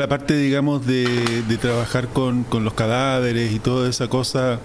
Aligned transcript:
La 0.00 0.08
parte, 0.08 0.34
digamos, 0.34 0.86
de, 0.86 1.58
trabajar 1.60 2.08
con, 2.08 2.42
con 2.44 2.64
los 2.64 2.72
cadáveres 2.72 3.52
y 3.52 3.58
toda 3.58 3.86
esa 3.86 4.08
cosa, 4.08 4.58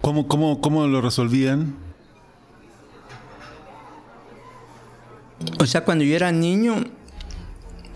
¿cómo, 0.00 0.28
cómo, 0.28 0.60
cómo 0.60 0.86
lo 0.86 1.00
resolvían? 1.00 1.74
O 5.58 5.66
sea, 5.66 5.84
cuando 5.84 6.04
yo 6.04 6.14
era 6.14 6.30
niño, 6.30 6.76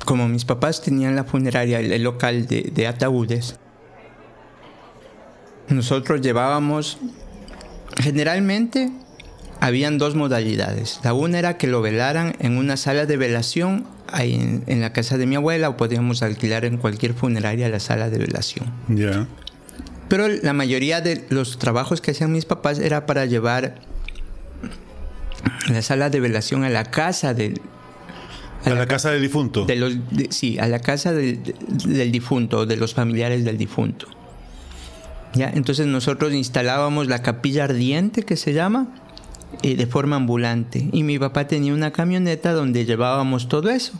como 0.04 0.26
mis 0.26 0.44
papás 0.44 0.82
tenían 0.82 1.14
la 1.14 1.22
funeraria, 1.22 1.78
el 1.78 2.02
local 2.02 2.48
de, 2.48 2.72
de 2.74 2.88
ataúdes, 2.88 3.60
nosotros 5.68 6.22
llevábamos, 6.22 6.98
generalmente 8.02 8.90
habían 9.60 9.96
dos 9.96 10.16
modalidades. 10.16 10.98
La 11.04 11.14
una 11.14 11.38
era 11.38 11.56
que 11.56 11.68
lo 11.68 11.82
velaran 11.82 12.34
en 12.40 12.58
una 12.58 12.76
sala 12.76 13.06
de 13.06 13.16
velación 13.16 13.93
ahí 14.14 14.34
en, 14.34 14.64
en 14.66 14.80
la 14.80 14.92
casa 14.92 15.18
de 15.18 15.26
mi 15.26 15.36
abuela 15.36 15.68
o 15.68 15.76
podíamos 15.76 16.22
alquilar 16.22 16.64
en 16.64 16.76
cualquier 16.78 17.14
funeraria 17.14 17.68
la 17.68 17.80
sala 17.80 18.08
de 18.10 18.18
velación. 18.18 18.66
Ya. 18.88 19.26
Pero 20.08 20.28
la 20.28 20.52
mayoría 20.52 21.00
de 21.00 21.24
los 21.30 21.58
trabajos 21.58 22.00
que 22.00 22.10
hacían 22.12 22.30
mis 22.32 22.44
papás 22.44 22.78
era 22.78 23.06
para 23.06 23.26
llevar 23.26 23.80
la 25.68 25.82
sala 25.82 26.10
de 26.10 26.20
velación 26.20 26.64
a 26.64 26.70
la 26.70 26.84
casa 26.84 27.34
del... 27.34 27.60
A 28.64 28.70
la 28.70 28.86
casa 28.86 29.10
del 29.10 29.20
difunto. 29.20 29.66
de 29.66 29.76
los, 29.76 29.92
de- 30.10 30.28
sí, 30.30 30.58
a 30.58 30.66
la 30.68 30.78
casa 30.78 31.12
del, 31.12 31.42
del 31.86 32.10
difunto, 32.10 32.64
de 32.64 32.76
los 32.78 32.94
familiares 32.94 33.44
del 33.44 33.58
difunto. 33.58 34.06
¿Ya? 35.34 35.50
Entonces 35.50 35.86
nosotros 35.86 36.32
instalábamos 36.32 37.08
la 37.08 37.20
capilla 37.20 37.64
ardiente, 37.64 38.22
que 38.22 38.36
se 38.36 38.52
llama, 38.54 38.88
eh, 39.62 39.76
de 39.76 39.86
forma 39.86 40.16
ambulante. 40.16 40.88
Y 40.92 41.02
mi 41.02 41.18
papá 41.18 41.46
tenía 41.46 41.74
una 41.74 41.90
camioneta 41.92 42.52
donde 42.52 42.86
llevábamos 42.86 43.48
todo 43.48 43.68
eso. 43.68 43.92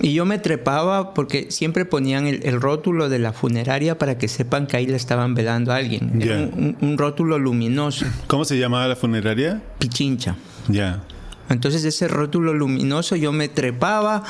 Y 0.00 0.12
yo 0.12 0.26
me 0.26 0.38
trepaba 0.38 1.14
porque 1.14 1.50
siempre 1.50 1.84
ponían 1.86 2.26
el, 2.26 2.40
el 2.44 2.60
rótulo 2.60 3.08
de 3.08 3.18
la 3.18 3.32
funeraria 3.32 3.96
para 3.98 4.18
que 4.18 4.28
sepan 4.28 4.66
que 4.66 4.76
ahí 4.76 4.86
le 4.86 4.96
estaban 4.96 5.34
velando 5.34 5.72
a 5.72 5.76
alguien. 5.76 6.20
Era 6.20 6.36
un, 6.38 6.76
un- 6.80 6.88
un 6.90 6.98
rótulo 6.98 7.38
luminoso, 7.38 8.04
¿Cómo 8.26 8.44
se 8.44 8.58
llamaba 8.58 8.86
la 8.88 8.96
funeraria? 8.96 9.62
pichincha. 9.78 10.36
Ya. 10.68 11.02
Entonces 11.48 11.84
ese 11.84 12.08
rótulo 12.08 12.52
luminoso 12.52 13.16
yo 13.16 13.32
me 13.32 13.48
trepaba 13.48 14.22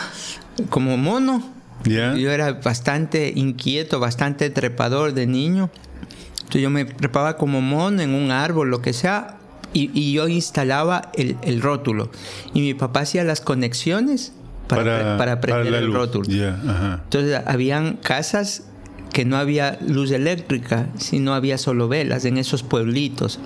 como 0.71 0.97
mono. 0.97 1.43
Ya. 1.85 2.15
Yo 2.15 2.31
era 2.31 2.53
bastante 2.53 3.33
inquieto, 3.35 3.99
bastante 4.01 4.51
trepador 4.51 5.15
de 5.15 5.27
niño. 5.27 5.71
Entonces 6.39 6.63
yo 6.63 6.71
me 6.71 6.85
trepaba 6.85 7.37
como 7.37 7.61
mono 7.61 8.03
en 8.03 8.15
un 8.15 8.31
árbol, 8.31 8.71
lo 8.71 8.83
que 8.83 8.93
sea, 8.93 9.39
y, 9.73 9.91
y 9.99 10.13
yo 10.13 10.29
instalaba 10.29 11.11
el, 11.15 11.37
el 11.43 11.61
rótulo. 11.61 12.11
Y 12.55 12.61
mi 12.61 12.75
papá 12.75 13.01
hacía 13.01 13.25
las 13.25 13.41
conexiones 13.41 14.33
para, 14.69 15.17
para, 15.17 15.41
prender 15.41 15.75
el 15.75 15.93
rótulo. 15.93 16.27
Ajá. 16.69 17.01
Entonces 17.05 17.41
habían 17.47 17.97
casas 17.97 18.65
que 19.13 19.25
no 19.25 19.37
había 19.37 19.79
luz 19.87 20.11
eléctrica, 20.11 20.89
sino 20.99 21.33
había 21.35 21.57
solo 21.59 21.89
velas 21.89 22.25
en 22.25 22.37
esos 22.39 22.63
pueblitos. 22.63 23.39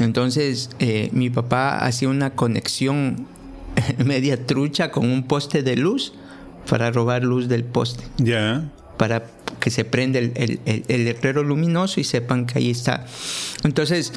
Entonces 0.00 0.70
eh, 0.78 1.10
mi 1.12 1.30
papá 1.30 1.78
hacía 1.78 2.08
una 2.08 2.30
conexión 2.30 3.26
media 4.04 4.46
trucha 4.46 4.90
con 4.90 5.10
un 5.10 5.24
poste 5.24 5.62
de 5.62 5.76
luz 5.76 6.12
para 6.68 6.90
robar 6.90 7.24
luz 7.24 7.48
del 7.48 7.64
poste, 7.64 8.04
Ya. 8.18 8.70
para 8.96 9.24
que 9.60 9.70
se 9.70 9.84
prenda 9.84 10.18
el, 10.18 10.32
el- 10.36 10.60
el- 10.66 10.84
el 10.88 11.04
letrero 11.04 11.42
luminoso 11.42 11.98
y 12.00 12.04
sepan 12.04 12.46
que 12.46 12.58
ahí 12.58 12.70
está. 12.70 13.06
Entonces 13.64 14.12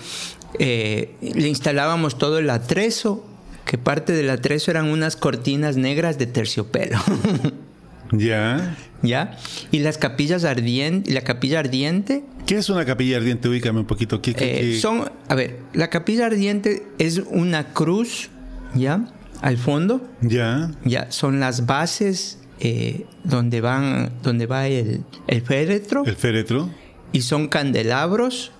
eh, 0.60 1.16
le 1.22 1.48
instalábamos 1.48 2.18
todo 2.18 2.38
el 2.40 2.50
atrezo, 2.50 3.26
que 3.72 3.78
parte 3.78 4.12
del 4.12 4.30
atrezo 4.30 4.70
eran 4.70 4.90
unas 4.90 5.16
cortinas 5.16 5.78
negras 5.78 6.18
de 6.18 6.26
terciopelo. 6.26 6.98
Ya. 8.14 8.76
¿Ya? 9.04 9.38
Y 9.72 9.80
las 9.80 9.98
capillas 9.98 10.44
ardientes, 10.44 11.14
la 11.14 11.22
capilla 11.22 11.60
ardiente 11.60 12.26
¿Qué 12.46 12.58
es 12.58 12.68
una 12.70 12.84
capilla 12.84 13.16
ardiente? 13.16 13.48
Ubícame 13.48 13.80
un 13.80 13.86
poquito. 13.86 14.22
¿Qué, 14.22 14.34
qué- 14.34 14.58
eh, 14.58 14.60
qué- 14.74 14.80
son, 14.82 15.10
a 15.30 15.36
ver, 15.36 15.60
la 15.74 15.90
capilla 15.90 16.26
ardiente 16.26 16.84
es 16.98 17.20
una 17.30 17.72
cruz, 17.72 18.30
¿ya? 18.76 19.06
Al 19.42 19.56
fondo, 19.58 20.06
Ya. 20.20 20.72
ya, 20.84 21.10
son 21.10 21.40
las 21.40 21.66
bases 21.66 22.40
eh, 22.60 23.06
donde 23.24 23.62
van, 23.62 24.12
donde 24.24 24.46
va 24.46 24.68
el, 24.68 25.04
el 25.28 25.42
féretro 25.42 26.04
El 26.06 26.18
féretro. 26.18 26.70
y 27.14 27.22
son 27.22 27.48
candelabros 27.48 28.52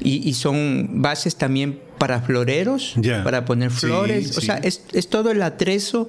y, 0.00 0.28
y 0.28 0.34
son 0.34 1.02
bases 1.02 1.36
también 1.36 1.80
para 1.98 2.20
floreros, 2.20 2.94
Ya. 2.96 3.22
para 3.24 3.44
poner 3.44 3.70
Sí, 3.70 3.86
flores. 3.86 4.36
O 4.36 4.40
sí. 4.40 4.46
sea, 4.46 4.56
es, 4.58 4.82
es 4.92 5.08
todo 5.08 5.30
el 5.30 5.42
atrezo 5.42 6.08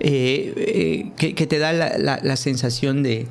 eh, 0.00 0.52
eh, 0.56 1.10
que, 1.16 1.34
que 1.34 1.46
te 1.46 1.58
da 1.58 1.72
la, 1.72 1.96
la- 1.98 2.20
la 2.22 2.36
sensación 2.36 3.02
de, 3.02 3.26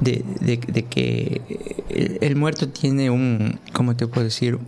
de, 0.00 0.24
de- 0.40 0.56
de 0.56 0.82
que 0.84 1.40
el, 1.88 2.18
el 2.20 2.36
muerto 2.36 2.68
tiene 2.68 3.10
un, 3.10 3.60
¿cómo 3.72 3.96
te 3.96 4.06
puedo 4.06 4.24
decir? 4.24 4.58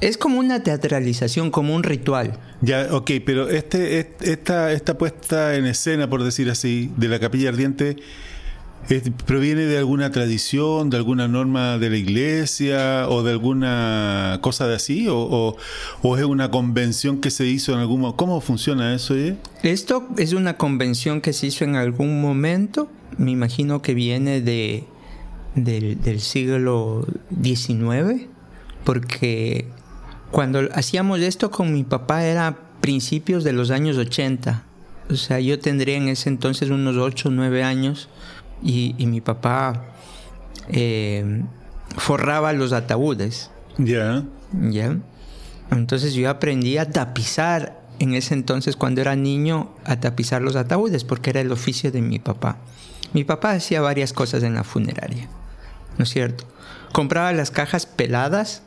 Es 0.00 0.16
como 0.16 0.38
una 0.38 0.62
teatralización, 0.62 1.50
como 1.50 1.74
un 1.74 1.82
ritual. 1.82 2.38
Ya, 2.60 2.86
ok, 2.92 3.10
pero 3.26 3.48
este, 3.48 3.98
est- 3.98 4.22
esta, 4.22 4.72
esta 4.72 4.96
puesta 4.96 5.56
en 5.56 5.66
escena, 5.66 6.08
por 6.08 6.22
decir 6.22 6.48
así, 6.50 6.90
de 6.96 7.08
la 7.08 7.18
capilla 7.18 7.48
ardiente, 7.48 7.96
¿proviene 9.26 9.62
de 9.62 9.78
alguna 9.78 10.10
tradición, 10.10 10.90
de 10.90 10.96
alguna 10.96 11.28
norma 11.28 11.78
de 11.78 11.90
la 11.90 11.96
iglesia 11.96 13.08
o 13.08 13.22
de 13.22 13.32
alguna 13.32 14.38
cosa 14.40 14.66
de 14.66 14.76
así? 14.76 15.06
¿O, 15.10 15.56
es 16.02 16.24
una 16.24 16.50
convención 16.50 17.20
que 17.20 17.30
se 17.30 17.46
hizo 17.46 17.72
en 17.72 17.80
algún 17.80 18.00
momento? 18.00 18.16
¿Cómo 18.16 18.40
funciona 18.40 18.94
eso? 18.94 19.14
eh? 19.14 19.36
Esto 19.62 20.08
es 20.16 20.32
una 20.32 20.56
convención 20.56 21.20
que 21.20 21.32
se 21.32 21.46
hizo 21.48 21.64
en 21.64 21.76
algún 21.76 22.20
momento, 22.20 22.90
me 23.18 23.30
imagino 23.30 23.82
que 23.82 23.94
viene 23.94 24.40
de, 24.40 24.84
del, 25.54 26.00
del 26.00 26.20
siglo 26.20 27.06
XIX, 27.42 28.26
porque 28.84 29.66
cuando 30.30 30.60
hacíamos 30.72 31.20
esto 31.20 31.50
con 31.50 31.72
mi 31.72 31.84
papá 31.84 32.24
era 32.24 32.56
principios 32.80 33.44
de 33.44 33.52
los 33.52 33.70
años 33.70 33.96
80. 33.96 34.64
O 35.10 35.16
sea, 35.16 35.40
yo 35.40 35.58
tendría 35.58 35.96
en 35.96 36.08
ese 36.08 36.28
entonces 36.28 36.70
unos 36.70 36.96
8 36.96 37.28
o 37.28 37.32
9 37.32 37.62
años 37.62 38.08
y, 38.62 38.94
y 38.98 39.06
mi 39.06 39.20
papá 39.20 39.84
eh, 40.68 41.42
forraba 41.96 42.52
los 42.52 42.72
ataúdes. 42.72 43.50
Ya, 43.78 44.24
¿Ya? 44.70 44.96
Entonces 45.70 46.14
yo 46.14 46.30
aprendí 46.30 46.78
a 46.78 46.90
tapizar 46.90 47.80
en 47.98 48.14
ese 48.14 48.34
entonces 48.34 48.76
cuando 48.76 49.00
era 49.00 49.14
niño 49.16 49.70
a 49.84 50.00
tapizar 50.00 50.40
los 50.40 50.56
ataúdes 50.56 51.04
porque 51.04 51.30
era 51.30 51.40
el 51.40 51.52
oficio 51.52 51.92
de 51.92 52.00
mi 52.00 52.18
papá. 52.18 52.56
Mi 53.12 53.24
papá 53.24 53.52
hacía 53.52 53.80
varias 53.80 54.12
cosas 54.12 54.42
en 54.42 54.54
la 54.54 54.64
funeraria, 54.64 55.28
¿no 55.98 56.04
es 56.04 56.10
cierto? 56.10 56.44
Compraba 56.92 57.32
las 57.32 57.50
cajas 57.50 57.86
peladas 57.86 58.62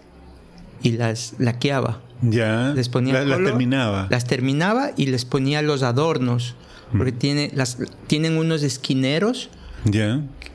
y 0.83 0.91
las 0.93 1.33
laqueaba. 1.39 1.99
ya. 2.21 2.71
Les 2.75 2.87
ponía 2.89 3.13
La- 3.13 3.23
las 3.25 3.39
terminaba. 3.43 4.07
Las 4.09 4.25
terminaba 4.25 4.91
y 4.95 5.07
les 5.07 5.25
ponía 5.25 5.61
los 5.61 5.83
adornos. 5.83 6.55
Porque 6.95 7.11
tiene, 7.13 7.51
las, 7.55 7.77
tienen 8.07 8.37
unos 8.37 8.63
esquineros 8.63 9.49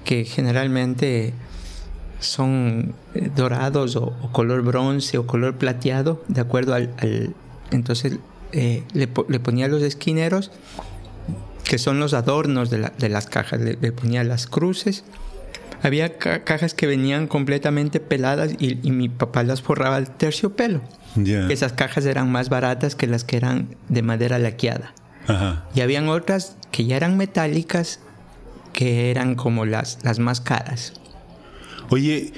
Que 0.04 0.24
generalmente 0.24 1.32
son 2.20 2.94
eh, 3.14 3.30
dorados 3.34 3.96
o, 3.96 4.14
o 4.22 4.32
color 4.32 4.62
bronce 4.62 5.18
o 5.18 5.26
color 5.26 5.56
plateado, 5.56 6.22
de 6.28 6.40
acuerdo 6.40 6.74
al... 6.74 6.92
al- 6.98 7.34
entonces 7.70 8.18
eh, 8.52 8.84
le, 8.94 9.08
le 9.28 9.40
ponía 9.40 9.66
los 9.68 9.82
esquineros, 9.82 10.50
que 11.64 11.78
son 11.78 11.98
los 11.98 12.14
adornos 12.14 12.70
de, 12.70 12.78
la- 12.78 12.92
de 12.96 13.08
las 13.08 13.26
cajas, 13.26 13.60
le, 13.60 13.76
le 13.80 13.92
ponía 13.92 14.22
las 14.24 14.46
cruces. 14.46 15.04
Había 15.82 16.16
ca- 16.16 16.44
cajas 16.44 16.72
que 16.72 16.86
venían 16.86 17.26
completamente 17.26 18.00
peladas 18.00 18.52
y, 18.58 18.78
y 18.86 18.92
mi 18.92 19.08
papá 19.08 19.42
las 19.42 19.62
forraba 19.62 19.96
al 19.96 20.08
terciopelo. 20.16 20.80
Esas 21.50 21.72
cajas 21.72 22.06
eran 22.06 22.30
más 22.30 22.48
baratas 22.48 22.94
que 22.94 23.06
las 23.06 23.24
que 23.24 23.36
eran 23.36 23.74
de 23.88 24.02
madera 24.02 24.38
laqueada. 24.38 24.94
Ajá. 25.26 25.64
Y 25.74 25.80
habían 25.80 26.08
otras 26.08 26.56
que 26.70 26.84
ya 26.86 26.96
eran 26.96 27.16
metálicas, 27.16 28.00
que 28.76 29.10
eran 29.10 29.34
como 29.34 29.64
las, 29.66 29.98
las 30.04 30.18
más 30.20 30.40
caras. 30.40 30.92
Oye, 31.90 32.32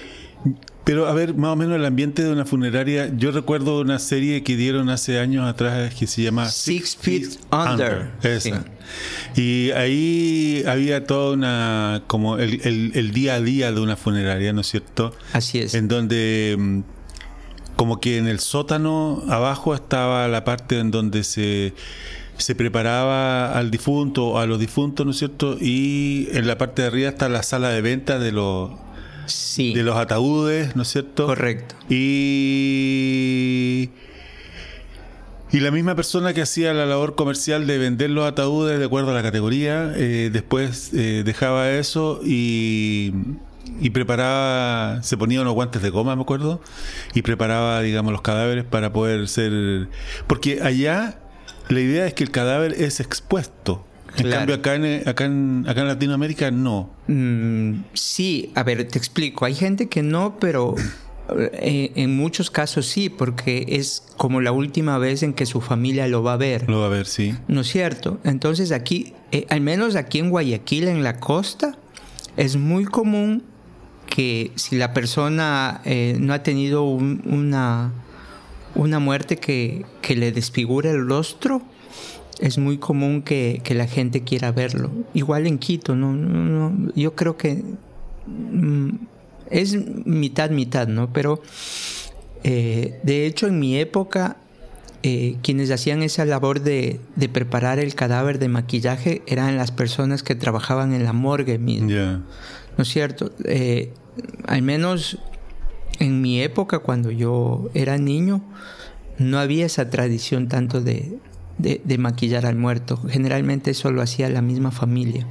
pero 0.84 1.06
a 1.08 1.12
ver, 1.12 1.34
más 1.34 1.52
o 1.52 1.56
menos 1.56 1.76
el 1.76 1.84
ambiente 1.84 2.22
de 2.22 2.32
una 2.32 2.44
funeraria. 2.46 3.10
Yo 3.14 3.30
recuerdo 3.32 3.80
una 3.80 3.98
serie 3.98 4.42
que 4.42 4.56
dieron 4.56 4.88
hace 4.88 5.18
años 5.18 5.46
atrás 5.46 5.94
que 5.94 6.06
se 6.06 6.22
llama 6.22 6.48
Six 6.48 6.96
Feet 6.96 7.28
Under. 7.50 8.10
Esa. 8.22 8.64
Y 9.36 9.70
ahí 9.72 10.62
había 10.66 11.04
toda 11.04 11.32
una. 11.34 12.02
como 12.06 12.38
el, 12.38 12.60
el- 12.64 12.92
el 12.94 13.10
día 13.12 13.34
a 13.34 13.40
día 13.40 13.72
de 13.72 13.80
una 13.80 13.96
funeraria, 13.96 14.52
¿no 14.54 14.60
es 14.62 14.68
cierto? 14.68 15.12
Así 15.32 15.58
es. 15.58 15.74
En 15.74 15.88
donde. 15.88 16.56
mm, 16.58 16.80
como 17.76 18.00
que 18.00 18.18
en 18.18 18.26
el 18.26 18.40
sótano 18.40 19.22
abajo 19.28 19.74
estaba 19.74 20.26
la 20.28 20.42
parte 20.44 20.78
en 20.80 20.90
donde 20.90 21.22
se, 21.22 21.74
se 22.38 22.54
preparaba 22.54 23.52
al 23.58 23.70
difunto 23.70 24.28
o 24.28 24.38
a 24.38 24.46
los 24.46 24.58
difuntos, 24.58 25.04
¿no 25.06 25.12
es 25.12 25.18
cierto? 25.18 25.56
Y 25.60 26.28
en 26.32 26.46
la 26.46 26.56
parte 26.58 26.82
de 26.82 26.88
arriba 26.88 27.08
está 27.10 27.28
la 27.28 27.42
sala 27.42 27.70
de 27.70 27.80
venta 27.82 28.18
de 28.18 28.32
los, 28.32 28.70
Sí, 29.26 29.74
de 29.74 29.82
los 29.82 29.96
ataúdes, 29.96 30.74
¿no 30.76 30.82
es 30.82 30.88
cierto? 30.88 31.26
correcto. 31.26 31.74
Y 31.90 33.90
Y 35.50 35.60
la 35.60 35.70
misma 35.70 35.94
persona 35.94 36.34
que 36.34 36.42
hacía 36.42 36.74
la 36.74 36.84
labor 36.86 37.14
comercial 37.14 37.66
de 37.66 37.78
vender 37.78 38.10
los 38.10 38.26
ataúdes 38.26 38.78
de 38.78 38.84
acuerdo 38.84 39.10
a 39.12 39.14
la 39.14 39.22
categoría, 39.22 39.92
eh, 39.96 40.28
después 40.32 40.92
eh, 40.94 41.22
dejaba 41.24 41.70
eso 41.70 42.20
y, 42.22 43.14
y 43.80 43.90
preparaba, 43.90 45.02
se 45.02 45.16
ponía 45.16 45.40
unos 45.40 45.54
guantes 45.54 45.80
de 45.80 45.88
goma, 45.90 46.14
me 46.16 46.22
acuerdo, 46.22 46.60
y 47.14 47.22
preparaba, 47.22 47.80
digamos, 47.80 48.12
los 48.12 48.20
cadáveres 48.22 48.64
para 48.64 48.92
poder 48.92 49.26
ser... 49.28 49.88
Porque 50.26 50.60
allá 50.62 51.18
la 51.68 51.80
idea 51.80 52.06
es 52.06 52.14
que 52.14 52.24
el 52.24 52.30
cadáver 52.30 52.72
es 52.72 53.00
expuesto. 53.00 53.84
En 54.16 54.30
cambio, 54.30 54.54
acá 54.56 54.74
en, 54.74 55.06
acá, 55.08 55.26
en, 55.26 55.64
acá 55.68 55.82
en 55.82 55.86
Latinoamérica 55.88 56.50
no. 56.50 56.90
Mm, 57.06 57.82
sí, 57.94 58.50
a 58.54 58.62
ver, 58.62 58.84
te 58.88 58.98
explico. 58.98 59.44
Hay 59.44 59.54
gente 59.54 59.88
que 59.88 60.02
no, 60.02 60.38
pero 60.40 60.74
eh, 61.52 61.92
en 61.94 62.16
muchos 62.16 62.50
casos 62.50 62.86
sí, 62.86 63.10
porque 63.10 63.66
es 63.68 64.02
como 64.16 64.40
la 64.40 64.50
última 64.50 64.98
vez 64.98 65.22
en 65.22 65.34
que 65.34 65.46
su 65.46 65.60
familia 65.60 66.08
lo 66.08 66.22
va 66.22 66.32
a 66.32 66.36
ver. 66.36 66.68
Lo 66.68 66.80
va 66.80 66.86
a 66.86 66.88
ver, 66.88 67.06
sí. 67.06 67.34
¿No 67.48 67.60
es 67.60 67.68
cierto? 67.68 68.18
Entonces 68.24 68.72
aquí, 68.72 69.12
eh, 69.30 69.46
al 69.50 69.60
menos 69.60 69.94
aquí 69.94 70.18
en 70.18 70.30
Guayaquil, 70.30 70.88
en 70.88 71.04
la 71.04 71.20
costa, 71.20 71.76
es 72.36 72.56
muy 72.56 72.86
común 72.86 73.44
que 74.08 74.52
si 74.56 74.76
la 74.76 74.94
persona 74.94 75.82
eh, 75.84 76.16
no 76.18 76.32
ha 76.32 76.42
tenido 76.42 76.84
un- 76.84 77.22
una, 77.26 77.92
una 78.74 78.98
muerte 78.98 79.36
que, 79.36 79.84
que 80.02 80.16
le 80.16 80.32
desfigura 80.32 80.90
el 80.90 81.08
rostro, 81.08 81.62
es 82.38 82.58
muy 82.58 82.78
común 82.78 83.22
que, 83.22 83.60
que 83.64 83.74
la 83.74 83.86
gente 83.86 84.22
quiera 84.22 84.52
verlo. 84.52 84.90
Igual 85.14 85.46
en 85.46 85.58
Quito, 85.58 85.96
no, 85.96 86.12
no, 86.12 86.70
no, 86.70 86.92
yo 86.94 87.14
creo 87.14 87.36
que 87.36 87.62
mm, 88.26 88.90
es 89.50 89.76
mitad, 90.06 90.50
mitad, 90.50 90.86
¿no? 90.88 91.12
Pero 91.12 91.42
eh, 92.44 93.00
de 93.02 93.26
hecho 93.26 93.46
en 93.46 93.58
mi 93.58 93.76
época 93.76 94.36
eh, 95.02 95.36
quienes 95.42 95.70
hacían 95.70 96.02
esa 96.02 96.24
labor 96.24 96.60
de, 96.60 97.00
de 97.16 97.28
preparar 97.28 97.78
el 97.78 97.94
cadáver 97.94 98.38
de 98.38 98.48
maquillaje 98.48 99.22
eran 99.26 99.56
las 99.56 99.70
personas 99.70 100.22
que 100.22 100.34
trabajaban 100.34 100.92
en 100.92 101.04
la 101.04 101.12
morgue 101.12 101.58
mismo. 101.58 101.90
¿No 101.90 102.82
es 102.82 102.88
cierto? 102.88 103.32
Eh, 103.44 103.92
al 104.46 104.62
menos 104.62 105.18
en 105.98 106.20
mi 106.20 106.40
época, 106.40 106.78
cuando 106.80 107.10
yo 107.10 107.70
era 107.74 107.98
niño, 107.98 108.42
no 109.18 109.38
había 109.38 109.66
esa 109.66 109.90
tradición 109.90 110.48
tanto 110.48 110.80
de, 110.80 111.18
de- 111.58 111.80
de 111.84 111.98
maquillar 111.98 112.46
al 112.46 112.56
muerto. 112.56 112.96
Generalmente 113.08 113.70
eso 113.72 113.90
lo 113.90 114.00
hacía 114.02 114.28
la 114.28 114.42
misma 114.42 114.70
familia 114.70 115.26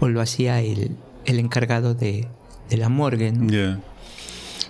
o 0.00 0.08
lo 0.08 0.20
hacía 0.20 0.60
el, 0.60 0.96
el 1.24 1.38
encargado 1.38 1.94
de, 1.94 2.26
de 2.70 2.76
la 2.76 2.88
morgue. 2.88 3.32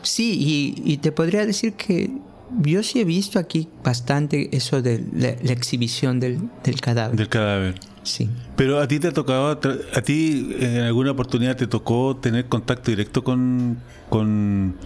Sí, 0.03 0.37
y, 0.39 0.91
y 0.93 0.99
te 0.99 1.12
podría 1.12 1.45
decir 1.45 1.75
que 1.75 2.11
yo 2.62 2.83
sí 2.83 3.00
he 3.00 3.05
visto 3.05 3.39
aquí 3.39 3.69
bastante 3.85 4.55
eso 4.56 4.81
de 4.81 5.05
la, 5.15 5.35
la 5.43 5.53
exhibición 5.53 6.21
del, 6.21 6.39
del 6.65 6.81
cadáver. 6.81 7.17
Del 7.17 7.29
cadáver. 7.29 7.75
Sí. 8.05 8.31
Pero 8.56 8.81
a 8.81 8.89
ti 8.89 8.99
te 9.00 9.09
ha 9.09 9.12
tocado, 9.12 9.49
a 9.95 10.00
ti 10.03 10.56
en 10.61 10.79
alguna 10.79 11.11
oportunidad 11.11 11.56
te 11.56 11.67
tocó 11.67 12.17
tener 12.17 12.47
contacto 12.47 12.91
directo 12.91 13.23
con, 13.23 13.79
con, 14.09 14.77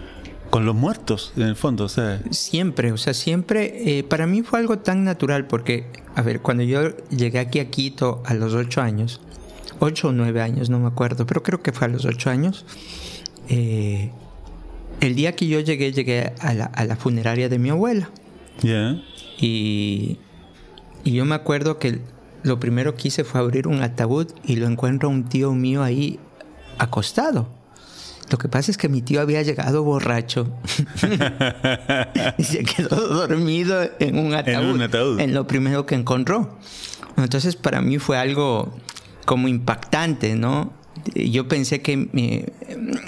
con 0.53 0.67
los 0.67 0.75
muertos, 0.75 1.33
en 1.37 1.45
el 1.45 1.57
fondo, 1.57 1.85
o 1.85 1.89
sea, 1.89 2.21
Siempre, 2.31 2.93
o 2.93 2.99
sea, 2.99 3.15
siempre, 3.15 3.99
eh, 3.99 4.05
para 4.05 4.27
mí 4.27 4.43
fue 4.43 4.59
algo 4.59 4.81
tan 4.81 5.03
natural 5.03 5.47
porque, 5.47 5.87
a 6.15 6.21
ver, 6.21 6.43
cuando 6.43 6.63
yo 6.63 6.95
llegué 7.09 7.39
aquí 7.39 7.59
a 7.59 7.71
Quito 7.71 8.23
a 8.27 8.35
los 8.35 8.53
ocho 8.53 8.83
años, 8.83 9.23
ocho 9.79 10.09
o 10.09 10.13
nueve 10.13 10.43
años, 10.43 10.69
no 10.69 10.79
me 10.79 10.89
acuerdo, 10.89 11.25
pero 11.25 11.43
creo 11.43 11.63
que 11.63 11.73
fue 11.73 11.87
a 11.87 11.89
los 11.89 12.05
ocho 12.05 12.29
años, 12.29 12.67
eh, 13.49 14.11
el 15.01 15.15
día 15.15 15.35
que 15.35 15.49
yo 15.49 15.59
llegué, 15.61 15.91
llegué 15.91 16.35
a 16.41 16.53
la, 16.53 16.67
a 16.67 16.85
la 16.85 16.97
funeraria 16.97 17.49
de 17.49 17.59
mi 17.59 17.71
abuela. 17.71 18.11
Ya, 18.61 19.01
y, 19.39 20.19
y 21.03 21.13
yo 21.13 21.25
me 21.25 21.35
acuerdo 21.35 21.79
que 21.79 22.03
lo 22.43 22.61
primero 22.61 22.95
que 22.95 23.09
hice 23.09 23.25
fue 23.25 23.41
abrir 23.41 23.69
un 23.69 23.81
ataúd 23.81 24.27
y 24.45 24.57
lo 24.57 24.67
encuentro 24.67 25.09
a 25.09 25.13
un 25.13 25.25
tío 25.31 25.53
mío 25.55 25.83
ahí 25.83 26.21
acostado. 26.77 27.62
Lo 28.33 28.39
que 28.39 28.49
pasa 28.49 28.71
es 28.71 28.79
que 28.79 28.89
mi 28.89 29.03
tío 29.03 29.21
había 29.21 29.43
llegado 29.43 29.85
borracho 29.85 30.49
y 32.39 32.45
se 32.45 32.65
quedó 32.65 32.97
dormido 33.09 33.91
en 33.99 34.19
un 34.19 34.35
ataúd. 34.35 34.75
un 34.75 34.81
ataúd. 34.81 35.21
En 35.21 35.35
lo 35.35 35.47
primero 35.47 35.85
que 35.85 35.95
encontró. 35.95 36.59
Entonces 37.19 37.57
para 37.57 37.83
mí 37.83 37.99
fue 37.99 38.17
algo 38.17 38.75
como 39.27 39.49
impactante, 39.49 40.35
¿no? 40.35 40.73
Yo 41.15 41.47
pensé 41.47 41.83
que 41.83 42.51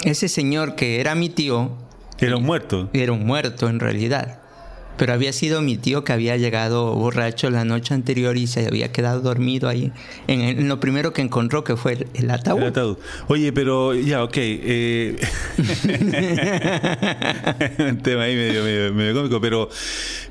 ese 0.03 0.27
señor 0.27 0.75
que 0.75 0.99
era 1.01 1.15
mi 1.15 1.29
tío 1.29 1.71
era 2.19 2.37
un 2.37 2.43
muerto. 2.43 2.89
era 2.93 3.11
un 3.11 3.25
muerto 3.25 3.67
en 3.67 3.79
realidad. 3.79 4.41
Pero 4.97 5.13
había 5.13 5.33
sido 5.33 5.61
mi 5.61 5.77
tío 5.77 6.03
que 6.03 6.13
había 6.13 6.37
llegado 6.37 6.93
borracho 6.95 7.49
la 7.49 7.65
noche 7.65 7.93
anterior 7.93 8.37
y 8.37 8.47
se 8.47 8.67
había 8.67 8.91
quedado 8.91 9.19
dormido 9.21 9.67
ahí 9.67 9.91
en, 10.27 10.67
lo 10.69 10.79
primero 10.79 11.11
que 11.13 11.21
encontró 11.21 11.63
que 11.63 11.75
fue 11.75 11.93
el, 11.93 12.07
el 12.13 12.31
ataúd. 12.31 12.61
El 12.61 12.67
ataúd. 12.67 12.97
Oye, 13.27 13.51
pero 13.51 13.93
ya, 13.93 14.23
ok. 14.23 14.33
eh, 14.37 15.17
un 17.79 17.97
tema 18.01 18.23
ahí 18.23 18.35
medio, 18.35 18.63
medio, 18.63 18.93
medio 18.93 19.13
cómico, 19.15 19.41
pero, 19.41 19.69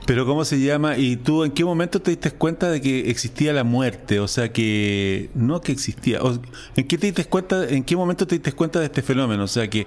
pero 0.07 0.27
¿cómo 0.27 0.45
se 0.45 0.61
llama? 0.61 0.97
¿Y 0.97 1.17
tú 1.17 1.45
en 1.45 1.51
qué 1.53 1.65
momento 1.65 2.01
te 2.01 2.11
diste 2.13 2.31
cuenta 2.31 2.71
de 2.71 2.81
que 2.81 3.11
existía 3.11 3.53
la 3.53 3.65
muerte? 3.65 4.21
O 4.21 4.29
sea, 4.29 4.53
que 4.53 5.31
no 5.35 5.61
que 5.61 5.73
existía. 5.73 6.23
o- 6.23 6.39
¿En 6.77 6.87
qué 6.87 6.99
te 6.99 7.07
diste 7.07 7.25
cuenta? 7.27 7.69
¿En 7.69 7.85
qué 7.85 7.97
momento 7.97 8.27
te 8.27 8.37
diste 8.37 8.53
cuenta 8.53 8.79
de 8.81 8.87
este 8.87 9.03
fenómeno? 9.03 9.45
O 9.45 9.49
sea, 9.49 9.69
que 9.69 9.87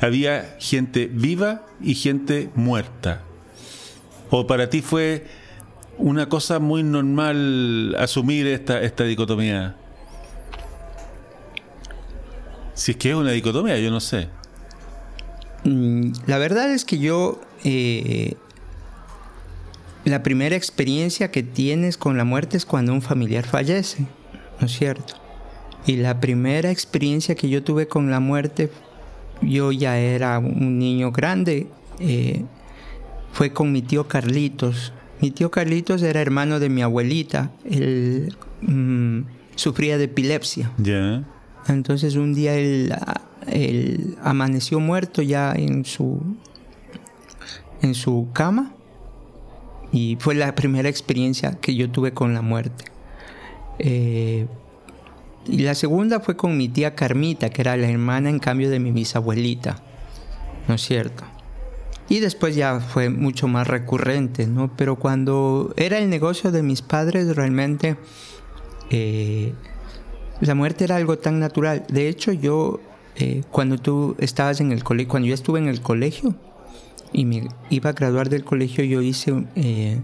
había 0.00 0.56
gente 0.60 1.08
viva 1.12 1.66
y 1.82 1.94
gente 1.94 2.50
muerta. 2.54 3.22
¿O 4.30 4.46
para 4.46 4.68
ti 4.68 4.82
fue 4.82 5.26
una 5.96 6.28
cosa 6.28 6.58
muy 6.58 6.82
normal 6.82 7.94
asumir 7.98 8.46
esta, 8.46 8.80
esta 8.82 9.04
dicotomía? 9.04 9.74
Si 12.74 12.92
es 12.92 12.96
que 12.96 13.10
es 13.10 13.16
una 13.16 13.32
dicotomía, 13.32 13.78
yo 13.78 13.90
no 13.90 14.00
sé. 14.00 14.28
Mm, 15.64 16.12
La 16.26 16.38
verdad 16.38 16.70
es 16.72 16.84
que 16.84 16.98
yo 16.98 17.40
eh, 17.64 18.34
la 20.04 20.22
primera 20.22 20.56
experiencia 20.56 21.30
que 21.30 21.42
tienes 21.42 21.96
con 21.96 22.16
la 22.16 22.24
muerte 22.24 22.56
es 22.56 22.64
cuando 22.64 22.92
un 22.92 23.02
familiar 23.02 23.44
fallece, 23.44 24.06
¿no 24.60 24.66
es 24.66 24.72
cierto? 24.72 25.14
Y 25.86 25.96
la 25.96 26.20
primera 26.20 26.70
experiencia 26.70 27.34
que 27.34 27.48
yo 27.48 27.62
tuve 27.64 27.88
con 27.88 28.10
la 28.10 28.20
muerte, 28.20 28.70
yo 29.42 29.72
ya 29.72 29.98
era 29.98 30.38
un 30.38 30.78
niño 30.78 31.10
grande, 31.12 31.66
eh, 31.98 32.44
fue 33.38 33.52
con 33.52 33.70
mi 33.70 33.82
tío 33.82 34.08
Carlitos. 34.08 34.92
Mi 35.20 35.30
tío 35.30 35.52
Carlitos 35.52 36.02
era 36.02 36.20
hermano 36.20 36.58
de 36.58 36.68
mi 36.68 36.82
abuelita, 36.82 37.52
él 37.64 38.34
mm, 38.62 39.20
sufría 39.54 39.96
de 39.96 40.04
epilepsia. 40.06 40.72
Ya. 40.76 41.22
Entonces 41.68 42.16
un 42.16 42.34
día 42.34 42.54
él, 42.56 42.92
ah, 43.00 43.20
él 43.46 44.16
amaneció 44.24 44.80
muerto 44.80 45.22
ya 45.22 45.52
en 45.52 45.84
su, 45.84 46.20
en 47.80 47.94
su 47.94 48.26
cama 48.32 48.72
y 49.92 50.16
fue 50.18 50.34
la 50.34 50.56
primera 50.56 50.88
experiencia 50.88 51.60
que 51.60 51.76
yo 51.76 51.92
tuve 51.92 52.12
con 52.12 52.34
la 52.34 52.42
muerte. 52.42 52.86
Eh, 53.78 54.48
y 55.46 55.58
la 55.58 55.76
segunda 55.76 56.18
fue 56.18 56.36
con 56.36 56.56
mi 56.56 56.68
tía 56.68 56.96
Carmita, 56.96 57.50
que 57.50 57.62
era 57.62 57.76
la 57.76 57.88
hermana 57.88 58.30
en 58.30 58.40
cambio 58.40 58.68
de 58.68 58.80
mi 58.80 58.90
bisabuelita, 58.90 59.80
¿no 60.66 60.74
es 60.74 60.82
cierto? 60.82 61.37
Y 62.08 62.20
después 62.20 62.56
ya 62.56 62.80
fue 62.80 63.10
mucho 63.10 63.48
más 63.48 63.66
recurrente, 63.66 64.46
¿no? 64.46 64.74
Pero 64.76 64.96
cuando 64.96 65.74
era 65.76 65.98
el 65.98 66.08
negocio 66.08 66.50
de 66.50 66.62
mis 66.62 66.80
padres, 66.80 67.36
realmente 67.36 67.96
eh, 68.90 69.52
la 70.40 70.54
muerte 70.54 70.84
era 70.84 70.96
algo 70.96 71.18
tan 71.18 71.38
natural. 71.38 71.84
De 71.88 72.08
hecho, 72.08 72.32
yo, 72.32 72.80
eh, 73.16 73.42
cuando 73.50 73.76
tú 73.76 74.16
estabas 74.18 74.60
en 74.60 74.72
el 74.72 74.84
colegio, 74.84 75.10
cuando 75.10 75.28
yo 75.28 75.34
estuve 75.34 75.58
en 75.58 75.68
el 75.68 75.82
colegio 75.82 76.34
y 77.12 77.26
me 77.26 77.48
iba 77.68 77.90
a 77.90 77.92
graduar 77.92 78.30
del 78.30 78.44
colegio, 78.44 78.84
yo 78.84 79.02
hice 79.02 79.44
eh, 79.54 80.00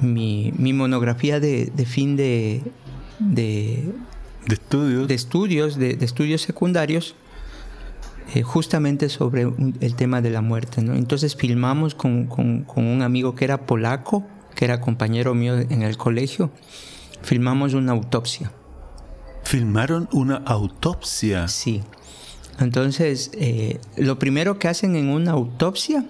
mi, 0.00 0.52
mi 0.56 0.72
monografía 0.72 1.38
de, 1.38 1.66
de 1.66 1.86
fin 1.86 2.16
de, 2.16 2.62
de, 3.20 3.92
De 4.46 4.54
estudios. 4.54 5.06
de 5.06 5.14
estudios, 5.14 5.76
de, 5.76 5.94
de 5.94 6.04
estudios 6.04 6.42
secundarios, 6.42 7.14
eh, 8.34 8.42
justamente 8.42 9.08
sobre 9.08 9.46
un- 9.46 9.76
el 9.80 9.94
tema 9.94 10.20
de 10.20 10.30
la 10.30 10.40
muerte. 10.42 10.82
¿no? 10.82 10.94
Entonces 10.94 11.36
filmamos 11.36 11.94
con, 11.94 12.26
con- 12.26 12.62
con 12.64 12.84
un 12.86 13.02
amigo 13.02 13.34
que 13.34 13.44
era 13.44 13.66
polaco, 13.66 14.24
que 14.54 14.64
era 14.64 14.80
compañero 14.80 15.34
mío 15.34 15.58
en 15.58 15.82
el 15.82 15.96
colegio, 15.96 16.50
filmamos 17.22 17.74
una 17.74 17.92
autopsia. 17.92 18.52
Filmaron 19.44 20.08
una 20.12 20.36
autopsia. 20.36 21.48
Sí. 21.48 21.82
Entonces, 22.60 23.30
eh, 23.34 23.80
lo 23.96 24.18
primero 24.18 24.58
que 24.58 24.68
hacen 24.68 24.94
en 24.94 25.08
una 25.08 25.32
autopsia 25.32 26.04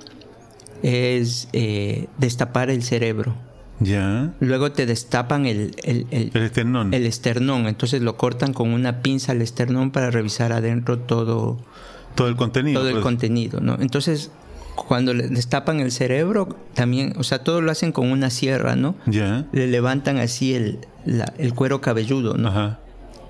es 0.82 1.48
eh, 1.52 2.08
destapar 2.18 2.68
el 2.70 2.82
cerebro. 2.82 3.34
Ya. 3.80 4.32
Luego 4.40 4.70
te 4.72 4.86
destapan 4.86 5.46
el, 5.46 5.74
el, 5.82 6.06
el- 6.10 6.30
El 6.34 6.42
esternón. 6.42 6.94
el 6.94 7.06
esternón. 7.06 7.66
Entonces 7.66 8.02
lo 8.02 8.16
cortan 8.16 8.52
con 8.52 8.70
una 8.70 9.02
pinza 9.02 9.32
al 9.32 9.42
esternón 9.42 9.90
para 9.90 10.10
revisar 10.10 10.52
adentro 10.52 10.98
todo, 11.00 11.58
todo 12.14 12.28
el 12.28 12.36
contenido. 12.36 12.80
todo 12.80 12.88
el 12.88 12.94
pues. 12.96 13.02
contenido. 13.04 13.60
¿no? 13.60 13.76
Entonces, 13.80 14.30
cuando 14.74 15.12
le 15.14 15.28
destapan 15.28 15.80
el 15.80 15.92
cerebro, 15.92 16.56
también, 16.74 17.14
o 17.18 17.22
sea, 17.22 17.44
todo 17.44 17.60
lo 17.60 17.70
hacen 17.70 17.92
con 17.92 18.10
una 18.10 18.30
sierra, 18.30 18.74
¿no? 18.76 18.94
Ya. 19.06 19.46
Le 19.52 19.66
levantan 19.66 20.18
así 20.18 20.54
el, 20.54 20.78
la- 21.04 21.32
el 21.38 21.54
cuero 21.54 21.80
cabelludo, 21.80 22.34
¿no? 22.38 22.48
Ajá. 22.48 22.78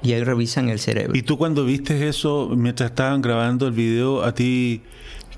Y 0.04 0.12
ahí 0.14 0.24
revisan 0.24 0.68
el 0.68 0.78
cerebro. 0.80 1.16
Y 1.16 1.22
tú 1.22 1.38
cuando 1.38 1.64
viste 1.64 2.08
eso, 2.08 2.50
mientras 2.56 2.90
estaban 2.90 3.22
grabando 3.22 3.66
el 3.68 3.72
video, 3.72 4.24
a 4.24 4.34
ti, 4.34 4.82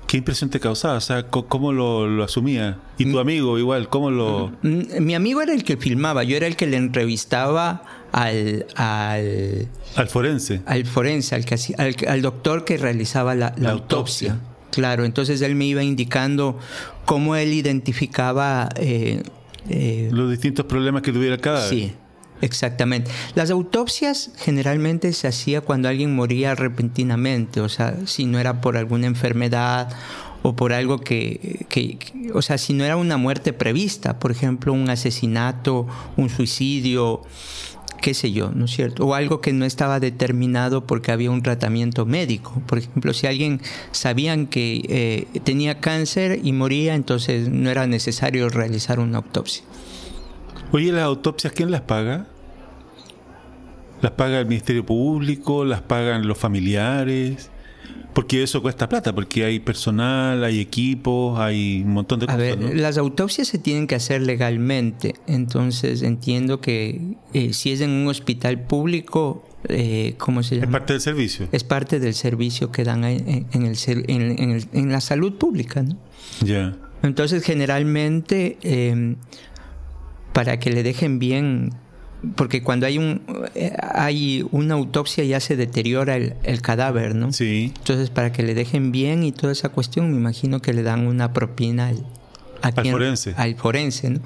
¿qué 0.07 0.17
impresión 0.17 0.49
te 0.49 0.59
causaba? 0.59 0.95
O 0.97 1.01
sea, 1.01 1.27
¿cómo 1.27 1.71
lo, 1.71 2.07
lo 2.07 2.23
asumía? 2.23 2.79
Y 2.97 3.11
tu 3.11 3.19
amigo 3.19 3.59
igual, 3.59 3.89
¿cómo 3.89 4.09
lo...? 4.09 4.51
Mm, 4.63 5.01
Mi 5.03 5.13
amigo 5.13 5.41
era 5.43 5.53
el 5.53 5.63
que 5.63 5.77
filmaba, 5.77 6.23
yo 6.23 6.35
era 6.35 6.47
el 6.47 6.55
que 6.55 6.65
le 6.65 6.77
entrevistaba 6.77 7.83
al, 8.17 8.65
al, 8.75 9.67
Al 9.97 10.07
forense. 10.07 10.61
al 10.65 10.85
forense, 10.85 11.35
al, 11.35 11.43
que 11.43 11.55
al, 11.77 11.95
al 12.07 12.21
doctor 12.21 12.63
que 12.63 12.77
realizaba 12.77 13.35
la, 13.35 13.53
la 13.57 13.63
La 13.63 13.69
autopsia. 13.71 14.31
autopsia. 14.33 14.51
Claro, 14.71 15.03
entonces 15.03 15.41
él 15.41 15.55
me 15.55 15.65
iba 15.65 15.83
indicando 15.83 16.57
cómo 17.05 17.35
él 17.35 17.51
identificaba... 17.53 18.69
eh, 18.77 19.21
eh, 19.69 20.09
Los 20.13 20.29
distintos 20.31 20.65
problemas 20.65 21.01
que 21.01 21.11
tuviera 21.11 21.37
cadáver. 21.37 21.69
Sí, 21.69 21.91
exactamente. 22.41 23.11
Las 23.35 23.49
autopsias 23.51 24.31
generalmente 24.37 25.11
se 25.13 25.27
hacía 25.27 25.59
cuando 25.61 25.89
alguien 25.89 26.15
moría 26.15 26.55
repentinamente, 26.55 27.59
o 27.61 27.67
sea, 27.69 27.95
si 28.05 28.25
no 28.25 28.39
era 28.39 28.61
por 28.61 28.77
alguna 28.77 29.07
enfermedad 29.07 29.89
o 30.41 30.55
por 30.55 30.71
algo 30.73 30.99
que, 30.99 31.65
que- 31.69 31.97
que- 31.97 32.31
o 32.33 32.41
sea, 32.41 32.57
si 32.57 32.73
no 32.73 32.83
era 32.85 32.95
una 32.97 33.17
muerte 33.17 33.51
prevista, 33.53 34.19
por 34.19 34.31
ejemplo, 34.31 34.71
un 34.73 34.89
asesinato, 34.89 35.87
un 36.17 36.29
suicidio, 36.29 37.21
qué 38.01 38.13
sé 38.13 38.31
yo, 38.31 38.51
¿no 38.53 38.65
es 38.65 38.71
cierto? 38.71 39.05
O 39.05 39.13
algo 39.13 39.41
que 39.41 39.53
no 39.53 39.65
estaba 39.65 39.99
determinado 39.99 40.85
porque 40.85 41.11
había 41.11 41.31
un 41.31 41.41
tratamiento 41.41 42.05
médico. 42.05 42.61
Por 42.67 42.77
ejemplo, 42.77 43.13
si 43.13 43.27
alguien 43.27 43.61
sabían 43.91 44.47
que 44.47 44.83
eh, 45.33 45.39
tenía 45.41 45.79
cáncer 45.79 46.39
y 46.43 46.51
moría, 46.51 46.95
entonces 46.95 47.49
no 47.49 47.69
era 47.69 47.87
necesario 47.87 48.49
realizar 48.49 48.99
una 48.99 49.17
autopsia. 49.17 49.63
Oye, 50.71 50.91
¿las 50.91 51.03
autopsias 51.03 51.53
quién 51.53 51.71
las 51.71 51.81
paga? 51.81 52.27
¿Las 54.01 54.11
paga 54.11 54.39
el 54.39 54.45
Ministerio 54.45 54.85
Público? 54.85 55.65
¿Las 55.65 55.81
pagan 55.81 56.27
los 56.27 56.37
familiares? 56.37 57.49
Porque 58.13 58.43
eso 58.43 58.61
cuesta 58.61 58.87
plata, 58.87 59.13
porque 59.13 59.43
hay 59.43 59.59
personal, 59.59 60.41
hay 60.45 60.61
equipos, 60.61 61.37
hay 61.37 61.81
un 61.85 61.91
montón 61.93 62.19
de 62.21 62.25
A 62.25 62.27
cosas. 62.27 62.39
ver, 62.39 62.57
¿no? 62.59 62.73
las 62.73 62.97
autopsias 62.97 63.47
se 63.49 63.57
tienen 63.57 63.87
que 63.87 63.95
hacer 63.95 64.21
legalmente, 64.21 65.15
entonces 65.27 66.01
entiendo 66.01 66.61
que 66.61 67.17
eh, 67.33 67.51
si 67.51 67.71
es 67.73 67.81
en 67.81 67.89
un 67.89 68.07
hospital 68.07 68.61
público, 68.61 69.45
eh, 69.67 70.13
¿cómo 70.17 70.43
se 70.43 70.55
Es 70.55 70.61
llama? 70.61 70.71
parte 70.79 70.93
del 70.93 71.01
servicio. 71.01 71.49
Es 71.51 71.65
parte 71.65 71.99
del 71.99 72.13
servicio 72.13 72.71
que 72.71 72.85
dan 72.85 73.03
en, 73.03 73.47
en 73.51 73.65
el, 73.65 73.75
en, 73.87 74.39
en 74.39 74.51
el- 74.51 74.67
en 74.71 74.91
la 74.93 75.01
salud 75.01 75.33
pública, 75.33 75.83
¿no? 75.83 75.97
Ya. 76.41 76.73
Entonces, 77.03 77.43
generalmente, 77.43 78.57
eh, 78.61 79.15
para 80.31 80.57
que 80.59 80.69
le 80.71 80.83
dejen 80.83 81.19
bien, 81.19 81.71
porque 82.35 82.63
cuando 82.63 82.85
hay 82.85 82.97
un 82.97 83.21
eh, 83.55 83.75
hay 83.79 84.45
una 84.51 84.75
autopsia 84.75 85.23
ya 85.23 85.39
se 85.39 85.55
deteriora 85.55 86.15
el, 86.15 86.35
el 86.43 86.61
cadáver, 86.61 87.15
¿no? 87.15 87.31
Sí. 87.33 87.71
Entonces, 87.77 88.09
para 88.09 88.31
que 88.31 88.43
le 88.43 88.53
dejen 88.53 88.91
bien 88.91 89.23
y 89.23 89.31
toda 89.31 89.53
esa 89.53 89.69
cuestión, 89.69 90.11
me 90.11 90.17
imagino 90.17 90.61
que 90.61 90.73
le 90.73 90.83
dan 90.83 91.07
una 91.07 91.33
propina 91.33 91.87
al, 91.87 92.05
a 92.65 92.81
Al 92.81 92.91
forense. 92.91 93.33
Al 93.37 93.55
forense, 93.55 94.09
¿no? 94.09 94.19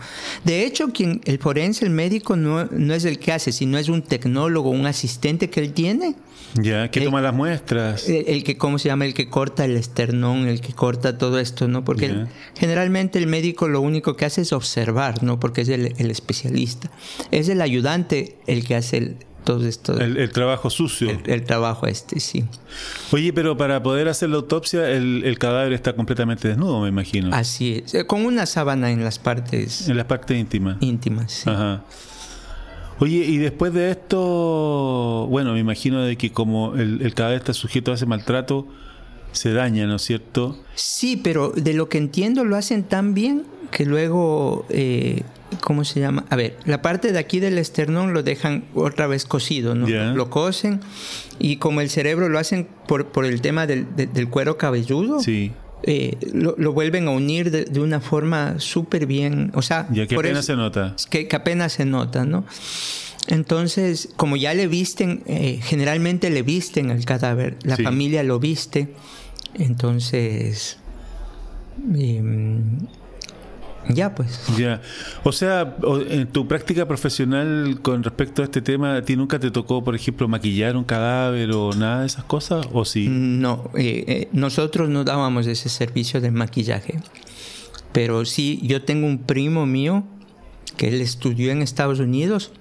De 0.44 0.66
hecho, 0.66 0.90
quien, 0.94 1.22
el 1.26 1.40
forense, 1.40 1.86
el 1.86 1.92
médico, 1.92 2.36
no, 2.36 2.66
no 2.66 2.94
es 2.94 3.06
el 3.06 3.20
que 3.20 3.32
hace, 3.32 3.52
sino 3.52 3.78
es 3.78 3.90
un 3.90 4.02
tecnólogo, 4.02 4.70
un 4.70 4.86
asistente 4.86 5.50
que 5.50 5.60
él 5.60 5.74
tiene. 5.74 6.16
Ya, 6.56 6.90
que 6.90 7.02
toma 7.02 7.22
las 7.22 7.34
muestras. 7.34 8.10
El, 8.10 8.26
el 8.28 8.44
que, 8.44 8.58
¿cómo 8.58 8.80
se 8.80 8.88
llama? 8.90 9.06
El 9.06 9.14
que 9.14 9.30
corta 9.30 9.66
el 9.66 9.76
esternón, 9.78 10.48
el 10.48 10.62
que 10.62 10.74
corta 10.74 11.18
todo 11.18 11.40
esto, 11.40 11.68
¿no? 11.68 11.86
Porque 11.86 12.26
generalmente 12.58 13.20
el 13.20 13.28
médico 13.28 13.68
lo 13.68 13.82
único 13.82 14.16
que 14.16 14.26
hace 14.26 14.42
es 14.42 14.52
observar, 14.54 15.22
¿no? 15.22 15.40
Porque 15.40 15.62
es 15.62 15.70
el, 15.70 15.94
el 15.98 16.10
especialista. 16.12 16.90
Es 17.32 17.50
el 17.50 17.62
ayudante 17.62 18.38
el 18.48 18.66
que 18.66 18.76
hace 18.76 18.98
el- 18.98 19.18
el 19.58 20.30
trabajo 20.32 20.70
sucio. 20.70 21.10
el 21.26 21.44
trabajo 21.44 21.88
este, 21.88 22.20
sí. 22.20 22.46
Oye, 23.12 23.34
pero 23.34 23.58
para 23.58 23.82
poder 23.84 24.08
hacer 24.08 24.30
la 24.30 24.38
autopsia, 24.38 24.90
el, 24.92 25.24
el 25.26 25.38
cadáver 25.38 25.74
está 25.74 25.94
completamente 25.94 26.48
desnudo, 26.48 26.82
me 26.82 26.90
imagino. 26.90 27.30
Así 27.36 27.82
es. 27.86 27.94
Eh, 27.96 28.06
Con 28.06 28.26
una 28.26 28.46
sábana 28.46 28.92
en 28.92 29.04
las 29.04 29.20
partes 29.20 29.88
En 29.88 29.98
las 29.98 30.06
partes 30.06 30.38
íntimas. 30.38 30.78
íntimas. 30.82 31.32
sí. 31.32 31.50
Ajá. 31.50 31.84
Oye, 33.02 33.16
y 33.26 33.38
después 33.38 33.74
de 33.74 33.92
esto, 33.92 35.26
bueno, 35.30 35.54
me 35.54 35.60
imagino 35.60 36.02
de 36.04 36.18
que 36.18 36.32
como 36.34 36.76
el, 36.76 37.02
el 37.02 37.14
cadáver 37.14 37.38
está 37.40 37.54
sujeto 37.54 37.92
a 37.92 37.96
ese 37.96 38.06
maltrato, 38.06 38.68
se 39.32 39.54
daña, 39.54 39.88
¿no 39.88 39.96
es 39.96 40.02
cierto? 40.02 40.62
Sí, 40.76 41.16
pero 41.16 41.54
de 41.56 41.74
lo 41.74 41.88
que 41.88 41.98
entiendo 41.98 42.44
lo 42.44 42.58
hacen 42.58 42.84
tan 42.84 43.14
bien 43.14 43.46
que 43.72 43.86
luego, 43.86 44.66
eh, 44.70 45.22
¿cómo 45.62 45.84
se 45.86 46.00
llama? 46.00 46.26
A 46.30 46.36
ver, 46.36 46.58
la 46.66 46.82
parte 46.82 47.12
de 47.12 47.20
aquí 47.20 47.40
del 47.40 47.58
esternón 47.58 48.14
lo 48.14 48.24
dejan 48.24 48.64
otra 48.76 49.08
vez 49.08 49.26
cocido, 49.26 49.76
¿no? 49.76 49.88
Lo 50.14 50.30
cocen 50.30 50.80
y 51.40 51.58
como 51.58 51.82
el 51.82 51.90
cerebro 51.90 52.30
lo 52.30 52.40
hacen 52.40 52.68
por, 52.88 53.08
por 53.08 53.26
el 53.26 53.42
tema 53.42 53.66
del, 53.68 53.86
de- 53.96 54.08
del 54.08 54.30
cuero 54.30 54.58
cabelludo, 54.58 55.20
Sí. 55.22 55.52
eh, 55.84 56.18
lo, 56.34 56.56
lo 56.58 56.74
vuelven 56.74 57.08
a 57.08 57.12
unir 57.12 57.52
de, 57.52 57.66
de 57.66 57.80
una 57.80 58.00
forma 58.02 58.60
súper 58.60 59.06
bien, 59.06 59.52
o 59.56 59.62
sea, 59.62 59.88
Ya 59.92 60.06
que 60.08 60.16
por 60.16 60.26
apenas 60.26 60.46
eso- 60.46 60.54
se 60.54 60.58
nota. 60.58 60.96
que, 61.10 61.28
que 61.28 61.36
apenas 61.36 61.74
se 61.74 61.86
nota, 61.86 62.26
¿no? 62.26 62.46
Entonces, 63.28 64.10
como 64.16 64.38
ya 64.38 64.54
le 64.54 64.68
visten, 64.68 65.22
eh, 65.28 65.60
generalmente 65.62 66.30
le 66.32 66.42
visten 66.42 66.90
al 66.90 67.06
cadáver, 67.06 67.58
la 67.64 67.76
Sí. 67.76 67.84
familia 67.84 68.24
lo 68.24 68.40
viste, 68.40 68.90
entonces, 69.54 70.78
em, 71.96 72.80
ya 73.90 74.14
pues. 74.16 74.42
Ya. 74.58 74.82
O 75.24 75.32
sea, 75.32 75.76
en 76.10 76.28
tu 76.28 76.48
práctica 76.48 76.88
profesional 76.88 77.80
con 77.82 78.04
respecto 78.04 78.42
a 78.42 78.46
este 78.46 78.62
tema, 78.62 78.96
¿a 78.96 79.02
ti 79.02 79.16
nunca 79.16 79.40
te 79.40 79.52
tocó, 79.52 79.84
por 79.84 79.96
ejemplo, 79.96 80.28
maquillar 80.28 80.78
un 80.78 80.84
cadáver 80.84 81.52
o 81.52 81.74
nada 81.74 82.02
de 82.02 82.08
esas 82.08 82.24
cosas? 82.24 82.66
¿O 82.72 82.86
sí? 82.86 83.08
No, 83.10 83.70
eh, 83.76 84.04
eh, 84.08 84.28
nosotros 84.32 84.90
no 84.90 85.04
dábamos 85.04 85.48
ese 85.48 85.70
servicio 85.70 86.22
de 86.22 86.32
maquillaje, 86.32 87.00
pero 87.92 88.24
sí, 88.26 88.60
yo 88.64 88.84
tengo 88.84 89.08
un 89.08 89.18
primo 89.20 89.66
mío 89.66 90.04
que 90.78 90.88
él 90.88 91.02
estudió 91.02 91.52
en 91.52 91.62
Estados 91.62 92.00
Unidos 92.00 92.52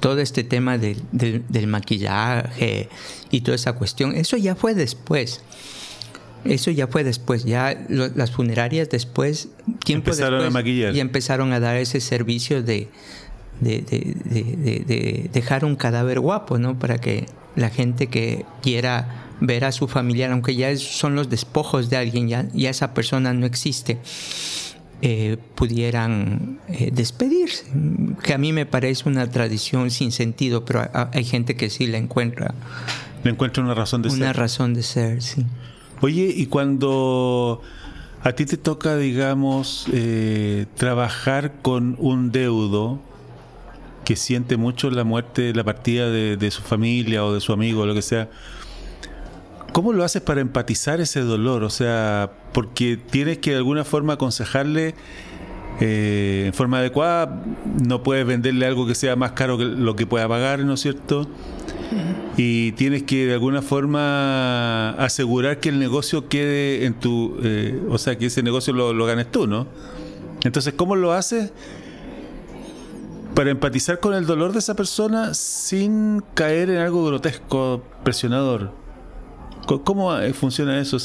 todo 0.00 0.18
este 0.20 0.44
tema 0.44 0.78
del, 0.78 0.96
del- 1.12 1.44
del 1.48 1.66
maquillaje 1.66 2.88
y 3.30 3.42
toda 3.42 3.54
esa 3.54 3.74
cuestión, 3.74 4.14
eso 4.14 4.36
ya 4.36 4.54
fue 4.56 4.74
después. 4.74 5.42
Eso 6.44 6.70
ya 6.70 6.86
fue 6.86 7.04
después, 7.04 7.44
ya 7.44 7.84
lo- 7.88 8.08
las 8.08 8.30
funerarias 8.30 8.88
después, 8.88 9.48
tiempo 9.84 10.10
Empezaron 10.10 10.44
a 10.44 10.50
maquillar. 10.50 10.94
y 10.94 11.00
empezaron 11.00 11.52
a 11.52 11.60
dar 11.60 11.76
ese 11.76 12.00
servicio 12.00 12.62
de, 12.62 12.88
de, 13.60 13.82
de- 13.82 14.16
de- 14.24 14.56
de- 14.56 14.84
de 14.86 15.30
dejar 15.32 15.64
un 15.64 15.76
cadáver 15.76 16.18
guapo, 16.20 16.58
¿no? 16.58 16.78
Para 16.78 16.98
que 16.98 17.26
la 17.56 17.68
gente 17.68 18.06
que 18.06 18.44
quiera 18.62 19.26
ver 19.40 19.64
a 19.64 19.72
su 19.72 19.86
familiar, 19.88 20.30
aunque 20.32 20.54
ya 20.54 20.70
es- 20.70 20.80
son 20.82 21.14
los 21.14 21.28
despojos 21.28 21.90
de 21.90 21.96
alguien, 21.98 22.28
ya, 22.28 22.46
ya 22.54 22.70
esa 22.70 22.94
persona 22.94 23.32
no 23.34 23.44
existe, 23.46 23.98
eh, 25.02 25.38
pudieran 25.54 26.58
eh, 26.68 26.90
despedirse. 26.92 27.64
Que 28.22 28.34
a 28.34 28.38
mí 28.38 28.52
me 28.52 28.66
parece 28.66 29.08
una 29.08 29.30
tradición 29.30 29.90
sin 29.90 30.12
sentido, 30.12 30.64
pero 30.64 30.80
a- 30.80 31.10
hay 31.12 31.24
gente 31.24 31.56
que 31.56 31.70
sí 31.70 31.86
la 31.86 31.98
encuentra 31.98 32.54
Le 33.24 33.30
encuentro 33.30 33.62
una 33.62 33.74
razón 33.74 34.02
de 34.02 34.08
una 34.10 34.26
ser. 34.28 34.36
razón 34.36 34.74
de 34.74 34.82
ser, 34.82 35.22
sí. 35.22 35.44
Oye, 36.02 36.32
y 36.34 36.46
cuando 36.46 37.60
a 38.22 38.32
ti 38.32 38.46
te 38.46 38.56
toca, 38.56 38.96
digamos, 38.96 39.86
eh, 39.92 40.66
trabajar 40.76 41.54
con 41.62 41.96
un 41.98 42.32
deudo 42.32 43.00
que 44.04 44.16
siente 44.16 44.56
mucho 44.56 44.90
la 44.90 45.04
muerte, 45.04 45.54
la 45.54 45.62
partida 45.62 46.10
de, 46.10 46.50
su 46.50 46.62
familia 46.62 47.24
o 47.24 47.34
de 47.34 47.40
su 47.40 47.52
amigo 47.52 47.82
o 47.82 47.86
lo 47.86 47.94
que 47.94 48.02
sea, 48.02 48.30
¿cómo 49.72 49.92
lo 49.92 50.02
haces 50.02 50.22
para 50.22 50.40
empatizar 50.40 51.00
ese 51.00 51.20
dolor? 51.20 51.64
O 51.64 51.70
sea, 51.70 52.30
porque 52.52 52.96
tienes 52.96 53.38
que 53.38 53.50
de 53.50 53.58
alguna 53.58 53.84
forma 53.84 54.14
aconsejarle 54.14 54.94
eh, 55.80 56.44
en 56.46 56.52
forma 56.54 56.78
adecuada, 56.78 57.42
no 57.82 58.02
puedes 58.02 58.26
venderle 58.26 58.66
algo 58.66 58.86
que 58.86 58.94
sea 58.94 59.16
más 59.16 59.32
caro 59.32 59.58
que 59.58 59.64
lo 59.64 59.96
que 59.96 60.06
pueda 60.06 60.26
pagar, 60.28 60.60
¿no 60.60 60.74
es 60.74 60.80
cierto? 60.80 61.28
Y 62.36 62.72
tienes 62.72 63.02
que 63.02 63.26
de 63.26 63.34
alguna 63.34 63.62
forma 63.62 64.90
asegurar 64.90 65.60
que 65.60 65.68
el 65.68 65.78
negocio 65.78 66.28
quede 66.28 66.86
en 66.86 66.94
tu, 66.94 67.36
eh, 67.42 67.80
o 67.88 67.98
sea, 67.98 68.16
que 68.16 68.26
ese 68.26 68.42
negocio 68.42 68.72
lo, 68.72 69.04
ganes 69.06 69.30
tú, 69.30 69.46
¿no? 69.46 69.66
Entonces, 70.44 70.74
¿cómo 70.74 70.96
lo 70.96 71.12
haces 71.12 71.52
para 73.34 73.50
empatizar 73.50 74.00
con 74.00 74.14
el 74.14 74.26
dolor 74.26 74.52
de 74.52 74.60
esa 74.60 74.74
persona 74.74 75.34
sin 75.34 76.22
caer 76.34 76.70
en 76.70 76.78
algo 76.78 77.04
grotesco, 77.06 77.82
presionador? 78.04 78.72
¿Cómo 79.84 80.16
eh, 80.16 80.32
funciona 80.32 80.80
eso? 80.80 80.96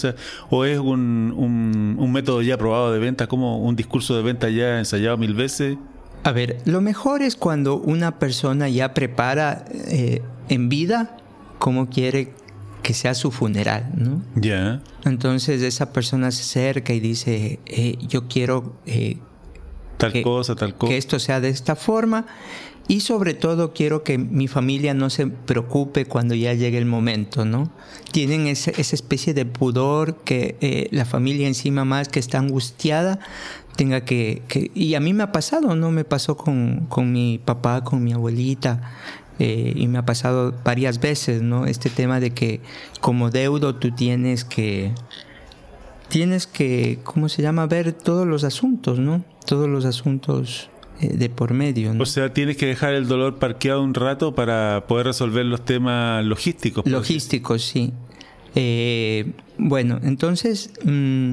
¿o 0.49 0.65
es 0.65 0.79
un, 0.79 1.33
un, 1.35 1.97
un 1.99 2.11
método 2.11 2.41
ya 2.41 2.57
probado 2.57 2.91
de 2.91 2.99
venta, 2.99 3.27
como 3.27 3.59
un 3.59 3.75
discurso 3.75 4.15
de 4.15 4.23
venta 4.23 4.49
ya 4.49 4.79
ensayado 4.79 5.17
mil 5.17 5.33
veces? 5.33 5.77
A 6.25 6.31
ver, 6.31 6.57
lo 6.65 6.81
mejor 6.81 7.21
es 7.21 7.35
cuando 7.35 7.77
una 7.77 8.17
persona 8.17 8.67
ya 8.67 8.93
prepara 8.95 9.63
eh, 9.73 10.21
en 10.49 10.69
vida 10.69 11.17
cómo 11.59 11.87
quiere 11.89 12.33
que 12.81 12.93
sea 12.95 13.13
su 13.13 13.29
funeral, 13.31 13.91
¿no? 13.95 14.21
Ya. 14.35 14.81
Entonces 15.05 15.61
esa 15.61 15.93
persona 15.93 16.31
se 16.31 16.41
acerca 16.41 16.93
y 16.93 16.99
dice, 16.99 17.59
eh, 17.67 17.97
yo 18.07 18.27
quiero 18.27 18.75
eh, 18.87 19.17
Tal 19.97 20.11
que- 20.13 20.23
cosa, 20.23 20.55
tal 20.55 20.75
cosa. 20.75 20.89
que 20.89 20.97
esto 20.97 21.19
sea 21.19 21.39
de 21.39 21.49
esta 21.49 21.75
forma 21.75 22.25
y 22.87 22.99
sobre 23.01 23.33
todo 23.33 23.73
quiero 23.73 24.03
que 24.03 24.17
mi 24.19 24.47
familia 24.47 24.93
no 24.93 25.09
se 25.09 25.25
preocupe 25.27 26.05
cuando 26.05 26.35
ya 26.35 26.53
llegue 26.53 26.77
el 26.77 26.85
momento, 26.85 27.43
¿no? 27.45 27.71
Tienen 28.11 28.45
ese- 28.47 28.73
esa 28.79 28.95
especie 28.95 29.33
de 29.35 29.45
pudor 29.45 30.17
que 30.23 30.55
eh, 30.61 30.87
la 30.91 31.05
familia 31.05 31.47
encima 31.47 31.85
más 31.85 32.07
que 32.09 32.19
está 32.19 32.37
angustiada 32.39 33.19
tenga 33.75 34.01
que, 34.05 34.41
que- 34.47 34.71
Y 34.75 34.95
a 34.95 34.99
mí 34.99 35.13
me 35.13 35.23
ha 35.23 35.31
pasado, 35.31 35.75
¿no? 35.75 35.91
Me 35.91 36.03
pasó 36.05 36.37
con, 36.37 36.85
con 36.89 37.11
mi 37.11 37.39
papá, 37.43 37.83
con 37.83 38.03
mi 38.03 38.13
abuelita. 38.13 38.91
eh, 39.37 39.73
y 39.75 39.87
me 39.89 39.97
ha 39.97 40.05
pasado 40.05 40.53
varias 40.63 41.01
veces, 41.01 41.41
¿no? 41.41 41.65
Este 41.65 41.89
tema 41.89 42.19
de 42.21 42.31
que 42.31 42.61
como 43.01 43.31
deudo 43.31 43.75
tú 43.75 43.91
tienes 43.91 44.45
que 44.45 44.93
tienes 46.07 46.47
que, 46.47 46.99
¿cómo 47.03 47.29
se 47.29 47.41
llama? 47.41 47.65
Ver 47.67 47.91
todos 47.93 48.25
los 48.27 48.43
asuntos, 48.43 48.99
¿no? 48.99 49.23
Todos 49.45 49.67
los 49.67 49.85
asuntos 49.85 50.69
eh, 51.01 51.09
de 51.17 51.29
por 51.29 51.53
medio, 51.53 51.93
¿no? 51.93 52.03
O 52.03 52.05
sea, 52.05 52.33
tienes 52.33 52.57
que 52.57 52.65
dejar 52.67 52.93
el 52.93 53.07
dolor 53.07 53.37
parqueado 53.39 53.83
un 53.83 53.93
rato 53.93 54.33
para 54.35 54.85
poder 54.87 55.07
resolver 55.07 55.45
los 55.45 55.65
temas 55.65 56.23
logísticos. 56.23 56.83
decir. 56.85 56.93
Logísticos, 56.97 57.63
sí. 57.63 57.91
Eh, 58.55 59.33
bueno, 59.57 59.99
entonces 60.03 60.71
mm, 60.85 61.31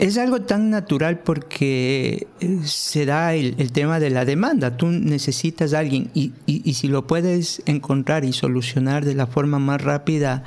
es 0.00 0.16
algo 0.18 0.40
tan 0.40 0.70
natural 0.70 1.18
porque 1.18 2.26
eh, 2.40 2.58
se 2.64 3.04
da 3.04 3.34
el, 3.34 3.54
el 3.58 3.70
tema 3.72 4.00
de 4.00 4.10
la 4.10 4.24
demanda. 4.24 4.76
Tú 4.76 4.86
necesitas 4.86 5.74
a 5.74 5.78
alguien 5.80 6.10
y, 6.14 6.32
y- 6.46 6.62
y 6.64 6.74
si 6.74 6.88
lo 6.88 7.06
puedes 7.06 7.62
encontrar 7.66 8.24
y 8.24 8.32
solucionar 8.32 9.04
de 9.04 9.14
la 9.14 9.26
forma 9.26 9.58
más 9.58 9.80
rápida 9.82 10.42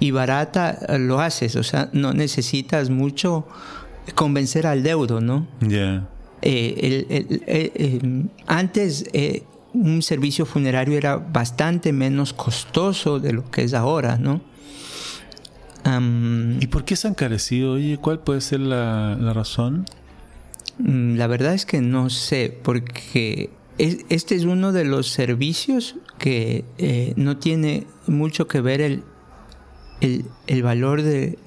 y 0.00 0.10
barata, 0.10 0.78
eh, 0.88 0.98
lo 0.98 1.20
haces. 1.20 1.54
O 1.56 1.62
sea, 1.62 1.90
no 1.92 2.12
necesitas 2.14 2.88
mucho 2.90 3.46
convencer 4.14 4.66
al 4.66 4.82
deudo, 4.82 5.20
¿no? 5.20 5.46
Eh, 6.42 7.06
el- 7.08 7.16
el- 7.16 7.42
eh, 7.46 8.24
antes 8.46 9.06
eh, 9.12 9.42
un 9.72 10.02
servicio 10.02 10.46
funerario 10.46 10.96
era 10.96 11.16
bastante 11.16 11.92
menos 11.92 12.32
costoso 12.32 13.18
de 13.20 13.32
lo 13.32 13.50
que 13.50 13.64
es 13.64 13.74
ahora, 13.74 14.16
¿no? 14.18 14.40
Am, 15.84 16.58
¿Y 16.60 16.66
por 16.68 16.84
qué 16.84 16.96
se 16.96 17.06
ha 17.06 17.10
encarecido? 17.10 17.72
Oye, 17.72 17.98
¿cuál 17.98 18.18
puede 18.20 18.40
ser 18.40 18.60
la, 18.60 19.16
la 19.20 19.32
razón? 19.32 19.86
mm, 20.78 21.16
la 21.16 21.26
verdad 21.26 21.54
es 21.54 21.66
que 21.66 21.80
no 21.80 22.10
sé, 22.10 22.56
porque 22.62 23.50
es- 23.78 23.98
este 24.08 24.34
es 24.34 24.44
uno 24.44 24.72
de 24.72 24.84
los 24.84 25.08
servicios 25.10 25.96
que 26.18 26.64
eh, 26.78 27.12
no 27.16 27.36
tiene 27.36 27.86
mucho 28.06 28.48
que 28.48 28.60
ver 28.60 28.80
el, 28.80 29.02
el, 30.00 30.24
el 30.46 30.62
valor 30.62 31.02
de, 31.02 31.38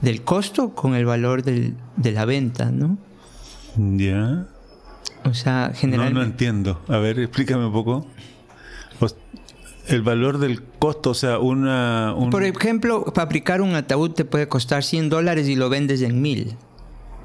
del 0.00 0.22
costo 0.22 0.70
con 0.74 0.94
el 0.94 1.04
valor 1.04 1.42
del- 1.42 1.74
de 1.96 2.12
la 2.12 2.24
venta, 2.24 2.70
¿no? 2.70 2.96
Ya. 3.76 4.46
O 5.24 5.34
sea, 5.34 5.68
No, 5.68 5.74
generalmente... 5.78 6.14
no 6.18 6.22
entiendo. 6.24 6.82
A 6.88 6.98
ver, 6.98 7.18
explícame 7.18 7.66
un 7.66 7.72
poco. 7.72 8.06
El 9.88 10.02
valor 10.02 10.38
del 10.38 10.62
costo, 10.62 11.10
o 11.10 11.14
sea, 11.14 11.38
una... 11.38 12.12
un- 12.16 12.30
Por 12.30 12.42
ejemplo, 12.44 13.04
fabricar 13.14 13.60
un 13.60 13.74
ataúd 13.74 14.10
te 14.12 14.24
puede 14.24 14.48
costar 14.48 14.82
100 14.82 15.08
dólares 15.08 15.48
y 15.48 15.54
lo 15.56 15.68
vendes 15.68 16.02
en 16.02 16.20
1000. 16.22 16.56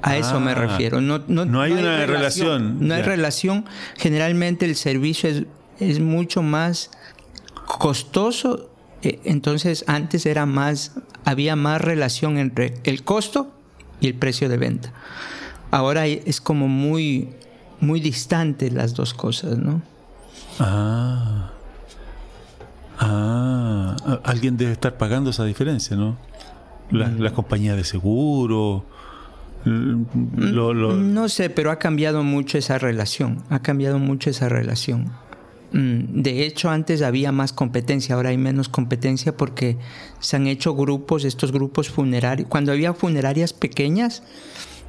A 0.02 0.16
eso 0.16 0.40
me 0.40 0.52
Ah. 0.52 0.54
refiero. 0.56 1.00
No, 1.00 1.20
no, 1.28 1.44
No 1.44 1.60
hay 1.60 1.72
una 1.72 2.06
relación, 2.06 2.86
No 2.86 2.94
hay 2.94 3.02
relación. 3.02 3.64
Generalmente 3.96 4.64
el 4.66 4.74
servicio 4.76 5.28
es, 5.30 5.44
es 5.78 6.00
mucho 6.00 6.42
más 6.42 6.90
costoso. 7.66 8.68
Eh, 9.02 9.20
Entonces 9.24 9.84
antes 9.86 10.26
era 10.26 10.44
más, 10.46 10.92
había 11.24 11.56
más 11.56 11.80
relación 11.80 12.38
entre 12.38 12.74
el 12.84 13.04
costo 13.04 13.52
y 14.00 14.06
el 14.08 14.14
precio 14.14 14.48
de 14.48 14.56
venta. 14.56 14.92
Ahora 15.70 16.06
es 16.06 16.40
como 16.40 16.68
muy, 16.68 17.30
muy 17.80 18.00
distante 18.00 18.70
las 18.70 18.94
dos 18.94 19.14
cosas, 19.14 19.56
¿no? 19.58 19.82
Ah. 20.58 21.51
Ah. 23.04 23.96
Alguien 24.24 24.56
debe 24.56 24.72
estar 24.72 24.96
pagando 24.96 25.30
esa 25.30 25.44
diferencia, 25.44 25.96
¿no? 25.96 26.16
La- 26.90 27.08
Mm. 27.08 27.20
Las 27.20 27.32
compañías 27.32 27.76
de 27.76 27.84
seguro. 27.84 28.84
lo- 29.64 30.74
lo- 30.74 30.96
No 30.96 31.28
sé, 31.28 31.48
pero 31.48 31.70
ha 31.70 31.78
cambiado 31.78 32.24
mucho 32.24 32.58
esa 32.58 32.78
relación. 32.78 33.44
Ha 33.48 33.60
cambiado 33.60 34.00
mucho 34.00 34.28
esa 34.28 34.48
relación. 34.48 35.12
Mm, 35.72 36.20
De 36.22 36.44
hecho, 36.44 36.68
antes 36.68 37.00
había 37.00 37.30
más 37.30 37.52
competencia, 37.52 38.16
ahora 38.16 38.30
hay 38.30 38.38
menos 38.38 38.68
competencia 38.68 39.36
porque 39.36 39.78
se 40.18 40.34
han 40.36 40.48
hecho 40.48 40.74
grupos, 40.74 41.24
estos 41.24 41.52
grupos 41.52 41.88
funerarios. 41.90 42.48
Cuando 42.48 42.72
había 42.72 42.92
funerarias 42.92 43.52
pequeñas, 43.52 44.22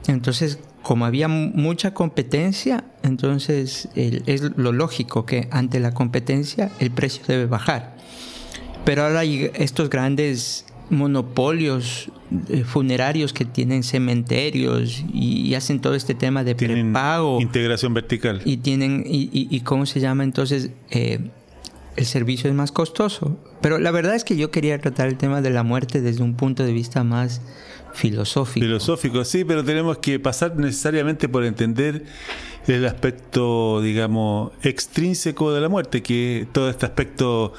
entonces, 0.08 0.58
como 0.82 1.06
había 1.06 1.28
mu- 1.28 1.52
mucha 1.54 1.93
competencia, 1.93 2.84
entonces 3.04 3.89
el- 3.95 4.23
es 4.26 4.41
lo 4.58 4.71
lógico 4.71 5.26
que 5.28 5.47
ante 5.52 5.80
la 5.80 5.93
competencia 5.93 6.71
el 6.80 6.89
precio 6.89 7.23
debe 7.28 7.45
bajar. 7.45 7.92
Pero 8.86 9.04
ahora 9.06 9.19
hay 9.19 9.50
estos 9.56 9.89
grandes 9.89 10.65
monopolios 10.89 12.10
eh, 12.50 12.63
funerarios 12.63 13.34
que 13.34 13.46
tienen 13.46 13.84
cementerios 13.84 15.04
y, 15.13 15.41
y 15.48 15.56
hacen 15.56 15.80
todo 15.80 15.96
este 15.96 16.13
tema 16.15 16.43
de 16.43 16.56
tienen 16.56 16.91
prepago 16.91 17.39
integración 17.41 17.93
vertical. 17.93 18.41
y 18.46 18.58
tienen 18.58 19.04
y, 19.08 19.24
y- 19.32 19.48
y 19.50 19.62
cómo 19.62 19.86
se 19.86 20.00
llama 20.00 20.24
entonces 20.24 20.69
Eh, 20.91 21.19
el 21.96 22.06
servicio 22.08 22.50
es 22.50 22.56
más 22.56 22.72
costoso. 22.72 23.38
Pero 23.62 23.78
la 23.78 23.91
verdad 23.91 24.15
es 24.15 24.24
que 24.24 24.36
yo 24.36 24.50
quería 24.50 24.80
tratar 24.80 25.08
el 25.08 25.15
tema 25.15 25.41
de 25.41 25.52
la 25.52 25.62
muerte 25.62 26.02
desde 26.02 26.24
un 26.24 26.34
punto 26.36 26.63
de 26.63 26.74
vista 26.74 27.04
más 27.04 27.39
filosófico. 27.93 28.65
Filosófico, 28.65 29.24
sí, 29.24 29.43
pero 29.46 29.63
tenemos 29.63 30.00
que 30.00 30.19
pasar 30.19 30.56
necesariamente 30.58 31.30
por 31.30 31.46
entender 31.46 32.04
el 32.65 32.86
aspecto, 32.88 33.80
digamos, 33.82 34.54
extrínseco 34.63 35.54
de 35.54 35.62
la 35.62 35.69
muerte, 35.69 36.02
que 36.02 36.48
todo 36.52 36.67
este 36.72 36.88
aspecto 36.88 37.54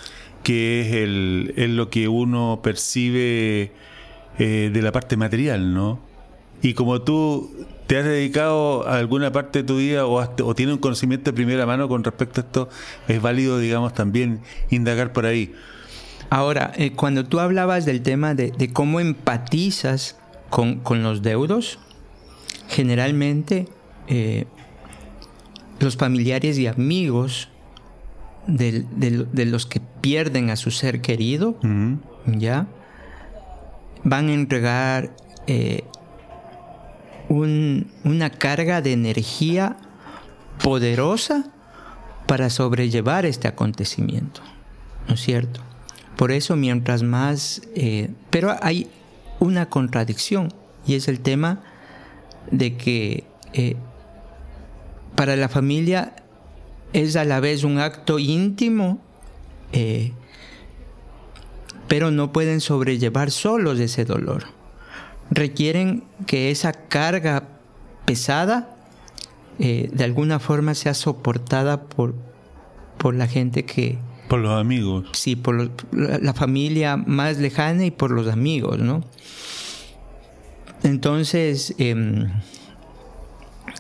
que 0.45 0.83
es, 0.83 0.93
el, 0.95 1.53
es 1.57 1.71
lo 1.71 1.91
que 1.91 2.07
uno 2.07 2.61
percibe 2.63 3.73
eh, 4.39 4.71
de 4.73 4.83
la 4.83 4.93
parte 4.93 5.17
material, 5.17 5.75
¿no? 5.75 5.99
Y 6.63 6.75
como 6.75 7.03
tú 7.03 7.51
te 7.89 7.99
has 7.99 8.05
dedicado 8.05 8.87
a 8.89 8.97
alguna 8.99 9.33
parte 9.33 9.61
de 9.61 9.65
tu 9.67 9.77
vida 9.79 10.07
o, 10.07 10.21
has- 10.21 10.31
o 10.43 10.55
tienes 10.55 10.75
un 10.75 10.81
conocimiento 10.81 11.31
de 11.31 11.35
primera 11.35 11.67
mano 11.67 11.89
con 11.89 12.05
respecto 12.05 12.41
a 12.41 12.45
esto, 12.45 12.69
es 13.09 13.21
válido, 13.21 13.59
digamos, 13.59 13.93
también 13.93 14.41
indagar 14.71 15.13
por 15.13 15.27
ahí. 15.27 15.53
Ahora, 16.31 16.73
eh, 16.77 16.93
cuando 16.93 17.25
tú 17.27 17.41
hablabas 17.41 17.85
del 17.85 18.03
tema 18.03 18.35
de, 18.35 18.53
cómo 18.73 19.01
empatizas 19.01 20.17
con, 20.51 20.77
con 20.81 21.03
los 21.03 21.21
deudos, 21.23 21.79
generalmente 22.69 23.69
eh, 24.09 24.47
los 25.81 25.97
familiares 25.97 26.59
y 26.59 26.67
amigos 26.67 27.49
del- 28.47 28.87
de 29.33 29.45
los 29.47 29.67
que 29.67 29.81
pierden 30.01 30.51
a 30.51 30.57
su 30.57 30.71
ser 30.71 31.01
querido. 31.01 31.57
¿ya? 32.27 32.67
Van 34.05 34.29
a 34.29 34.35
entregar 34.35 35.11
eh, 35.47 35.85
un- 37.29 37.91
una 38.05 38.31
carga 38.31 38.81
de 38.83 38.93
energía 38.93 39.77
poderosa 40.63 41.45
para 42.27 42.49
sobrellevar 42.51 43.27
este 43.27 43.49
acontecimiento, 43.49 44.41
¿no 45.09 45.15
es 45.15 45.21
cierto? 45.21 45.61
Por 46.17 46.33
eso 46.33 46.57
mientras 46.57 47.03
más... 47.03 47.63
eh, 47.75 48.11
pero 48.31 48.57
hay 48.63 48.89
una 49.41 49.67
contradicción 49.69 50.53
y 50.87 50.95
es 50.95 51.09
el 51.09 51.21
tema 51.21 51.61
de 52.51 52.77
que 52.77 53.25
eh, 53.53 53.77
para 55.17 55.37
la 55.37 55.49
familia 55.49 56.15
es 56.95 57.17
a 57.17 57.25
la 57.25 57.41
vez 57.41 57.65
un 57.65 57.79
acto 57.79 58.19
íntimo, 58.19 59.01
eh, 59.73 60.13
pero 61.89 62.11
no 62.13 62.33
pueden 62.33 62.61
sobrellevar 62.61 63.33
solos 63.33 63.81
ese 63.81 64.05
dolor. 64.05 64.45
Requieren 65.31 66.05
que 66.27 66.51
esa 66.53 66.73
carga 66.73 67.49
pesada 68.05 68.77
eh, 69.59 69.91
de 69.93 70.05
alguna 70.05 70.39
forma 70.39 70.75
sea 70.75 70.95
soportada 70.95 71.83
por, 71.83 72.15
por 72.97 73.15
la 73.15 73.27
gente 73.27 73.65
que, 73.65 73.99
Por 74.29 74.39
los 74.39 74.53
amigos. 74.53 75.09
sí, 75.15 75.35
por 75.35 75.71
la, 75.93 76.33
familia 76.33 76.97
más 76.97 77.39
lejana 77.39 77.85
y 77.85 77.91
por 77.91 78.13
los 78.13 78.29
amigos, 78.29 78.79
¿no? 78.79 79.03
Entonces, 80.85 81.75
em, 81.79 82.29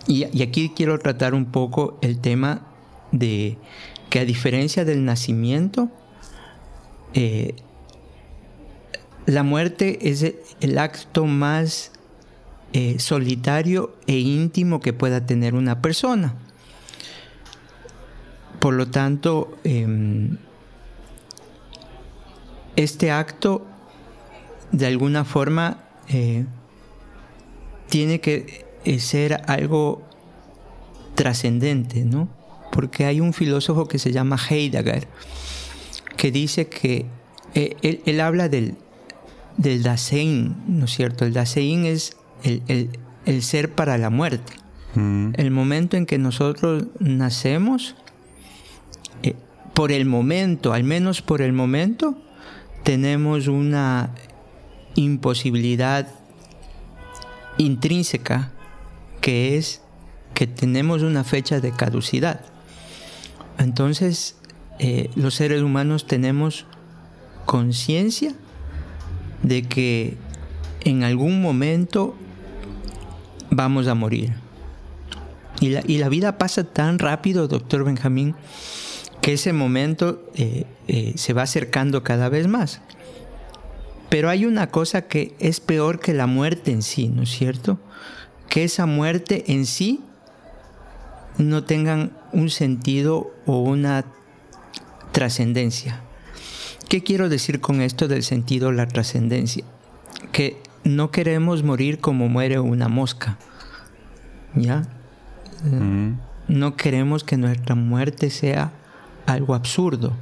y, 0.08 0.26
y 0.36 0.42
aquí 0.42 0.72
quiero 0.74 0.98
tratar 0.98 1.32
un 1.34 1.44
poco 1.44 1.98
el 2.02 2.18
tema 2.18 2.73
de 3.14 3.56
que 4.10 4.18
a 4.18 4.24
diferencia 4.24 4.84
del 4.84 5.04
nacimiento, 5.04 5.88
eh, 7.14 7.54
la 9.26 9.42
muerte 9.42 10.10
es 10.10 10.34
el 10.60 10.78
acto 10.78 11.24
más 11.24 11.92
eh, 12.72 12.98
solitario 12.98 13.94
e 14.06 14.18
íntimo 14.18 14.80
que 14.80 14.92
pueda 14.92 15.24
tener 15.24 15.54
una 15.54 15.80
persona. 15.80 16.34
Por 18.58 18.74
lo 18.74 18.88
tanto, 18.88 19.56
em, 19.62 20.38
este 22.76 23.12
acto 23.12 23.64
de 24.72 24.86
alguna 24.86 25.24
forma 25.24 25.78
eh, 26.08 26.44
tiene 27.88 28.20
que 28.20 28.66
ser 28.98 29.40
algo 29.46 30.02
trascendente, 31.14 32.04
¿no? 32.04 32.28
Porque 32.74 33.04
hay 33.04 33.20
un 33.20 33.32
filósofo 33.32 33.86
que 33.86 34.00
se 34.00 34.10
llama 34.10 34.36
Heidegger 34.36 35.06
que 36.16 36.32
dice 36.32 36.66
que 36.66 37.06
eh, 37.54 38.00
él, 38.04 38.20
habla 38.20 38.48
del, 38.48 38.74
del 39.56 39.84
Dasein, 39.84 40.56
¿no 40.66 40.86
es 40.86 40.90
cierto? 40.90 41.24
El 41.24 41.32
Dasein 41.32 41.84
es 41.86 42.16
el, 42.42 43.42
ser 43.42 43.70
para 43.70 43.96
la 43.96 44.10
muerte. 44.10 44.52
Mm. 44.96 45.34
El 45.34 45.52
momento 45.52 45.96
en 45.96 46.04
que 46.04 46.18
nosotros 46.18 46.86
nacemos, 46.98 47.94
por 49.72 49.92
el 49.92 50.04
momento, 50.04 50.72
al 50.72 50.82
menos 50.82 51.22
por 51.22 51.42
el 51.42 51.52
momento, 51.52 52.16
tenemos 52.82 53.46
una 53.46 54.10
imposibilidad 54.96 56.08
intrínseca 57.56 58.52
que 59.20 59.56
es 59.56 59.80
que 60.34 60.46
tenemos 60.46 61.02
una 61.02 61.24
fecha 61.24 61.60
de 61.60 61.72
caducidad. 61.72 62.53
Entonces, 63.58 64.36
eh, 64.78 65.10
los 65.14 65.34
seres 65.34 65.62
humanos 65.62 66.06
tenemos 66.06 66.66
conciencia 67.46 68.34
de 69.42 69.62
que 69.62 70.16
en 70.84 71.04
algún 71.04 71.40
momento 71.40 72.14
vamos 73.50 73.86
a 73.86 73.94
morir. 73.94 74.32
Y 75.60 75.70
la, 75.70 75.82
y 75.86 75.98
la 75.98 76.08
vida 76.08 76.38
pasa 76.38 76.64
tan 76.64 76.98
rápido, 76.98 77.46
doctor 77.46 77.84
Benjamín, 77.84 78.34
que 79.24 79.32
ese 79.32 79.54
momento 79.54 80.22
eh, 80.34 80.66
eh, 80.86 81.14
se 81.16 81.32
va 81.32 81.42
acercando 81.42 82.02
cada 82.02 82.28
vez 82.28 82.46
más. 82.46 82.82
Pero 84.10 84.28
hay 84.28 84.44
una 84.44 84.66
cosa 84.70 85.02
que 85.02 85.34
es 85.38 85.60
peor 85.60 85.98
que 85.98 86.12
la 86.12 86.26
muerte 86.26 86.72
en 86.72 86.82
sí, 86.82 87.08
¿no 87.08 87.22
es 87.22 87.30
cierto? 87.30 87.78
Que 88.50 88.64
esa 88.64 88.84
muerte 88.84 89.44
en 89.52 89.64
sí 89.64 90.00
no 91.38 91.64
tengan 91.64 92.12
un 92.34 92.50
sentido 92.50 93.32
o 93.46 93.60
una 93.60 94.04
trascendencia. 95.12 96.00
¿Qué 96.88 97.02
quiero 97.02 97.28
decir 97.28 97.60
con 97.60 97.80
esto 97.80 98.08
del 98.08 98.22
sentido 98.22 98.72
la 98.72 98.86
trascendencia? 98.86 99.64
Que 100.32 100.58
no 100.84 101.10
queremos 101.10 101.62
morir 101.62 102.00
como 102.00 102.28
muere 102.28 102.58
una 102.58 102.88
mosca. 102.88 103.38
¿Ya? 104.54 104.82
Mm. 105.64 106.12
No 106.48 106.76
queremos 106.76 107.24
que 107.24 107.36
nuestra 107.36 107.74
muerte 107.74 108.30
sea 108.30 108.72
algo 109.26 109.54
absurdo. 109.54 110.12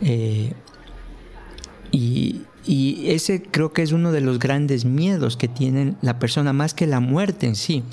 Eh, 0.00 0.52
y, 1.90 2.42
ese 2.68 3.42
creo 3.42 3.72
que 3.72 3.82
es 3.82 3.92
uno 3.92 4.10
de 4.10 4.20
los 4.20 4.40
grandes 4.40 4.84
miedos 4.84 5.36
que 5.36 5.46
tiene 5.46 5.94
la 6.02 6.18
persona, 6.18 6.52
más 6.52 6.74
que 6.74 6.86
la 6.88 6.98
muerte 6.98 7.46
en 7.46 7.54
sí. 7.54 7.84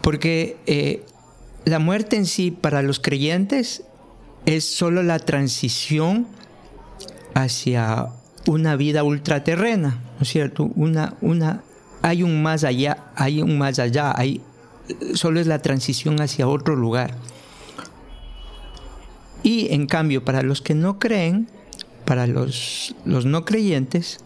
Porque 0.00 0.56
eh, 0.66 1.04
la 1.64 1.78
muerte 1.78 2.16
en 2.16 2.26
sí 2.26 2.50
para 2.50 2.82
los 2.82 3.00
creyentes 3.00 3.82
es 4.46 4.64
solo 4.64 5.02
la 5.02 5.18
transición 5.18 6.26
hacia 7.34 8.08
una 8.46 8.76
vida 8.76 9.04
ultraterrena, 9.04 10.00
¿no 10.16 10.22
es 10.22 10.28
cierto? 10.28 10.70
Una, 10.74 11.14
una, 11.20 11.62
hay 12.02 12.22
un 12.22 12.42
más 12.42 12.64
allá, 12.64 13.12
hay 13.14 13.40
un 13.40 13.58
más 13.58 13.78
allá, 13.78 14.12
hay, 14.16 14.40
solo 15.14 15.40
es 15.40 15.46
la 15.46 15.60
transición 15.60 16.20
hacia 16.20 16.48
otro 16.48 16.74
lugar. 16.74 17.14
Y 19.44 19.72
en 19.72 19.86
cambio, 19.86 20.24
para 20.24 20.42
los 20.42 20.60
que 20.62 20.74
no 20.74 20.98
creen, 20.98 21.48
para 22.04 22.26
los, 22.26 22.94
los 23.04 23.24
no 23.24 23.44
creyentes, 23.44 24.18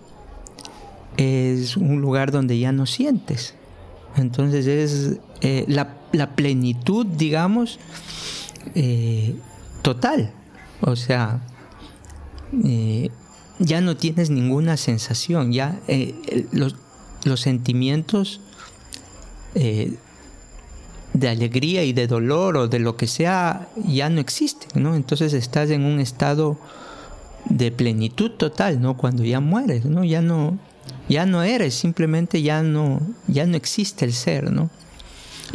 es 1.17 1.77
un 1.77 2.01
lugar 2.01 2.31
donde 2.31 2.59
ya 2.59 2.73
no 2.73 2.87
sientes. 2.87 3.55
Entonces 4.17 4.67
es 4.67 5.19
eh, 5.43 5.65
la, 5.69 5.96
plenitud, 6.35 7.07
digamos, 7.07 7.79
eh, 8.75 9.37
total. 9.83 10.33
O 10.81 10.97
sea, 10.97 11.41
eh, 12.65 13.11
ya 13.59 13.81
no 13.81 13.97
tienes 13.97 14.31
ninguna 14.31 14.77
sensación, 14.77 15.53
ya 15.53 15.79
los, 16.53 16.77
los, 17.25 17.41
sentimientos 17.41 18.41
de 21.19 21.29
alegría 21.29 21.85
y 21.85 21.93
de 21.93 22.07
dolor 22.07 22.57
o 22.57 22.69
de 22.69 22.79
lo 22.79 22.97
que 22.97 23.07
sea 23.07 23.69
ya 23.87 24.11
no 24.11 24.21
existen, 24.21 24.83
¿no? 24.83 24.95
Entonces 24.95 25.33
estás 25.33 25.71
en 25.71 25.85
un 25.85 26.01
estado 26.01 26.59
de 27.49 27.71
plenitud 27.71 28.33
total, 28.33 28.81
¿no? 28.81 28.97
Cuando 28.97 29.25
ya 29.25 29.41
mueres, 29.41 29.85
¿no? 29.85 30.05
Ya 30.05 30.21
no, 30.21 30.59
ya 31.09 31.27
no 31.27 31.43
eres, 31.43 31.75
simplemente 31.75 32.43
ya 32.43 32.63
no, 32.63 33.01
ya 33.29 33.47
no 33.47 33.57
existe 33.57 34.05
el 34.05 34.13
ser, 34.13 34.51
¿no? 34.51 34.71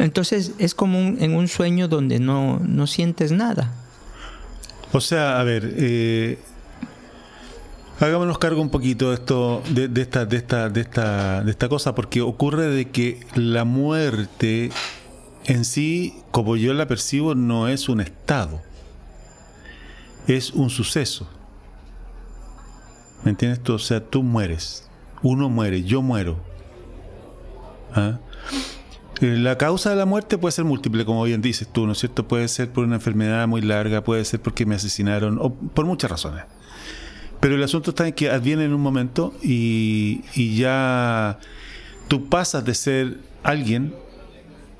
Entonces 0.02 0.52
es 0.58 0.74
como 0.74 0.98
en 0.98 1.36
un 1.36 1.46
sueño 1.46 1.86
donde 1.86 2.18
no, 2.18 2.58
no 2.58 2.88
sientes 2.88 3.30
nada. 3.30 3.72
O 4.92 5.00
sea, 5.00 5.38
a 5.38 5.44
ver, 5.44 5.74
eh, 5.76 6.40
hagámonos 8.00 8.38
cargo 8.38 8.60
un 8.60 8.68
poquito 8.68 9.10
de 9.10 9.14
esto, 9.14 9.62
de, 9.70 9.86
de, 9.86 10.02
esta, 10.02 10.26
de 10.26 10.36
esta, 10.38 10.68
de 10.68 10.80
esta, 10.80 11.44
de 11.44 11.50
esta 11.52 11.68
cosa, 11.68 11.94
porque 11.94 12.20
ocurre 12.20 12.66
de 12.66 12.90
que 12.90 13.24
la 13.36 13.64
muerte 13.64 14.70
en 15.44 15.64
sí, 15.64 16.16
como 16.32 16.56
yo 16.56 16.74
la 16.74 16.88
percibo, 16.88 17.36
no 17.36 17.68
es 17.68 17.88
un 17.88 18.00
estado, 18.00 18.60
es 20.26 20.50
un 20.50 20.68
suceso. 20.68 21.28
¿Me 23.22 23.30
entiendes 23.30 23.62
tú? 23.62 23.74
O 23.74 23.78
sea, 23.78 24.00
tú 24.00 24.24
mueres, 24.24 24.88
uno 25.22 25.48
muere, 25.48 25.84
yo 25.84 26.02
muero. 26.02 26.38
¿Ah? 27.94 28.18
Eh, 29.22 29.36
la 29.38 29.56
causa 29.56 29.90
de 29.90 29.96
la 29.96 30.04
muerte 30.04 30.36
puede 30.36 30.52
ser 30.52 30.64
múltiple, 30.66 31.04
como 31.04 31.22
bien 31.24 31.40
dices 31.40 31.68
tú, 31.72 31.86
¿no 31.86 31.92
es 31.92 31.98
cierto? 31.98 32.28
Puede 32.28 32.46
ser 32.48 32.70
por 32.70 32.84
una 32.84 32.96
enfermedad 32.96 33.48
muy 33.48 33.62
larga, 33.62 34.04
puede 34.04 34.24
ser 34.24 34.40
porque 34.40 34.66
me 34.66 34.74
asesinaron, 34.74 35.38
o 35.40 35.54
por 35.54 35.86
muchas 35.86 36.10
razones. 36.10 36.44
Pero 37.40 37.54
el 37.54 37.62
asunto 37.62 37.90
está 37.90 38.06
en 38.06 38.12
que 38.12 38.30
adviene 38.30 38.64
en 38.64 38.74
un 38.74 38.80
momento 38.80 39.32
y, 39.42 40.22
y 40.34 40.56
ya 40.56 41.38
tú 42.08 42.28
pasas 42.28 42.64
de 42.64 42.74
ser 42.74 43.18
alguien 43.42 43.94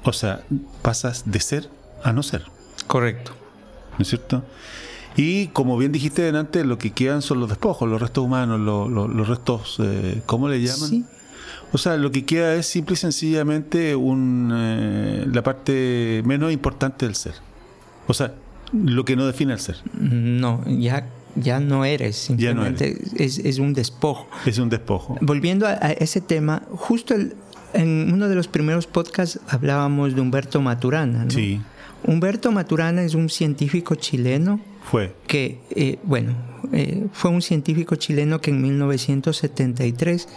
o 0.05 0.13
sea, 0.13 0.43
pasas 0.83 1.25
de 1.27 1.41
ser 1.41 1.69
a 2.03 2.13
no 2.13 2.23
ser. 2.23 2.45
Correcto. 2.87 3.33
¿No 3.99 4.03
es 4.03 4.09
cierto? 4.09 4.45
Y 5.17 5.49
como 5.49 5.77
bien 5.77 5.93
dijiste 5.93 6.23
delante, 6.23 6.65
lo 6.65 6.79
que 6.79 6.91
quedan 6.91 7.23
son 7.23 7.41
los 7.41 7.49
despojos, 7.49 7.89
los 7.89 8.01
restos 8.01 8.25
humanos, 8.25 8.61
los, 8.61 9.29
restos, 9.29 9.77
eh, 9.81 10.23
¿cómo 10.27 10.49
le 10.49 10.61
llaman? 10.61 10.89
Sí. 10.89 11.05
O 11.73 11.79
sea, 11.79 11.97
lo 11.97 12.13
que 12.13 12.25
queda 12.25 12.55
es 12.55 12.67
simple 12.67 12.95
y 12.95 12.97
sencillamente 12.97 13.97
un, 13.97 14.53
eh, 14.55 15.27
la 15.33 15.43
parte 15.43 16.23
menos 16.25 16.53
importante 16.53 17.07
del 17.07 17.15
ser. 17.15 17.35
O 18.07 18.15
sea, 18.15 18.35
lo 18.73 19.05
que 19.05 19.17
no 19.17 19.27
define 19.27 19.55
el 19.55 19.61
ser. 19.61 19.77
No, 19.99 20.63
ya, 20.67 21.07
ya 21.35 21.61
no 21.61 21.85
eres, 21.85 22.17
simplemente 22.17 22.99
Es, 23.17 23.59
un 23.59 23.73
despojo. 23.73 24.29
Es 24.45 24.59
un 24.59 24.69
despojo. 24.69 25.17
Volviendo 25.21 25.67
a, 25.67 25.73
a 25.73 25.93
ese 25.93 26.21
tema, 26.21 26.63
justo 26.71 27.15
el, 27.15 27.35
en 27.75 28.13
uno 28.13 28.29
de 28.29 28.35
los 28.35 28.49
primeros 28.49 28.87
podcasts 28.87 29.41
hablábamos 29.49 30.15
de 30.15 30.21
Humberto 30.21 30.61
Maturana. 30.61 31.25
¿no? 31.25 31.31
Sí. 31.31 31.61
Humberto 32.05 32.53
Maturana 32.53 33.03
es 33.03 33.15
un 33.15 33.29
científico 33.29 33.95
chileno. 33.95 34.61
Fue. 34.91 35.15
Que, 35.27 35.61
eh, 35.71 35.99
bueno, 36.03 36.35
eh, 36.73 37.07
fue 37.13 37.31
un 37.31 37.43
científico 37.43 37.97
chileno 37.97 38.41
que 38.41 38.51
en 38.51 38.61
1973 38.61 40.29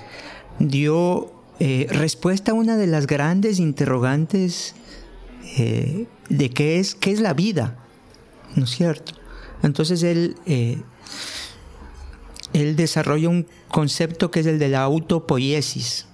dio 0.59 1.31
eh, 1.59 1.87
respuesta 1.89 2.51
a 2.51 2.55
una 2.55 2.77
de 2.77 2.87
las 2.87 3.07
grandes 3.07 3.59
interrogantes 3.59 4.75
de 5.57 6.49
qué 6.49 6.79
es, 6.79 6.95
qué 6.95 7.11
es 7.11 7.21
la 7.21 7.33
vida, 7.33 7.77
¿no 8.55 8.65
es 8.65 8.71
cierto? 8.71 9.13
Entonces 9.61 10.03
él, 10.03 10.35
él 12.55 12.75
desarrolla 12.75 13.29
un 13.29 13.47
concepto 13.69 14.31
que 14.31 14.39
es 14.39 14.45
el 14.47 14.59
de 14.59 14.69
la 14.69 14.81
autopoiesis. 14.81 16.07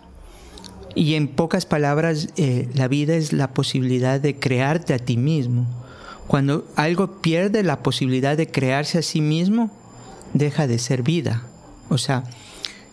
Y 0.95 1.13
en 1.13 1.27
pocas 1.27 1.65
palabras, 1.65 2.29
eh, 2.35 2.67
la 2.73 2.87
vida 2.87 3.15
es 3.15 3.33
la 3.33 3.53
posibilidad 3.53 4.19
de 4.19 4.37
crearte 4.37 4.93
a 4.93 4.99
ti 4.99 5.17
mismo. 5.17 5.67
Cuando 6.27 6.67
algo 6.75 7.21
pierde 7.21 7.63
la 7.63 7.83
posibilidad 7.83 8.35
de 8.35 8.47
crearse 8.47 8.97
a 8.97 9.01
sí 9.01 9.21
mismo, 9.21 9.71
deja 10.33 10.67
de 10.67 10.79
ser 10.79 11.03
vida. 11.03 11.43
O 11.89 11.97
sea, 11.97 12.23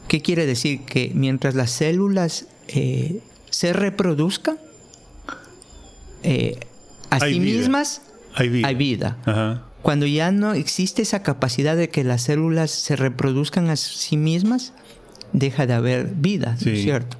¿qué 0.08 0.20
quiere 0.22 0.46
decir? 0.46 0.80
Que 0.84 1.12
mientras 1.14 1.54
las 1.54 1.70
células 1.70 2.46
eh, 2.68 3.20
se 3.50 3.72
reproduzcan, 3.72 4.58
eh, 6.22 6.58
a 7.10 7.20
sí 7.20 7.40
mismas 7.40 8.02
hay 8.34 8.74
vida. 8.74 9.62
Cuando 9.82 10.06
ya 10.06 10.32
no 10.32 10.54
existe 10.54 11.02
esa 11.02 11.22
capacidad 11.22 11.76
de 11.76 11.88
que 11.88 12.04
las 12.04 12.22
células 12.22 12.70
se 12.70 12.96
reproduzcan 12.96 13.70
a 13.70 13.76
sí 13.76 14.16
mismas, 14.16 14.72
deja 15.32 15.66
de 15.66 15.74
haber 15.74 16.08
vida, 16.14 16.56
¿cierto? 16.56 17.16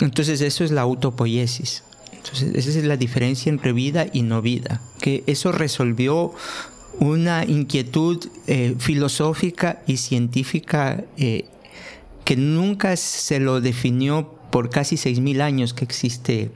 Entonces 0.00 0.40
eso 0.40 0.64
es 0.64 0.70
la 0.70 0.82
autopoiesis. 0.82 1.82
Entonces 2.12 2.54
esa 2.54 2.78
es 2.78 2.84
la 2.84 2.96
diferencia 2.96 3.50
entre 3.50 3.72
vida 3.72 4.06
y 4.12 4.22
no 4.22 4.42
vida. 4.42 4.80
Que 5.00 5.22
eso 5.26 5.52
resolvió 5.52 6.32
una 6.98 7.44
inquietud 7.44 8.26
eh, 8.46 8.74
filosófica 8.78 9.82
y 9.86 9.98
científica 9.98 11.04
eh, 11.18 11.46
que 12.26 12.36
nunca 12.36 12.96
se 12.96 13.38
lo 13.38 13.60
definió 13.60 14.34
por 14.50 14.68
casi 14.68 14.96
6.000 14.96 15.40
años 15.40 15.72
que 15.72 15.84
existe. 15.84 16.50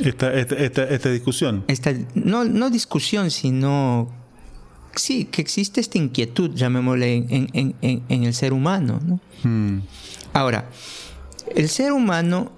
Esta, 0.00 0.32
esta, 0.32 0.84
esta, 0.84 1.10
discusión. 1.10 1.64
Esta, 1.66 1.92
no, 2.14 2.44
no 2.44 2.70
discusión, 2.70 3.30
sino... 3.30 4.08
Sí, 4.94 5.26
que 5.26 5.42
existe 5.42 5.82
esta 5.82 5.98
inquietud, 5.98 6.54
llamémosle, 6.54 7.16
en, 7.16 7.50
en, 7.52 7.74
en, 7.82 8.02
en 8.08 8.24
el 8.24 8.32
ser 8.32 8.54
humano. 8.54 8.98
¿no? 9.04 9.20
Hmm. 9.42 9.80
Ahora, 10.32 10.70
el 11.54 11.68
ser 11.68 11.92
humano 11.92 12.52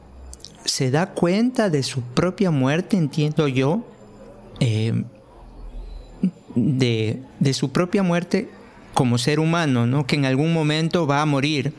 se 0.65 0.91
da 0.91 1.15
cuenta 1.15 1.71
de 1.71 1.83
su 1.83 2.03
propia 2.03 2.51
muerte, 2.51 2.97
entiendo 2.97 3.49
yo, 3.49 3.85
eh, 4.61 5.05
de, 6.55 7.23
su 7.53 7.73
propia 7.73 8.03
muerte 8.03 8.51
como 8.95 9.17
ser 9.17 9.41
humano, 9.41 9.87
¿no? 9.87 10.07
que 10.07 10.17
en 10.17 10.27
algún 10.27 10.53
momento 10.53 11.07
va 11.07 11.23
a 11.23 11.27
morir. 11.27 11.73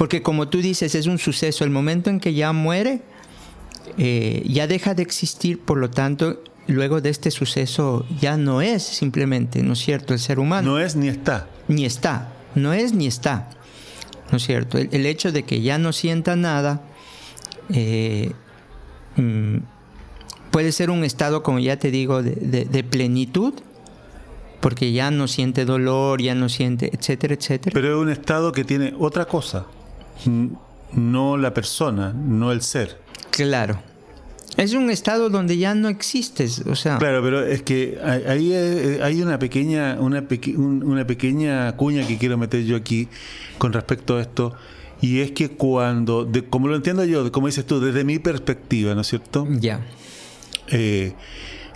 Porque 0.00 0.22
como 0.22 0.48
tú 0.48 0.62
dices, 0.62 0.94
es 0.94 1.06
un 1.06 1.18
suceso. 1.18 1.62
El 1.62 1.68
momento 1.68 2.08
en 2.08 2.20
que 2.20 2.32
ya 2.32 2.54
muere, 2.54 3.02
eh, 3.98 4.42
ya 4.48 4.66
deja 4.66 4.94
de 4.94 5.02
existir, 5.02 5.60
por 5.60 5.76
lo 5.76 5.90
tanto, 5.90 6.42
luego 6.66 7.02
de 7.02 7.10
este 7.10 7.30
suceso 7.30 8.06
ya 8.18 8.38
no 8.38 8.62
es 8.62 8.82
simplemente, 8.82 9.62
¿no 9.62 9.74
es 9.74 9.80
cierto?, 9.80 10.14
el 10.14 10.18
ser 10.18 10.38
humano. 10.38 10.70
No 10.70 10.80
es 10.80 10.96
ni 10.96 11.08
está. 11.08 11.48
Ni 11.68 11.84
está. 11.84 12.32
No 12.54 12.72
es 12.72 12.94
ni 12.94 13.08
está. 13.08 13.50
¿No 14.30 14.38
es 14.38 14.44
cierto? 14.44 14.78
El, 14.78 15.04
hecho 15.04 15.32
de 15.32 15.42
que 15.42 15.60
ya 15.60 15.76
no 15.76 15.92
sienta 15.92 16.34
nada 16.34 16.80
eh, 17.68 18.32
mm, 19.16 19.58
puede 20.50 20.72
ser 20.72 20.88
un 20.88 21.04
estado, 21.04 21.42
como 21.42 21.58
ya 21.58 21.78
te 21.78 21.90
digo, 21.90 22.22
de 22.22 22.84
plenitud 22.88 23.52
porque 24.60 24.92
ya 24.92 25.10
no 25.10 25.26
siente 25.26 25.64
dolor, 25.64 26.22
ya 26.22 26.34
no 26.34 26.48
siente, 26.48 26.90
etcétera, 26.94 27.34
etcétera. 27.34 27.74
Pero 27.74 27.96
es 27.96 28.02
un 28.02 28.10
estado 28.10 28.52
que 28.52 28.64
tiene 28.64 28.94
otra 28.98 29.24
cosa, 29.24 29.66
no 30.92 31.36
la 31.36 31.54
persona, 31.54 32.12
no 32.12 32.52
el 32.52 32.62
ser. 32.62 32.98
Claro. 33.30 33.80
Es 34.56 34.74
un 34.74 34.90
estado 34.90 35.30
donde 35.30 35.56
ya 35.56 35.74
no 35.74 35.88
existes, 35.88 36.64
o 36.66 36.74
sea. 36.74 36.98
Claro, 36.98 37.22
pero 37.22 37.44
es 37.44 37.62
que 37.62 37.98
ahí 38.02 38.52
hay 39.00 39.22
una 39.22 39.38
pequeña, 39.38 39.96
una, 40.00 40.26
una 40.58 41.06
pequeña 41.06 41.76
cuña 41.76 42.06
que 42.06 42.18
quiero 42.18 42.36
meter 42.36 42.64
yo 42.64 42.76
aquí 42.76 43.08
con 43.58 43.72
respecto 43.72 44.16
a 44.16 44.20
esto. 44.20 44.54
Y 45.00 45.20
es 45.20 45.30
que 45.32 45.48
cuando, 45.50 46.30
como 46.50 46.68
lo 46.68 46.76
entiendo 46.76 47.04
yo, 47.04 47.30
como 47.32 47.46
dices 47.46 47.64
tú, 47.64 47.80
desde 47.80 48.04
mi 48.04 48.18
perspectiva, 48.18 48.94
¿no 48.94 49.00
es 49.00 49.06
cierto? 49.06 49.46
Ya. 49.48 49.80
Eh, 50.68 51.14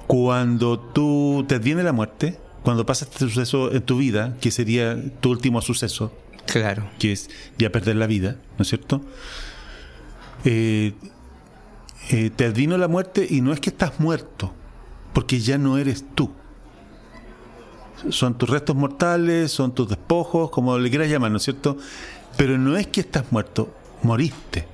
cuando 0.06 0.78
tú 0.78 1.44
te 1.48 1.58
viene 1.58 1.82
la 1.82 1.92
muerte, 1.92 2.38
cuando 2.62 2.84
pasa 2.84 3.06
este 3.06 3.20
suceso 3.20 3.72
en 3.72 3.82
tu 3.82 3.96
vida, 3.96 4.36
que 4.40 4.50
sería 4.50 4.98
tu 5.20 5.30
último 5.30 5.62
suceso, 5.62 6.12
claro, 6.46 6.88
que 6.98 7.12
es 7.12 7.30
ya 7.58 7.70
perder 7.70 7.96
la 7.96 8.06
vida, 8.06 8.36
¿no 8.58 8.62
es 8.62 8.68
cierto? 8.68 9.00
Eh, 10.44 10.92
eh, 12.10 12.30
te 12.34 12.44
advino 12.46 12.76
la 12.78 12.88
muerte 12.88 13.26
y 13.28 13.40
no 13.40 13.52
es 13.52 13.60
que 13.60 13.70
estás 13.70 13.98
muerto, 14.00 14.52
porque 15.12 15.40
ya 15.40 15.58
no 15.58 15.78
eres 15.78 16.04
tú. 16.14 16.30
Son 18.10 18.36
tus 18.36 18.50
restos 18.50 18.76
mortales, 18.76 19.50
son 19.50 19.74
tus 19.74 19.88
despojos, 19.88 20.50
como 20.50 20.78
le 20.78 20.90
quieras 20.90 21.08
llamar, 21.08 21.30
¿no 21.30 21.38
es 21.38 21.44
cierto? 21.44 21.78
Pero 22.36 22.58
no 22.58 22.76
es 22.76 22.86
que 22.88 23.00
estás 23.00 23.30
muerto, 23.32 23.72
moriste. 24.02 24.66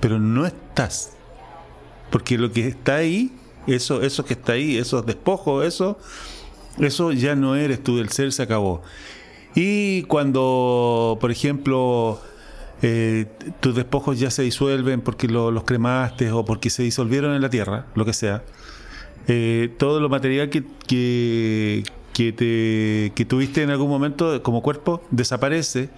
Pero 0.00 0.20
no 0.20 0.46
estás. 0.46 1.12
Porque 2.10 2.38
lo 2.38 2.52
que 2.52 2.68
está 2.68 2.96
ahí 2.96 3.32
eso, 3.66 4.02
eso 4.02 4.24
que 4.24 4.34
está 4.34 4.52
ahí, 4.52 4.76
esos 4.76 5.04
despojos, 5.04 5.64
eso, 5.66 5.98
eso 6.78 7.12
ya 7.12 7.34
no 7.34 7.56
eres 7.56 7.82
tú, 7.82 7.98
el 7.98 8.10
ser 8.10 8.32
se 8.32 8.42
acabó. 8.42 8.82
Y 9.56 10.02
cuando, 10.02 11.16
por 11.18 11.30
ejemplo, 11.30 12.20
eh, 12.82 13.24
tus 13.60 13.74
despojos 13.74 14.20
ya 14.20 14.30
se 14.30 14.42
disuelven 14.42 15.00
porque 15.00 15.28
los 15.28 15.64
cremaste 15.64 16.30
o 16.30 16.44
porque 16.44 16.68
se 16.70 16.82
disolvieron 16.82 17.34
en 17.34 17.40
la 17.40 17.48
tierra, 17.48 17.86
lo 17.94 18.04
que 18.04 18.12
sea, 18.12 18.44
eh, 19.28 19.74
todo 19.78 19.98
lo 19.98 20.10
material 20.10 20.50
que, 20.50 20.62
que, 20.86 21.82
te, 22.32 23.12
que 23.14 23.24
tuviste 23.24 23.62
en 23.62 23.70
algún 23.70 23.88
momento 23.88 24.42
como 24.42 24.62
cuerpo 24.62 25.02
desaparece. 25.10 25.88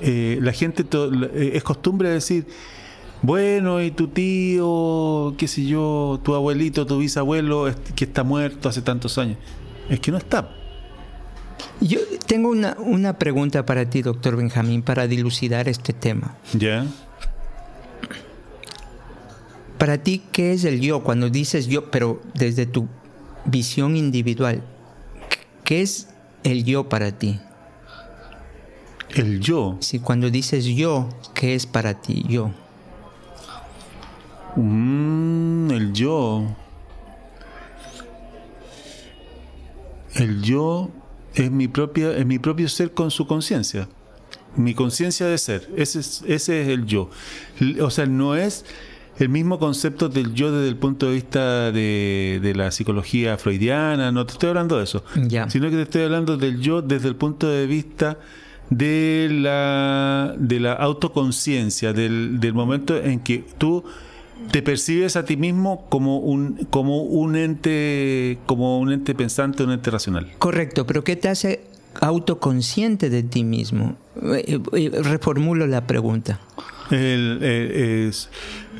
Eh, 0.00 0.38
la 0.40 0.52
gente 0.52 0.86
es 1.34 1.62
costumbre 1.62 2.08
decir 2.08 2.46
bueno, 3.20 3.82
y 3.82 3.90
tu 3.90 4.08
tío, 4.08 5.34
qué 5.36 5.48
sé 5.48 5.66
yo, 5.66 6.20
tu 6.22 6.34
abuelito, 6.34 6.86
tu 6.86 6.98
bisabuelo, 6.98 7.68
que 7.96 8.04
está 8.04 8.22
muerto 8.22 8.68
hace 8.68 8.80
tantos 8.80 9.18
años. 9.18 9.38
Es 9.90 9.98
que 10.00 10.12
no 10.12 10.18
está. 10.18 10.54
Yo 11.80 12.00
tengo 12.26 12.48
una, 12.50 12.76
una 12.78 13.18
pregunta 13.18 13.64
para 13.64 13.88
ti, 13.88 14.02
doctor 14.02 14.36
Benjamín, 14.36 14.82
para 14.82 15.06
dilucidar 15.06 15.68
este 15.68 15.92
tema. 15.92 16.36
Ya. 16.52 16.86
Para 19.78 19.98
ti, 19.98 20.22
¿qué 20.32 20.52
es 20.52 20.64
el 20.64 20.80
yo? 20.80 21.04
Cuando 21.04 21.30
dices 21.30 21.68
yo, 21.68 21.90
pero 21.90 22.20
desde 22.34 22.66
tu 22.66 22.88
visión 23.44 23.96
individual, 23.96 24.62
¿qué 25.62 25.82
es 25.82 26.08
el 26.42 26.64
yo 26.64 26.88
para 26.88 27.12
ti? 27.12 27.38
El 29.14 29.40
yo. 29.40 29.76
Sí, 29.80 30.00
cuando 30.00 30.30
dices 30.30 30.64
yo, 30.64 31.08
¿qué 31.32 31.54
es 31.54 31.66
para 31.66 31.94
ti 31.94 32.24
yo? 32.28 32.50
Mm, 34.56 35.70
el 35.70 35.92
yo. 35.92 36.44
El 40.16 40.42
yo 40.42 40.90
es 41.34 41.50
mi, 41.50 41.68
propia, 41.68 42.16
es 42.16 42.26
mi 42.26 42.38
propio 42.38 42.68
ser 42.68 42.92
con 42.92 43.10
su 43.10 43.26
conciencia. 43.26 43.88
Mi 44.56 44.74
conciencia 44.74 45.26
de 45.26 45.38
ser. 45.38 45.68
Ese 45.76 46.00
es, 46.00 46.24
ese 46.26 46.62
es 46.62 46.68
el 46.68 46.86
yo. 46.86 47.10
O 47.80 47.90
sea, 47.90 48.06
no 48.06 48.34
es 48.34 48.64
el 49.18 49.28
mismo 49.28 49.58
concepto 49.58 50.08
del 50.08 50.32
yo 50.34 50.52
desde 50.52 50.68
el 50.68 50.76
punto 50.76 51.06
de 51.06 51.14
vista 51.14 51.72
de, 51.72 52.52
la 52.54 52.70
psicología 52.70 53.36
freudiana, 53.36 54.12
no 54.12 54.24
te 54.24 54.32
estoy 54.32 54.50
hablando 54.50 54.78
de 54.78 54.84
eso, 54.84 55.04
sino 55.48 55.70
que 55.70 55.76
te 55.76 55.82
estoy 55.82 56.02
hablando 56.02 56.36
del 56.36 56.60
yo 56.60 56.82
desde 56.82 57.08
el 57.08 57.16
punto 57.16 57.48
de 57.48 57.66
vista 57.66 58.18
de 58.70 59.28
la, 59.30 60.34
de 60.38 60.60
la 60.60 60.74
autoconciencia, 60.74 61.92
del, 61.92 62.38
del 62.38 62.54
momento 62.54 62.96
en 62.96 63.20
que 63.20 63.44
tú 63.58 63.84
te 64.50 64.62
percibes 64.62 65.16
a 65.16 65.24
ti 65.24 65.36
mismo 65.36 65.86
como 65.88 66.18
un, 66.18 66.66
como 66.70 67.02
un 67.02 67.36
ente, 67.36 68.38
como 68.46 68.78
un 68.78 68.92
ente 68.92 69.14
pensante, 69.14 69.62
un 69.62 69.72
ente 69.72 69.90
racional. 69.90 70.32
Correcto, 70.38 70.86
pero 70.86 71.04
¿qué 71.04 71.16
te 71.16 71.28
hace 71.28 71.60
autoconsciente 72.00 73.10
de 73.10 73.22
ti 73.22 73.44
mismo? 73.44 73.96
Eh, 74.22 74.58
eh, 74.72 74.90
reformulo 75.02 75.66
la 75.66 75.86
pregunta. 75.86 76.40
Eh, 76.90 78.10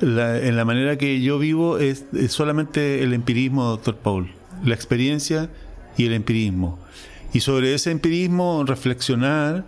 en 0.01 0.57
la 0.57 0.65
manera 0.65 0.97
que 0.97 1.21
yo 1.21 1.39
vivo 1.39 1.79
es, 1.79 2.07
solamente 2.29 3.03
el 3.03 3.13
empirismo, 3.13 3.65
doctor 3.65 3.97
Paul, 3.97 4.31
la 4.65 4.75
experiencia 4.75 5.51
y 5.97 6.07
el 6.07 6.15
empirismo. 6.15 6.79
Y 7.33 7.41
sobre 7.41 7.75
ese 7.75 7.91
empirismo 7.91 8.65
reflexionar 8.65 9.67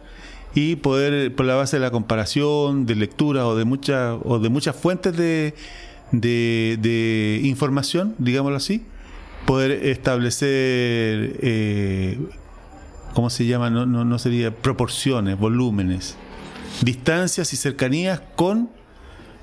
y 0.55 0.77
poder, 0.77 1.35
por 1.35 1.47
la 1.47 1.55
base 1.55 1.77
de 1.77 1.81
la 1.81 1.91
comparación, 1.91 2.87
de 2.87 2.97
lectura 2.97 3.47
o 3.47 3.57
de, 3.57 3.65
muchas 3.65 4.19
o 4.25 4.39
de 4.39 4.49
muchas 4.49 4.77
fuentes 4.77 5.17
de, 5.17 5.55
de, 6.13 7.41
información, 7.45 8.15
digámoslo 8.19 8.57
así, 8.57 8.83
poder 9.47 9.71
establecer, 9.87 11.39
eh, 11.41 12.19
¿cómo 13.15 13.31
se 13.31 13.47
llama? 13.47 13.71
No, 13.71 13.87
no, 13.87 14.05
no 14.05 14.19
sería 14.19 14.55
proporciones, 14.55 15.39
volúmenes, 15.39 16.17
distancias 16.83 17.53
y 17.53 17.57
cercanías 17.57 18.21
con 18.35 18.71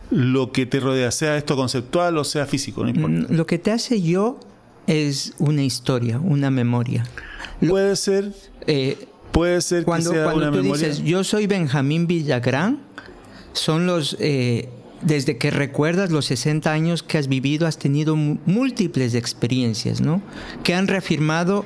lo 0.10 0.52
que 0.52 0.66
te 0.66 0.80
rodea, 0.80 1.12
sea 1.12 1.38
esto 1.38 1.56
conceptual 1.56 2.18
o 2.18 2.24
sea 2.24 2.46
físico, 2.46 2.84
no 2.84 2.90
importa. 2.90 3.34
Lo 3.34 3.46
que 3.46 3.58
te 3.58 3.72
hace 3.72 4.02
yo 4.02 4.40
es 4.88 5.34
una 5.38 5.64
historia, 5.64 6.20
una 6.20 6.50
memoria. 6.50 7.06
Puede 7.66 7.96
ser. 7.96 8.34
Eh, 8.68 9.08
puede 9.32 9.62
ser 9.62 9.84
cuando, 9.84 10.12
que 10.12 10.16
sea 10.18 10.26
cuando 10.26 10.44
una 10.44 10.52
tú 10.52 10.64
memoria. 10.64 10.88
dices, 10.88 11.04
yo 11.04 11.24
soy 11.24 11.48
Benjamín 11.48 12.08
Villagrán, 12.08 12.80
son 13.54 13.86
los 13.86 14.16
eh, 14.20 14.70
desde 15.02 15.38
que 15.38 15.52
recuerdas 15.52 16.12
los 16.12 16.26
60 16.26 16.72
años 16.72 17.04
que 17.04 17.18
has 17.18 17.28
vivido, 17.28 17.68
has 17.68 17.78
tenido 17.78 18.16
múltiples 18.16 19.14
experiencias, 19.14 20.02
¿no? 20.02 20.22
Que 20.64 20.74
han 20.74 20.88
reafirmado 20.88 21.66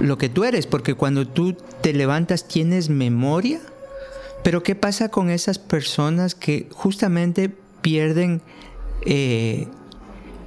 lo 0.00 0.18
que 0.18 0.28
tú 0.28 0.44
eres, 0.44 0.66
porque 0.66 0.94
cuando 0.94 1.26
tú 1.26 1.56
te 1.80 1.92
levantas 1.92 2.48
tienes 2.48 2.88
memoria, 2.88 3.60
pero 4.42 4.62
¿qué 4.62 4.74
pasa 4.74 5.08
con 5.08 5.30
esas 5.30 5.58
personas 5.58 6.34
que 6.34 6.68
justamente 6.70 7.50
pierden 7.82 8.40
eh, 9.04 9.66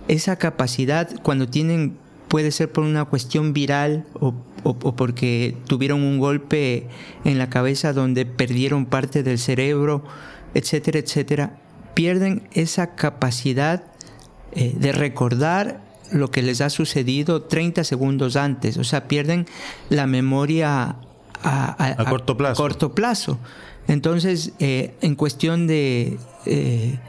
esa 0.07 0.37
capacidad 0.37 1.09
cuando 1.21 1.47
tienen, 1.47 1.97
puede 2.27 2.51
ser 2.51 2.71
por 2.71 2.83
una 2.83 3.05
cuestión 3.05 3.53
viral 3.53 4.05
o, 4.13 4.33
o 4.63 4.95
porque 4.95 5.55
tuvieron 5.67 6.03
un 6.03 6.19
golpe 6.19 6.87
en 7.25 7.37
la 7.37 7.49
cabeza 7.49 7.93
donde 7.93 8.25
perdieron 8.25 8.85
parte 8.85 9.23
del 9.23 9.39
cerebro, 9.39 10.03
etcétera, 10.53 10.99
etcétera? 10.99 11.57
pierden 11.93 12.47
esa 12.51 12.95
capacidad 12.95 13.83
eh, 14.53 14.73
de 14.75 14.91
recordar 14.91 15.81
lo 16.11 16.29
que 16.29 16.41
les 16.41 16.61
ha 16.61 16.69
sucedido 16.69 17.43
30 17.43 17.83
segundos 17.83 18.35
antes, 18.35 18.77
o 18.77 18.83
sea, 18.83 19.07
pierden 19.07 19.45
la 19.89 20.07
memoria 20.07 20.97
a, 21.43 22.05
corto 22.09 22.37
plazo. 22.37 22.61
corto 22.61 22.93
plazo. 22.93 23.39
Entonces, 23.87 24.53
eh, 24.59 24.95
en 25.01 25.15
cuestión 25.15 25.67
de... 25.67 26.17
Eh, 26.45 26.99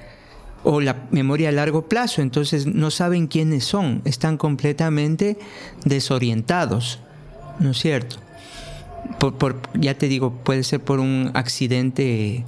o 0.65 0.81
la 0.81 1.09
memoria 1.11 1.49
a 1.49 1.53
largo 1.53 1.88
plazo, 1.88 2.23
entonces 2.23 2.67
no 2.67 2.93
saben 2.93 3.27
quiénes 3.27 3.65
son, 3.65 4.01
están 4.05 4.37
completamente 4.37 5.37
desorientados, 5.85 7.01
¿no 7.62 7.70
es 7.70 7.79
cierto? 7.79 8.16
Por, 9.18 9.61
ya 9.75 9.94
te 9.94 10.09
digo, 10.09 10.33
puede 10.33 10.62
ser 10.64 10.81
por 10.81 11.01
un 11.01 11.31
accidente 11.35 12.44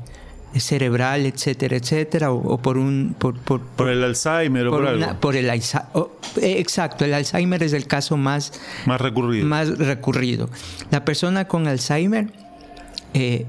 cerebral, 0.61 1.27
etcétera, 1.27 1.77
etcétera, 1.77 2.33
o, 2.33 2.59
por 2.59 2.79
un... 2.79 3.14
Por, 3.18 3.38
por, 3.38 3.88
el 3.88 4.05
Alzheimer 4.05 4.68
o 4.68 4.70
por, 4.70 4.87
algo. 4.87 5.20
Por 5.20 5.37
el 5.37 5.50
eh, 5.50 5.61
Exacto, 6.37 7.05
el 7.05 7.14
Alzheimer 7.14 7.62
es 7.62 7.72
el 7.72 7.87
caso 7.87 8.16
más... 8.16 8.53
Más 8.87 9.00
recurrido. 9.00 9.46
Más 9.46 9.79
recurrido. 9.79 10.48
La 10.90 11.05
persona 11.05 11.48
con 11.48 11.66
Alzheimer 11.66 12.29
eh, 13.14 13.46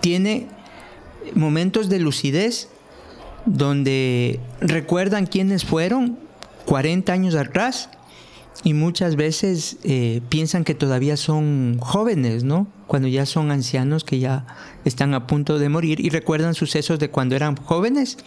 tiene 0.00 0.48
momentos 1.34 1.88
de 1.88 2.00
lucidez 2.00 2.68
donde 3.44 4.40
recuerdan 4.60 5.26
quiénes 5.26 5.64
fueron 5.64 6.18
40 6.66 7.12
años 7.12 7.34
atrás 7.36 7.88
y 8.64 8.74
muchas 8.74 9.16
veces 9.16 9.76
eh, 9.84 10.20
piensan 10.28 10.64
que 10.64 10.74
todavía 10.74 11.16
son 11.16 11.78
jóvenes, 11.80 12.44
¿no? 12.44 12.66
Cuando 12.86 13.08
ya 13.08 13.26
son 13.26 13.50
ancianos 13.50 14.04
que 14.04 14.18
ya 14.18 14.46
están 14.84 15.14
a 15.14 15.26
punto 15.26 15.58
de 15.58 15.68
morir 15.68 16.00
y 16.00 16.08
recuerdan 16.10 16.54
sucesos 16.54 16.98
de 16.98 17.10
cuando 17.10 17.36
eran 17.36 17.56
jóvenes 17.56 18.18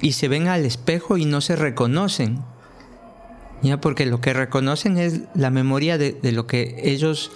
y 0.00 0.12
se 0.12 0.28
ven 0.28 0.48
al 0.48 0.64
espejo 0.64 1.16
y 1.16 1.24
no 1.24 1.40
se 1.40 1.56
reconocen. 1.56 2.40
Ya, 3.62 3.80
porque 3.80 4.04
lo 4.04 4.20
que 4.20 4.34
reconocen 4.34 4.98
es 4.98 5.22
la 5.34 5.50
memoria 5.50 5.96
de, 5.96 6.18
lo 6.32 6.46
que 6.46 6.76
ellos 6.82 7.30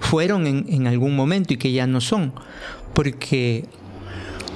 fueron 0.00 0.46
en, 0.46 0.66
en 0.68 0.86
algún 0.86 1.14
momento 1.14 1.54
y 1.54 1.56
que 1.56 1.72
ya 1.72 1.86
no 1.86 2.00
son. 2.00 2.32
Porque 2.92 3.66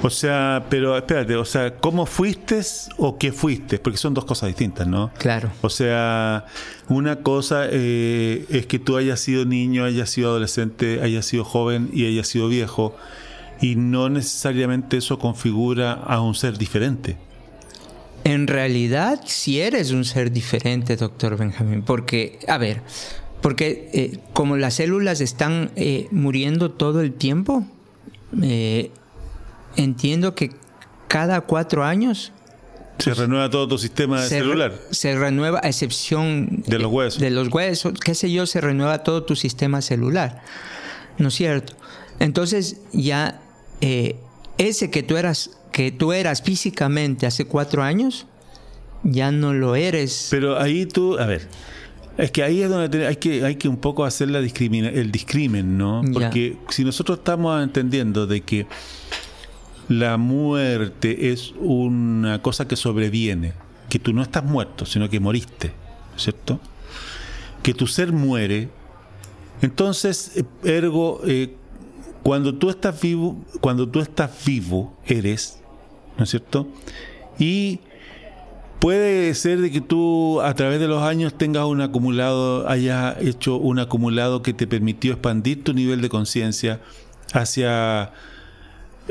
o 0.02 0.10
sea, 0.10 0.66
pero 0.68 0.96
espérate, 0.96 1.36
o 1.36 1.44
sea, 1.44 1.76
¿cómo 1.76 2.06
fuiste 2.06 2.60
o 2.96 3.18
qué 3.18 3.32
fuiste? 3.32 3.78
Porque 3.78 3.98
son 3.98 4.14
dos 4.14 4.24
cosas 4.24 4.48
distintas, 4.48 4.86
¿no? 4.86 5.10
Claro. 5.18 5.50
O 5.62 5.70
sea, 5.70 6.46
una 6.88 7.16
cosa 7.16 7.66
eh, 7.70 8.44
es 8.48 8.66
que 8.66 8.78
tú 8.78 8.96
hayas 8.96 9.20
sido 9.20 9.44
niño, 9.44 9.84
hayas 9.84 10.10
sido 10.10 10.30
adolescente, 10.30 11.00
hayas 11.02 11.26
sido 11.26 11.44
joven 11.44 11.90
y 11.92 12.06
hayas 12.06 12.28
sido 12.28 12.48
viejo, 12.48 12.96
y 13.60 13.76
no 13.76 14.08
necesariamente 14.08 14.96
eso 14.96 15.18
configura 15.18 15.92
a 15.92 16.20
un 16.20 16.34
ser 16.34 16.58
diferente. 16.58 17.16
En 18.24 18.46
realidad, 18.46 19.20
si 19.24 19.60
eres 19.60 19.90
un 19.90 20.04
ser 20.04 20.30
diferente, 20.30 20.96
doctor 20.96 21.36
Benjamín, 21.36 21.82
porque, 21.82 22.38
a 22.46 22.58
ver, 22.58 22.82
porque 23.40 23.88
eh, 23.92 24.18
como 24.32 24.56
las 24.56 24.74
células 24.74 25.20
están 25.20 25.70
eh, 25.76 26.08
muriendo 26.10 26.70
todo 26.70 27.00
el 27.00 27.12
tiempo, 27.12 27.64
eh, 28.42 28.90
entiendo 29.78 30.34
que 30.34 30.50
cada 31.08 31.40
cuatro 31.40 31.84
años 31.84 32.32
se 32.98 33.14
renueva 33.14 33.48
todo 33.48 33.68
tu 33.68 33.78
sistema 33.78 34.20
celular. 34.22 34.72
se 34.90 35.16
renueva, 35.16 35.60
a 35.62 35.68
excepción 35.68 36.64
de 36.66 36.78
los 36.80 36.92
huesos. 36.92 37.20
De 37.20 37.30
los 37.30 37.48
huesos, 37.48 37.94
qué 38.04 38.14
sé 38.14 38.30
yo, 38.30 38.44
se 38.46 38.60
renueva 38.60 39.04
todo 39.04 39.22
tu 39.22 39.36
sistema 39.36 39.80
celular. 39.82 40.42
¿No 41.16 41.28
es 41.28 41.34
cierto? 41.34 41.74
Entonces 42.18 42.80
ya 42.92 43.40
eh, 43.80 44.16
ese 44.58 44.90
que 44.90 45.02
tú 45.02 45.16
eras 45.16 45.50
que 45.70 45.92
tú 45.92 46.12
eras 46.12 46.42
físicamente 46.42 47.26
hace 47.26 47.44
cuatro 47.44 47.82
años 47.82 48.26
ya 49.04 49.30
no 49.30 49.54
lo 49.54 49.76
eres. 49.76 50.26
Pero 50.30 50.58
ahí 50.58 50.86
tú, 50.86 51.18
a 51.18 51.26
ver, 51.26 51.46
es 52.16 52.32
que 52.32 52.42
ahí 52.42 52.62
es 52.62 52.68
donde 52.68 53.06
hay 53.06 53.16
que 53.16 53.44
hay 53.44 53.54
que 53.54 53.68
un 53.68 53.76
poco 53.76 54.04
hacer 54.04 54.28
la 54.28 54.40
discrimina, 54.40 54.88
el 54.88 55.12
discrimen, 55.12 55.78
¿no? 55.78 56.02
Porque 56.12 56.56
si 56.68 56.84
nosotros 56.84 57.18
estamos 57.18 57.62
entendiendo 57.62 58.26
de 58.26 58.40
que 58.40 58.66
la 59.88 60.18
muerte 60.18 61.32
es 61.32 61.54
una 61.58 62.42
cosa 62.42 62.68
que 62.68 62.76
sobreviene, 62.76 63.54
que 63.88 63.98
tú 63.98 64.12
no 64.12 64.22
estás 64.22 64.44
muerto, 64.44 64.84
sino 64.84 65.08
que 65.08 65.18
moriste, 65.18 65.72
¿cierto? 66.16 66.60
Que 67.62 67.74
tu 67.74 67.86
ser 67.86 68.12
muere. 68.12 68.68
Entonces, 69.62 70.32
eh, 70.36 70.44
ergo, 70.64 71.22
eh, 71.26 71.54
cuando 72.22 72.54
tú 72.54 72.68
estás 72.68 73.00
vivo, 73.00 73.42
cuando 73.60 73.88
tú 73.88 74.00
estás 74.00 74.30
vivo, 74.44 74.94
eres, 75.06 75.58
¿no 76.18 76.24
es 76.24 76.30
cierto? 76.30 76.68
Y 77.38 77.80
puede 78.80 79.34
ser 79.34 79.60
de 79.60 79.70
que 79.70 79.80
tú 79.80 80.40
a 80.42 80.54
través 80.54 80.80
de 80.80 80.88
los 80.88 81.02
años 81.02 81.32
tengas 81.36 81.64
un 81.64 81.80
acumulado, 81.80 82.68
hayas 82.68 83.16
hecho 83.22 83.56
un 83.56 83.78
acumulado 83.78 84.42
que 84.42 84.52
te 84.52 84.66
permitió 84.66 85.12
expandir 85.12 85.64
tu 85.64 85.72
nivel 85.72 86.02
de 86.02 86.10
conciencia 86.10 86.80
hacia 87.32 88.12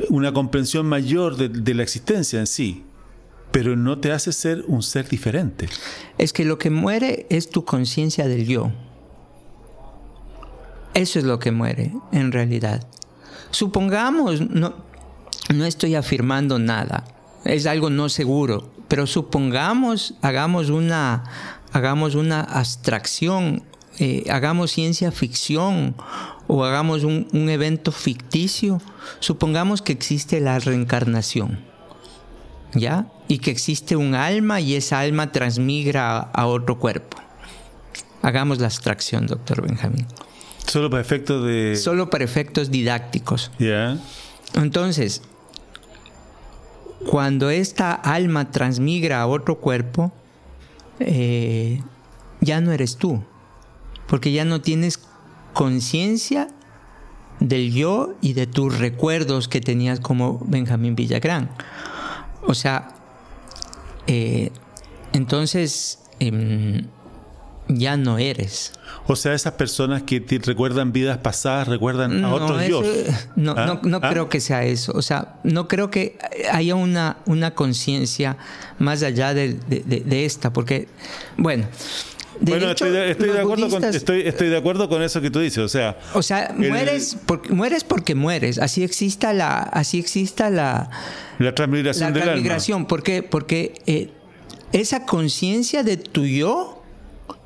una 0.10 0.34
comprensión 0.34 0.88
mayor 0.88 1.36
de, 1.38 1.74
la 1.74 1.84
existencia 1.84 2.40
en 2.40 2.48
sí, 2.48 2.84
pero 3.52 3.76
no 3.76 4.00
te 4.00 4.12
hace 4.12 4.32
ser 4.32 4.64
un 4.68 4.84
ser 4.84 5.08
diferente. 5.10 5.68
Es 6.18 6.34
que 6.34 6.46
lo 6.46 6.58
que 6.58 6.70
muere 6.70 7.26
es 7.30 7.50
tu 7.50 7.66
conciencia 7.66 8.28
del 8.28 8.46
yo. 8.46 8.72
Eso 10.94 11.20
es 11.20 11.26
lo 11.26 11.40
que 11.40 11.52
muere, 11.52 11.94
en 12.12 12.32
realidad. 12.32 12.88
Supongamos, 13.52 14.42
no, 14.42 14.74
no 15.54 15.66
estoy 15.66 15.96
afirmando 15.96 16.60
nada, 16.60 17.06
es 17.46 17.66
algo 17.66 17.90
no 17.90 18.10
seguro, 18.10 18.70
pero 18.88 19.08
supongamos, 19.08 20.16
hagamos 20.22 20.70
una, 20.70 21.24
hagamos 21.72 22.16
una 22.16 22.42
abstracción, 22.42 23.64
eh, 24.00 24.26
hagamos 24.30 24.72
ciencia 24.72 25.12
ficción 25.12 25.96
o 26.48 26.64
hagamos 26.64 27.04
un, 27.04 27.50
evento 27.50 27.92
ficticio, 27.92 28.82
supongamos 29.20 29.82
que 29.82 29.92
existe 29.92 30.40
la 30.40 30.60
reencarnación, 30.60 31.60
¿ya? 32.74 33.08
Y 33.28 33.40
que 33.40 33.52
existe 33.52 33.96
un 33.96 34.16
alma 34.16 34.62
y 34.62 34.76
esa 34.76 35.02
alma 35.02 35.32
transmigra 35.32 36.20
a, 36.20 36.48
otro 36.48 36.80
cuerpo. 36.80 37.18
Hagamos 38.22 38.60
la 38.60 38.68
abstracción, 38.68 39.28
doctor 39.28 39.62
Benjamín. 39.62 40.08
Solo 40.66 40.90
para 40.90 41.02
efectos 41.02 41.46
de... 41.46 41.76
Solo 41.76 42.10
para 42.10 42.24
efectos 42.24 42.72
didácticos. 42.72 43.52
Ya. 43.60 43.98
Entonces, 44.54 45.22
cuando 47.06 47.50
esta 47.50 47.94
alma 47.94 48.52
transmigra 48.52 49.22
a 49.22 49.28
otro 49.28 49.60
cuerpo, 49.60 50.12
eh, 51.00 51.82
ya 52.42 52.62
no 52.62 52.72
eres 52.72 52.98
tú, 52.98 53.24
porque 54.08 54.32
ya 54.32 54.46
no 54.46 54.62
tienes 54.62 54.98
conciencia 55.58 56.50
del 57.40 57.74
yo 57.74 58.14
y 58.22 58.34
de 58.34 58.46
tus 58.46 58.78
recuerdos 58.78 59.48
que 59.48 59.60
tenías 59.60 60.00
como 60.00 60.40
Benjamín 60.46 60.96
Villagrán. 60.96 61.50
O 62.46 62.54
sea, 62.54 62.90
eh, 64.06 64.52
entonces 65.14 66.04
em, 66.20 66.86
ya 67.70 67.98
no 67.98 68.20
eres. 68.20 68.74
O 69.08 69.16
sea, 69.16 69.34
esas 69.34 69.54
personas 69.54 70.04
que 70.04 70.20
te 70.20 70.38
recuerdan 70.38 70.92
vidas 70.92 71.18
pasadas, 71.18 71.68
recuerdan 71.68 72.24
a 72.24 72.32
otros 72.32 72.64
yo. 72.68 72.84
No, 73.36 73.56
no, 73.56 73.80
no 73.82 74.00
¿Ah? 74.04 74.10
creo 74.12 74.30
que 74.30 74.40
sea 74.40 74.64
eso. 74.64 74.92
O 74.94 75.02
sea, 75.02 75.40
no 75.44 75.68
creo 75.68 75.90
que 75.90 76.20
haya 76.52 76.76
una, 76.76 77.18
una 77.26 77.56
conciencia 77.56 78.38
más 78.78 79.02
allá 79.02 79.34
de, 79.34 79.54
de, 79.56 80.26
esta, 80.26 80.54
porque, 80.54 80.88
bueno, 81.36 81.66
bueno, 82.42 82.72
estoy, 82.72 82.92
de, 82.92 83.40
acuerdo 83.40 83.70
con, 83.70 83.84
estoy, 83.84 84.24
de 84.24 84.58
acuerdo 84.58 84.90
con 84.90 85.02
eso 85.02 85.22
que 85.22 85.30
tú 85.30 85.40
dices. 85.40 85.60
O 85.60 85.68
sea, 85.68 85.98
o 86.14 86.22
sea 86.22 86.54
mueres, 86.56 87.18
porque, 87.26 87.54
mueres 87.54 87.84
porque 87.84 88.16
mueres. 88.16 88.60
Así 88.60 88.84
exista 88.84 89.34
la, 89.34 89.60
así 89.60 90.00
exista 90.00 90.50
la, 90.50 90.90
la 91.40 91.56
transmigración 91.56 92.14
la 92.14 92.22
transmigración. 92.22 92.86
¿Por 92.86 93.04
qué? 93.04 93.24
Porque 93.24 93.74
eh, 93.86 94.10
esa 94.72 95.06
conciencia 95.06 95.84
de 95.84 95.98
tu 95.98 96.26
yo 96.26 96.84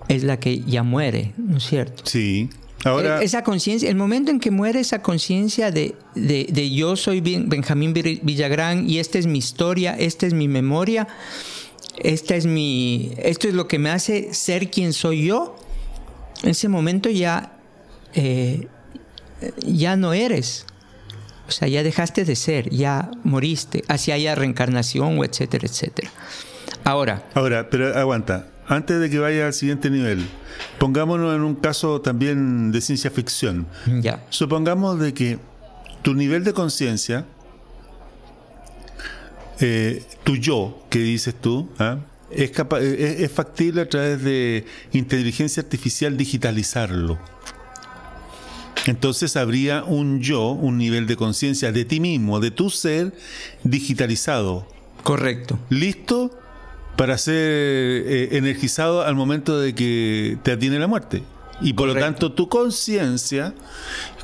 es 0.07 0.23
la 0.23 0.39
que 0.39 0.61
ya 0.61 0.83
muere, 0.83 1.33
¿no 1.37 1.57
es 1.57 1.63
cierto? 1.65 2.03
Sí. 2.05 2.49
Ahora, 2.83 3.21
e, 3.21 3.25
esa 3.25 3.43
conciencia, 3.43 3.89
el 3.89 3.95
momento 3.95 4.31
en 4.31 4.39
que 4.39 4.51
muere 4.51 4.79
esa 4.79 5.01
conciencia 5.01 5.71
de, 5.71 5.95
de, 6.15 6.47
de, 6.49 6.71
yo 6.71 6.95
soy 6.95 7.21
Benjamín 7.21 7.93
Villagrán 7.93 8.89
y 8.89 8.99
esta 8.99 9.19
es 9.19 9.27
mi 9.27 9.37
historia, 9.37 9.95
esta 9.97 10.25
es 10.25 10.33
mi 10.33 10.47
memoria, 10.47 11.07
esta 12.03 12.35
es 12.35 12.45
mi, 12.45 13.13
esto 13.17 13.47
es 13.47 13.53
lo 13.53 13.67
que 13.67 13.79
me 13.79 13.89
hace 13.89 14.33
ser 14.33 14.69
quien 14.69 14.93
soy 14.93 15.25
yo, 15.27 15.55
en 16.43 16.49
ese 16.49 16.67
momento 16.67 17.09
ya, 17.09 17.53
eh, 18.13 18.67
ya 19.65 19.95
no 19.95 20.13
eres. 20.13 20.65
O 21.47 21.51
sea, 21.51 21.67
ya 21.67 21.83
dejaste 21.83 22.23
de 22.23 22.35
ser, 22.35 22.69
ya 22.69 23.11
moriste, 23.23 23.83
así 23.87 24.11
haya 24.11 24.35
reencarnación 24.35 25.19
o 25.19 25.25
etcétera, 25.25 25.67
etcétera. 25.67 26.09
Ahora. 26.83 27.23
Ahora, 27.33 27.69
pero 27.69 27.95
aguanta. 27.97 28.47
Antes 28.67 29.01
de 29.01 29.09
que 29.09 29.19
vaya 29.19 29.47
al 29.47 29.53
siguiente 29.53 29.89
nivel, 29.89 30.25
pongámonos 30.79 31.35
en 31.35 31.41
un 31.41 31.55
caso 31.55 31.99
también 31.99 32.71
de 32.71 32.79
ciencia 32.79 33.11
ficción. 33.11 33.67
Ya. 34.01 34.23
Supongamos 34.29 34.97
de 34.99 35.13
que 35.13 35.39
tu 36.01 36.13
nivel 36.13 36.43
de 36.45 36.53
conciencia 36.53 37.25
eh, 39.61 40.03
tu 40.23 40.35
yo, 40.35 40.83
que 40.89 40.99
dices 40.99 41.35
tú, 41.39 41.69
¿ah? 41.79 41.99
es, 42.31 42.51
es, 42.51 43.31
factible 43.31 43.81
a 43.81 43.89
través 43.89 44.23
de 44.23 44.65
inteligencia 44.91 45.61
artificial 45.61 46.17
digitalizarlo. 46.17 47.19
Entonces 48.87 49.37
habría 49.37 49.83
un 49.83 50.21
yo, 50.21 50.49
un 50.49 50.77
nivel 50.77 51.05
de 51.05 51.15
conciencia 51.15 51.71
de 51.71 51.85
ti 51.85 51.99
mismo, 51.99 52.39
de 52.39 52.51
tu 52.51 52.69
ser, 52.69 53.13
digitalizado. 53.63 54.67
Correcto. 55.03 55.59
Listo 55.69 56.31
para 56.95 57.17
ser 57.17 57.35
eh, 57.35 58.29
energizado 58.31 59.03
al 59.03 59.15
momento 59.15 59.59
de 59.59 59.75
que 59.75 60.37
te 60.43 60.51
atiene 60.51 60.79
la 60.79 60.87
muerte. 60.87 61.23
Y 61.61 61.73
por 61.73 61.87
lo 61.87 61.95
tanto 61.95 62.31
tu 62.31 62.49
conciencia, 62.49 63.53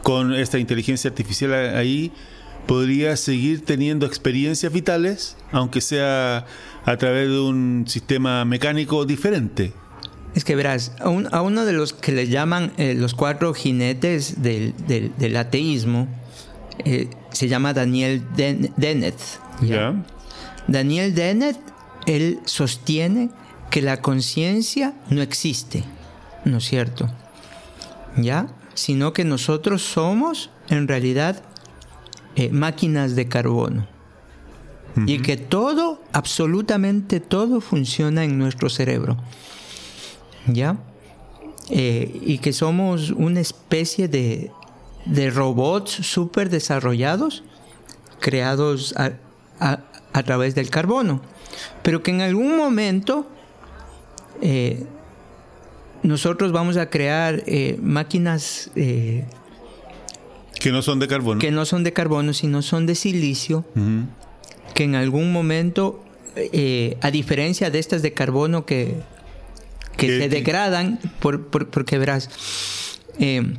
con 0.01 0.33
esta 0.33 0.57
inteligencia 0.57 1.09
artificial 1.09 1.53
ahí, 1.75 2.11
podría 2.68 3.15
seguir 3.18 3.65
teniendo 3.65 4.05
experiencias 4.05 4.72
vitales, 4.72 5.38
aunque 5.51 5.82
sea 5.82 6.45
a 6.86 6.97
través 6.97 7.30
de 7.30 7.39
un 7.39 7.86
sistema 7.88 8.45
mecánico 8.45 9.05
diferente. 9.05 9.74
Es 10.36 10.43
que 10.43 10.55
verás, 10.55 10.91
a, 10.99 11.41
uno 11.41 11.65
de 11.65 11.74
los 11.74 11.93
que 11.93 12.11
le 12.11 12.28
llaman 12.28 12.72
eh, 12.78 12.93
los 12.93 13.15
cuatro 13.15 13.53
jinetes 13.53 14.41
del, 14.41 15.36
ateísmo, 15.36 16.07
eh, 16.86 17.09
se 17.32 17.47
llama 17.47 17.74
Daniel 17.74 18.22
Dennett. 18.36 19.15
Daniel 20.68 21.15
Dennett, 21.15 21.57
él 22.05 22.39
sostiene 22.45 23.32
que 23.72 23.82
la 23.82 24.01
conciencia 24.01 24.93
no 25.09 25.22
existe, 25.22 25.84
¿no 26.45 26.57
es 26.57 26.65
cierto? 26.65 27.09
¿Ya? 28.15 28.47
Sino 28.76 29.13
que 29.13 29.24
nosotros 29.24 29.82
somos, 29.82 30.51
en 30.70 30.88
realidad, 30.88 31.41
eh, 32.39 32.51
máquinas 32.51 33.15
de 33.15 33.27
carbono. 33.27 33.88
Y 35.07 35.23
que 35.23 35.38
todo, 35.38 36.01
absolutamente 36.11 37.19
todo, 37.19 37.61
funciona 37.61 38.23
en 38.23 38.38
nuestro 38.38 38.69
cerebro. 38.69 39.17
¿Ya? 40.45 40.77
Eh, 41.71 42.19
y 42.21 42.38
que 42.38 42.53
somos 42.53 43.09
una 43.09 43.39
especie 43.39 44.07
de, 44.07 44.51
robots 45.31 45.91
súper 45.91 46.51
desarrollados, 46.51 47.43
creados 48.19 48.93
a, 48.97 50.23
través 50.23 50.53
del 50.53 50.69
carbono. 50.69 51.21
Pero 51.81 52.03
que 52.03 52.11
en 52.11 52.21
algún 52.21 52.55
momento 52.55 53.25
eh, 54.43 54.85
nosotros 56.03 56.51
vamos 56.51 56.77
a 56.77 56.91
crear 56.91 57.43
máquinas 57.81 58.69
que 60.59 60.71
no 60.71 60.81
son 60.81 60.99
de 60.99 61.07
carbono. 61.07 61.39
Que 61.39 61.51
no 61.51 61.65
son 61.65 61.83
de 61.83 61.93
carbono, 61.93 62.33
sino 62.33 62.61
son 62.61 62.85
de 62.85 62.95
silicio. 62.95 63.65
Que 64.73 64.83
en 64.83 64.95
algún 64.95 65.31
momento, 65.31 66.03
eh, 66.35 66.97
a 67.01 67.11
diferencia 67.11 67.69
de 67.69 67.79
estas 67.79 68.01
de 68.01 68.13
carbono 68.13 68.65
que, 68.65 69.01
que 69.97 70.19
se 70.19 70.29
degradan, 70.29 70.99
por, 71.19 71.47
porque 71.47 71.97
verás, 71.97 72.29
eh, 73.19 73.53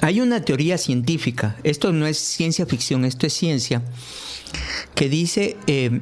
hay 0.00 0.20
una 0.20 0.44
teoría 0.44 0.78
científica, 0.78 1.56
esto 1.62 1.92
no 1.92 2.06
es 2.06 2.18
ciencia 2.18 2.66
ficción, 2.66 3.04
esto 3.04 3.26
es 3.26 3.34
ciencia, 3.34 3.82
que 4.94 5.08
dice 5.08 5.56
eh, 5.66 6.00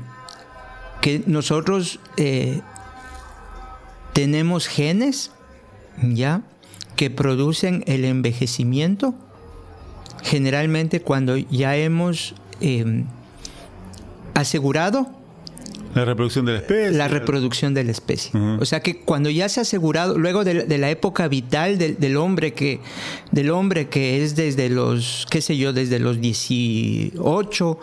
que 1.00 1.22
nosotros 1.26 2.00
tenemos 4.12 4.66
genes, 4.66 5.32
¿ya? 6.02 6.42
que 6.96 7.10
producen 7.10 7.84
el 7.86 8.04
envejecimiento 8.04 9.14
generalmente 10.28 11.00
cuando 11.00 11.36
ya 11.36 11.76
hemos 11.76 12.34
em, 12.60 13.04
asegurado 14.34 15.08
la 15.94 16.04
reproducción 16.04 16.44
de 16.44 16.52
la 16.52 16.58
especie. 16.58 16.90
La 16.92 17.08
reproducción 17.08 17.74
de 17.74 17.82
la 17.82 17.90
especie. 17.90 18.30
O 18.60 18.64
sea 18.64 18.80
que 18.80 19.00
cuando 19.00 19.30
ya 19.30 19.48
se 19.48 19.60
ha 19.60 19.62
asegurado, 19.62 20.18
luego 20.18 20.44
de, 20.44 20.78
la 20.78 20.90
época 20.90 21.26
vital 21.28 21.78
del, 21.78 22.16
hombre 22.16 22.52
que, 22.52 22.80
del 23.32 23.50
hombre 23.50 23.88
que 23.88 24.22
es 24.22 24.36
desde 24.36 24.68
los, 24.68 25.26
qué 25.30 25.40
sé 25.40 25.56
yo, 25.56 25.72
desde 25.72 25.98
los 25.98 26.20
18 26.20 27.78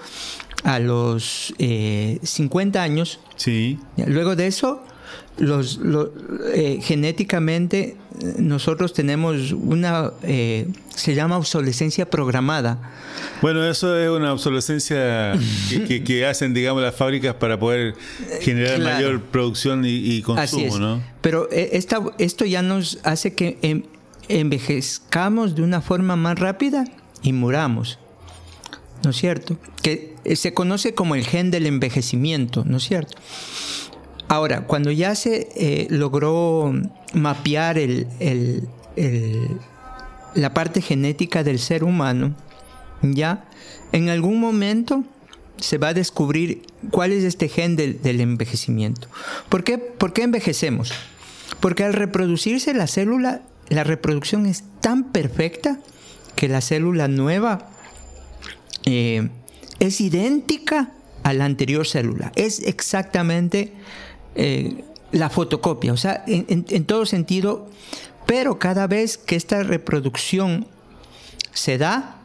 a 0.63 0.79
los 0.79 1.53
50 1.57 2.79
eh, 2.79 2.81
años. 2.81 3.19
Sí. 3.35 3.79
Luego 3.97 4.35
de 4.35 4.47
eso, 4.47 4.83
los, 5.37 5.79
eh, 6.53 6.79
genéticamente 6.81 7.97
nosotros 8.37 8.93
tenemos 8.93 9.51
una 9.51 10.11
eh, 10.23 10.67
se 10.95 11.13
llama 11.13 11.37
obsolescencia 11.37 12.09
programada 12.09 12.93
bueno 13.41 13.65
eso 13.65 13.97
es 13.97 14.09
una 14.09 14.31
obsolescencia 14.31 15.37
que, 15.87 16.25
hacen 16.29 16.53
digamos 16.53 16.81
las 16.81 16.95
fábricas 16.95 17.35
para 17.35 17.59
poder 17.59 17.95
generar 18.41 18.79
mayor 18.79 19.21
producción 19.21 19.83
y, 19.85 20.21
consumo 20.21 20.79
¿no? 20.79 21.03
pero 21.21 21.49
eh, 21.51 21.71
esta, 21.73 22.01
esto 22.17 22.45
ya 22.45 22.61
nos 22.61 22.99
hace 23.03 23.33
que 23.33 23.57
em, 23.61 23.83
envejezcamos 24.29 25.55
de 25.55 25.63
una 25.63 25.81
forma 25.81 26.15
más 26.15 26.39
rápida 26.39 26.85
y 27.21 27.33
muramos 27.33 27.99
¿no 29.03 29.09
es 29.09 29.17
cierto? 29.17 29.57
que 29.81 30.15
se 30.35 30.53
conoce 30.53 30.93
como 30.93 31.15
el 31.15 31.25
gen 31.25 31.51
del 31.51 31.65
envejecimiento 31.65 32.63
¿no 32.65 32.77
es 32.77 32.83
cierto? 32.83 33.17
Ahora, 34.27 34.61
cuando 34.61 34.91
ya 34.91 35.15
se 35.15 35.49
eh, 35.55 35.87
logró 35.89 36.73
mapear 37.13 37.77
la 40.33 40.53
parte 40.53 40.81
genética 40.81 41.43
del 41.43 41.59
ser 41.59 41.83
humano, 41.83 42.35
ya 43.01 43.45
en 43.91 44.09
algún 44.09 44.39
momento 44.39 45.03
se 45.57 45.77
va 45.77 45.89
a 45.89 45.93
descubrir 45.93 46.63
cuál 46.91 47.11
es 47.11 47.23
este 47.23 47.47
gen 47.47 47.75
del, 47.75 48.21
envejecimiento. 48.21 49.07
¿Por 49.49 49.63
qué, 49.63 49.77
¿Por 49.77 50.13
qué 50.13 50.23
envejecemos? 50.23 50.91
Porque 51.59 51.83
al 51.83 51.93
reproducirse 51.93 52.73
la 52.73 52.87
célula, 52.87 53.41
la 53.69 53.83
reproducción 53.83 54.45
es 54.45 54.63
tan 54.81 55.11
perfecta 55.11 55.79
que 56.35 56.47
la 56.47 56.61
célula 56.61 57.07
nueva 57.07 57.69
eh, 58.83 59.29
es 59.79 60.01
idéntica 60.01 60.91
a 61.23 61.33
la 61.33 61.45
anterior 61.45 61.87
célula. 61.87 62.31
Es 62.35 62.59
exactamente 62.59 63.73
eh, 64.35 64.83
la 65.11 65.29
fotocopia, 65.29 65.93
o 65.93 65.97
sea, 65.97 66.23
en, 66.27 66.85
todo 66.85 67.05
sentido, 67.05 67.69
pero 68.25 68.59
cada 68.59 68.85
vez 68.87 69.17
que 69.17 69.35
esta 69.35 69.63
reproducción 69.63 70.67
se 71.53 71.77
da, 71.77 72.17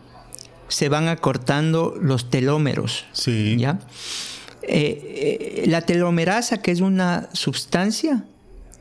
se 0.68 0.88
van 0.88 1.08
acortando 1.08 1.94
los 2.00 2.30
telómeros. 2.30 3.04
Sí. 3.12 3.56
¿ya? 3.58 3.78
Eh, 4.62 5.62
eh, 5.62 5.64
la 5.68 5.82
telomerasa, 5.82 6.62
que 6.62 6.72
es 6.72 6.80
una 6.80 7.28
sustancia, 7.32 8.24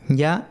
ya 0.08 0.48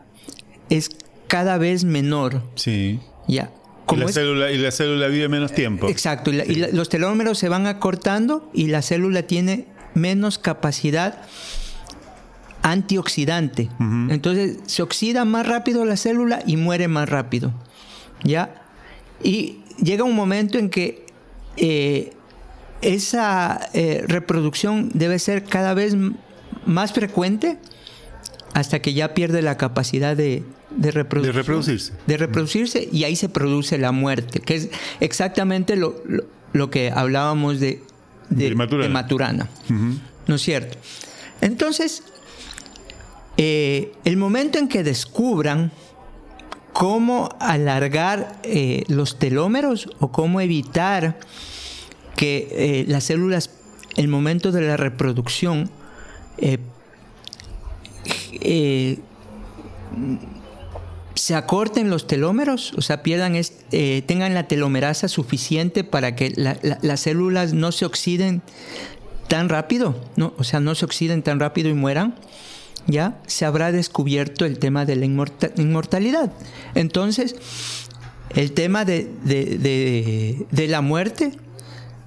es 0.69 0.91
cada 1.27 1.57
vez 1.57 1.83
menor. 1.83 2.41
Sí. 2.55 2.99
Ya. 3.27 3.51
y, 3.91 3.95
la 3.97 4.07
célula, 4.07 4.51
y 4.51 4.57
la 4.57 4.71
célula 4.71 5.07
vive 5.07 5.27
menos 5.27 5.51
tiempo. 5.51 5.89
Exacto. 5.89 6.31
Y, 6.31 6.55
los 6.71 6.87
telómeros 6.87 7.37
se 7.37 7.49
van 7.49 7.67
acortando 7.67 8.49
y 8.53 8.67
la 8.67 8.81
célula 8.81 9.23
tiene 9.23 9.67
menos 9.95 10.37
capacidad 10.37 11.23
antioxidante. 12.61 13.69
Entonces 14.09 14.59
se 14.65 14.81
oxida 14.81 15.25
más 15.25 15.47
rápido 15.47 15.85
la 15.85 15.97
célula 15.97 16.41
y 16.45 16.57
muere 16.57 16.87
más 16.87 17.09
rápido. 17.09 17.53
¿Ya? 18.23 18.63
Y 19.23 19.59
llega 19.81 20.03
un 20.03 20.15
momento 20.15 20.57
en 20.57 20.69
que 20.69 21.05
eh, 21.57 22.13
esa 22.81 23.59
eh, 23.73 24.03
reproducción 24.07 24.89
debe 24.93 25.19
ser 25.19 25.43
cada 25.43 25.73
vez 25.73 25.95
más 26.65 26.93
frecuente 26.93 27.57
hasta 28.53 28.81
que 28.81 28.93
ya 28.93 29.13
pierde 29.13 29.41
la 29.41 29.57
capacidad 29.57 30.15
de, 30.15 30.43
reproducirse. 30.77 31.93
De 32.07 32.17
reproducirse 32.17 32.89
y 32.91 33.03
ahí 33.03 33.15
se 33.15 33.29
produce 33.29 33.77
la 33.77 33.91
muerte, 33.91 34.39
que 34.39 34.55
es 34.55 34.69
exactamente 34.99 35.75
lo, 35.75 35.95
lo, 36.53 36.69
que 36.69 36.91
hablábamos 36.91 37.59
de, 37.59 37.83
de, 38.29 38.55
Maturana. 38.55 39.49
¿No 40.27 40.35
es 40.35 40.41
cierto? 40.41 40.77
Entonces, 41.41 42.03
eh, 43.41 43.93
el 44.03 44.17
momento 44.17 44.59
en 44.59 44.67
que 44.67 44.83
descubran 44.83 45.71
cómo 46.73 47.29
alargar 47.39 48.37
eh, 48.43 48.83
los 48.89 49.17
telómeros 49.17 49.87
o 50.01 50.11
cómo 50.11 50.41
evitar 50.41 51.17
que 52.17 52.49
eh, 52.51 52.85
las 52.89 53.05
células, 53.05 53.49
el 53.95 54.09
momento 54.09 54.51
de 54.51 54.59
la 54.59 54.75
reproducción, 54.75 55.71
se 61.15 61.35
acorten 61.35 61.89
los 61.89 62.07
telómeros, 62.07 62.73
o 62.75 62.81
sea, 62.81 63.03
pierdan 63.03 63.39
tengan 64.05 64.33
la 64.33 64.49
telomerasa 64.49 65.07
suficiente 65.07 65.85
para 65.85 66.13
que 66.17 66.33
las 66.35 66.99
células 66.99 67.53
no 67.53 67.71
se 67.71 67.85
oxiden 67.85 68.41
tan 69.29 69.47
rápido, 69.47 69.95
o 70.37 70.43
sea, 70.43 70.59
no 70.59 70.75
se 70.75 70.83
oxiden 70.83 71.23
tan 71.23 71.39
rápido 71.39 71.69
y 71.69 71.73
mueran 71.73 72.15
ya 72.89 73.21
se 73.27 73.45
habrá 73.45 73.71
descubierto 73.71 74.45
el 74.45 74.59
tema 74.59 74.85
de 74.85 74.95
la 74.95 75.05
inmortalidad. 75.05 76.31
Entonces, 76.75 77.35
el 78.31 78.51
tema 78.51 78.85
de, 78.85 80.45
la 80.51 80.81
muerte 80.81 81.31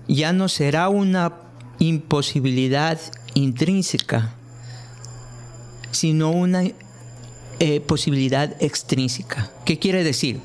ya 0.08 0.32
no 0.32 0.48
será 0.48 0.88
una 0.88 1.34
imposibilidad 1.78 2.98
intrínseca, 3.34 4.34
sino 5.90 6.30
una 6.30 6.64
eh, 7.58 7.80
posibilidad 7.80 8.56
extrínseca. 8.60 9.50
¿Qué 9.64 9.78
quiere 9.78 10.04
decir? 10.04 10.40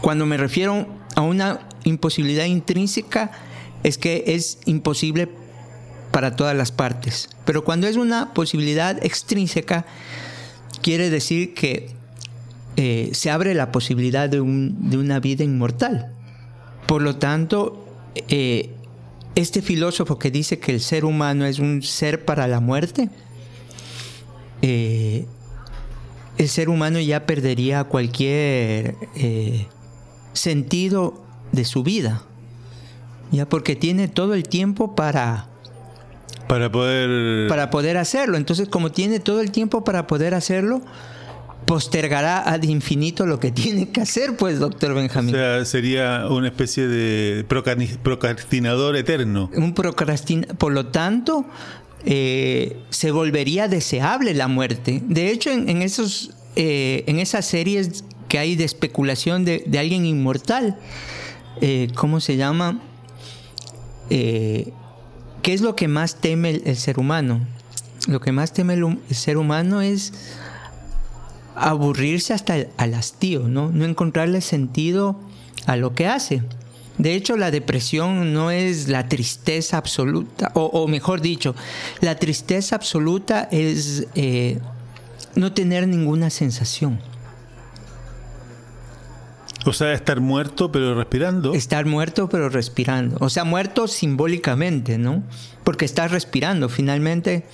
Cuando 0.00 0.26
me 0.26 0.36
refiero 0.36 0.86
a 1.16 1.22
una 1.22 1.68
imposibilidad 1.84 2.44
intrínseca, 2.44 3.32
es 3.82 3.98
que 3.98 4.24
es 4.26 4.58
imposible 4.64 5.28
para 6.10 6.36
todas 6.36 6.56
las 6.56 6.72
partes. 6.72 7.28
Pero 7.44 7.64
cuando 7.64 7.86
es 7.86 7.96
una 7.96 8.32
posibilidad 8.34 9.04
extrínseca, 9.04 9.86
quiere 10.82 11.10
decir 11.10 11.54
que 11.54 11.90
eh, 12.76 13.10
se 13.12 13.30
abre 13.30 13.54
la 13.54 13.72
posibilidad 13.72 14.28
de, 14.28 14.40
una 14.40 15.20
vida 15.20 15.44
inmortal. 15.44 16.12
Por 16.86 17.02
lo 17.02 17.16
tanto, 17.16 17.84
eh, 18.28 18.70
este 19.34 19.62
filósofo 19.62 20.18
que 20.18 20.30
dice 20.30 20.58
que 20.58 20.72
el 20.72 20.80
ser 20.80 21.04
humano 21.04 21.44
es 21.44 21.58
un 21.58 21.82
ser 21.82 22.24
para 22.24 22.46
la 22.46 22.60
muerte, 22.60 23.10
eh, 24.62 25.26
el 26.38 26.48
ser 26.48 26.68
humano 26.68 27.00
ya 27.00 27.26
perdería 27.26 27.82
cualquier 27.82 28.94
sentido 30.34 31.20
de 31.50 31.64
su 31.64 31.82
vida, 31.82 32.22
ya 33.32 33.48
porque 33.48 33.74
tiene 33.74 34.06
todo 34.06 34.34
el 34.34 34.44
tiempo 34.44 34.94
para 34.94 35.48
para 36.48 36.72
poder 36.72 37.48
para 37.48 37.70
poder 37.70 37.96
hacerlo. 37.96 38.36
Entonces, 38.36 38.68
como 38.68 38.90
tiene 38.90 39.20
todo 39.20 39.40
el 39.40 39.52
tiempo 39.52 39.84
para 39.84 40.06
poder 40.06 40.34
hacerlo, 40.34 40.82
postergará 41.68 42.50
ad 42.50 42.62
infinito 42.62 43.26
lo 43.26 43.38
que 43.38 43.50
tiene 43.52 43.90
que 43.90 44.00
hacer, 44.00 44.36
pues, 44.36 44.58
doctor 44.58 44.94
Benjamín. 44.94 45.34
O 45.34 45.38
sea, 45.38 45.64
sería 45.64 46.26
una 46.28 46.48
especie 46.48 46.88
de 46.88 47.44
procrastinador 47.44 48.96
eterno. 48.96 49.50
Un 49.54 49.74
procrastinador. 49.74 50.56
Por 50.56 50.72
lo 50.72 50.86
tanto, 50.86 51.44
eh, 52.04 52.80
se 52.88 53.10
volvería 53.10 53.68
deseable 53.68 54.32
la 54.34 54.48
muerte. 54.48 55.02
De 55.06 55.30
hecho, 55.30 55.50
en, 55.50 55.82
esos, 55.82 56.30
eh, 56.56 57.04
en 57.06 57.18
esas 57.18 57.44
series 57.44 58.04
que 58.28 58.38
hay 58.38 58.56
de 58.56 58.64
especulación 58.64 59.44
de, 59.44 59.62
alguien 59.78 60.06
inmortal, 60.06 60.78
eh, 61.60 61.88
¿cómo 61.94 62.20
se 62.20 62.36
llama? 62.36 62.80
¿Qué 65.48 65.54
es 65.54 65.62
lo 65.62 65.76
que 65.76 65.88
más 65.88 66.16
teme 66.16 66.60
el, 66.62 66.76
ser 66.76 66.98
humano? 66.98 67.40
Lo 68.06 68.20
que 68.20 68.32
más 68.32 68.52
teme 68.52 68.74
el 68.74 68.98
ser 69.16 69.38
humano 69.38 69.80
es 69.80 70.12
aburrirse 71.56 72.34
hasta 72.34 72.66
al 72.76 72.92
hastío, 72.92 73.48
¿no? 73.48 73.70
No 73.70 73.86
encontrarle 73.86 74.42
sentido 74.42 75.18
a 75.64 75.76
lo 75.76 75.94
que 75.94 76.06
hace. 76.06 76.42
De 76.98 77.14
hecho, 77.14 77.38
la 77.38 77.50
depresión 77.50 78.34
no 78.34 78.50
es 78.50 78.88
la 78.88 79.08
tristeza 79.08 79.78
absoluta, 79.78 80.50
o, 80.52 80.86
mejor 80.86 81.22
dicho, 81.22 81.54
la 82.02 82.16
tristeza 82.16 82.76
absoluta 82.76 83.48
es 83.50 84.06
eh, 84.16 84.58
no 85.34 85.54
tener 85.54 85.88
ninguna 85.88 86.28
sensación. 86.28 87.00
O 89.66 89.72
sea, 89.72 89.92
estar 89.92 90.20
muerto 90.20 90.70
pero 90.70 90.94
respirando. 90.94 91.54
Estar 91.54 91.84
muerto 91.86 92.28
pero 92.28 92.48
respirando. 92.48 93.16
O 93.20 93.28
sea, 93.28 93.44
muerto 93.44 93.88
simbólicamente, 93.88 94.98
¿no? 94.98 95.22
Porque 95.64 95.84
estás 95.84 96.10
respirando. 96.10 96.68
Finalmente, 96.68 97.44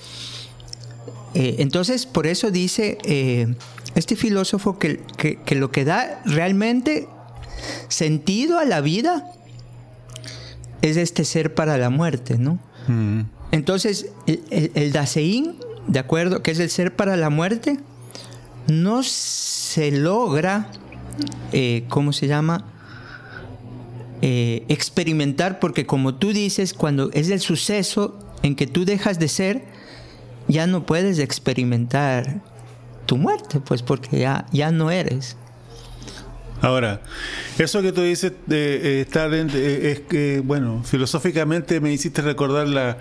eh, 1.33 1.57
entonces, 1.59 2.05
por 2.05 2.27
eso 2.27 2.51
dice 2.51 2.97
eh, 3.03 3.55
este 3.95 4.15
filósofo 4.15 4.77
que, 4.79 5.01
lo 5.51 5.71
que 5.71 5.85
da 5.85 6.21
realmente 6.25 7.07
sentido 7.87 8.59
a 8.59 8.65
la 8.65 8.81
vida 8.81 9.31
es 10.81 10.97
este 10.97 11.25
ser 11.25 11.53
para 11.55 11.77
la 11.77 11.89
muerte, 11.89 12.37
¿no? 12.37 12.59
Mm. 12.87 13.21
Entonces, 13.51 14.11
el, 14.27 14.71
el, 14.75 14.91
Dasein, 14.91 15.55
de 15.87 15.99
acuerdo, 15.99 16.43
que 16.43 16.51
es 16.51 16.59
el 16.59 16.69
ser 16.69 16.95
para 16.95 17.17
la 17.17 17.29
muerte, 17.29 17.79
no 18.67 19.03
se 19.03 19.91
logra, 19.91 20.71
eh, 21.51 21.85
¿cómo 21.89 22.13
se 22.13 22.27
llama? 22.27 22.65
experimentar, 24.67 25.59
porque 25.59 25.85
como 25.85 26.15
tú 26.15 26.33
dices, 26.33 26.73
cuando 26.73 27.11
es 27.13 27.29
el 27.29 27.39
suceso 27.41 28.17
en 28.41 28.55
que 28.55 28.65
tú 28.65 28.83
dejas 28.83 29.19
de 29.19 29.27
ser, 29.27 29.65
ya 30.47 30.65
no 30.65 30.85
puedes 30.87 31.19
experimentar 31.19 32.41
tu 33.05 33.17
muerte, 33.17 33.59
pues 33.59 33.81
porque 33.83 34.17
ya, 34.19 34.47
ya 34.51 34.71
no 34.71 34.89
eres. 34.89 35.37
Ahora, 36.61 37.01
eso 37.59 37.81
que 37.81 37.91
tú 37.91 38.01
dices 38.01 38.33
de, 38.45 39.01
estar 39.01 39.33
es 39.33 39.99
que, 40.01 40.41
bueno, 40.43 40.83
filosóficamente 40.83 41.79
me 41.79 41.91
hiciste 41.91 42.21
recordar 42.21 42.67
la, 42.67 42.97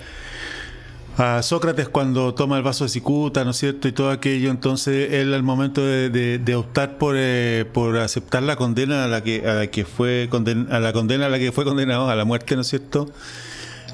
a 1.16 1.42
Sócrates 1.42 1.88
cuando 1.88 2.34
toma 2.34 2.56
el 2.56 2.62
vaso 2.62 2.84
de 2.84 2.90
cicuta, 2.90 3.44
¿no 3.44 3.52
es 3.52 3.56
cierto? 3.58 3.86
Y 3.86 3.92
todo 3.92 4.10
aquello, 4.10 4.50
entonces 4.50 5.12
él 5.12 5.32
al 5.32 5.42
momento 5.42 5.84
de, 5.84 6.54
optar 6.56 6.98
por, 6.98 7.14
eh, 7.16 7.64
por 7.72 7.98
aceptar 7.98 8.42
la 8.42 8.56
condena 8.56 9.04
a 9.04 9.08
la 9.08 9.22
que, 9.22 9.46
a 9.46 9.54
la 9.54 9.66
que 9.68 9.84
fue 9.84 10.28
a 10.70 10.80
la 10.80 10.92
condena 10.92 11.26
a 11.26 11.28
la 11.28 11.38
que 11.38 11.52
fue 11.52 11.64
condenado, 11.64 12.08
a 12.08 12.16
la 12.16 12.24
muerte, 12.24 12.56
¿no 12.56 12.62
es 12.62 12.68
cierto? 12.68 13.10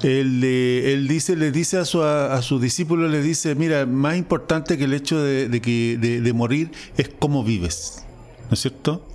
Él, 0.01 0.43
él 0.43 1.07
dice, 1.07 1.35
le 1.35 1.51
dice 1.51 1.77
a 1.77 1.85
su, 1.85 2.01
a, 2.01 2.41
sus 2.41 2.59
discípulos, 2.59 3.11
le 3.11 3.21
dice, 3.21 3.53
mira, 3.53 3.85
más 3.85 4.17
importante 4.17 4.77
que 4.79 4.85
el 4.85 4.93
hecho 4.95 5.21
de, 5.21 5.61
que, 5.61 5.97
de, 5.99 6.33
morir 6.33 6.71
es 6.97 7.07
cómo 7.19 7.43
vives, 7.43 8.03
¿no 8.49 8.55
es 8.55 8.61
cierto? 8.61 9.07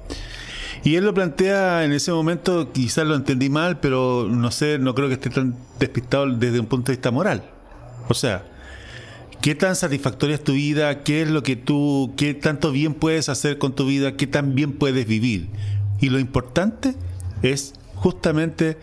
Y 0.85 0.95
él 0.95 1.05
lo 1.05 1.13
plantea 1.13 1.85
en 1.85 1.93
ese 1.93 2.13
momento, 2.13 2.71
quizás 2.73 3.05
lo 3.05 3.17
entendí 3.17 3.51
mal, 3.51 3.81
pero 3.81 4.29
no 4.31 4.53
sé, 4.53 4.79
no 4.79 4.95
creo 4.95 5.09
que 5.09 5.15
esté 5.15 5.31
tan 5.31 5.57
despistado 5.81 6.31
desde 6.31 6.61
un 6.61 6.67
punto 6.67 6.93
de 6.93 6.99
vista 6.99 7.11
moral. 7.11 7.56
O 8.09 8.15
sea, 8.15 8.45
¿qué 9.41 9.55
tan 9.55 9.77
satisfactoria 9.77 10.37
es 10.37 10.45
tu 10.45 10.53
vida? 10.53 11.03
¿Qué 11.03 11.23
es 11.23 11.29
lo 11.29 11.43
que 11.43 11.57
tú, 11.57 12.15
qué 12.17 12.35
tanto 12.35 12.73
bien 12.73 12.95
puedes 12.95 13.29
hacer 13.29 13.59
con 13.59 13.75
tu 13.75 13.87
vida? 13.87 14.17
¿Qué 14.17 14.27
tan 14.27 14.55
bien 14.55 14.73
puedes 14.73 15.07
vivir? 15.07 15.49
Y 16.01 16.09
lo 16.09 16.19
importante 16.19 16.95
es 17.43 17.75
justamente 17.95 18.77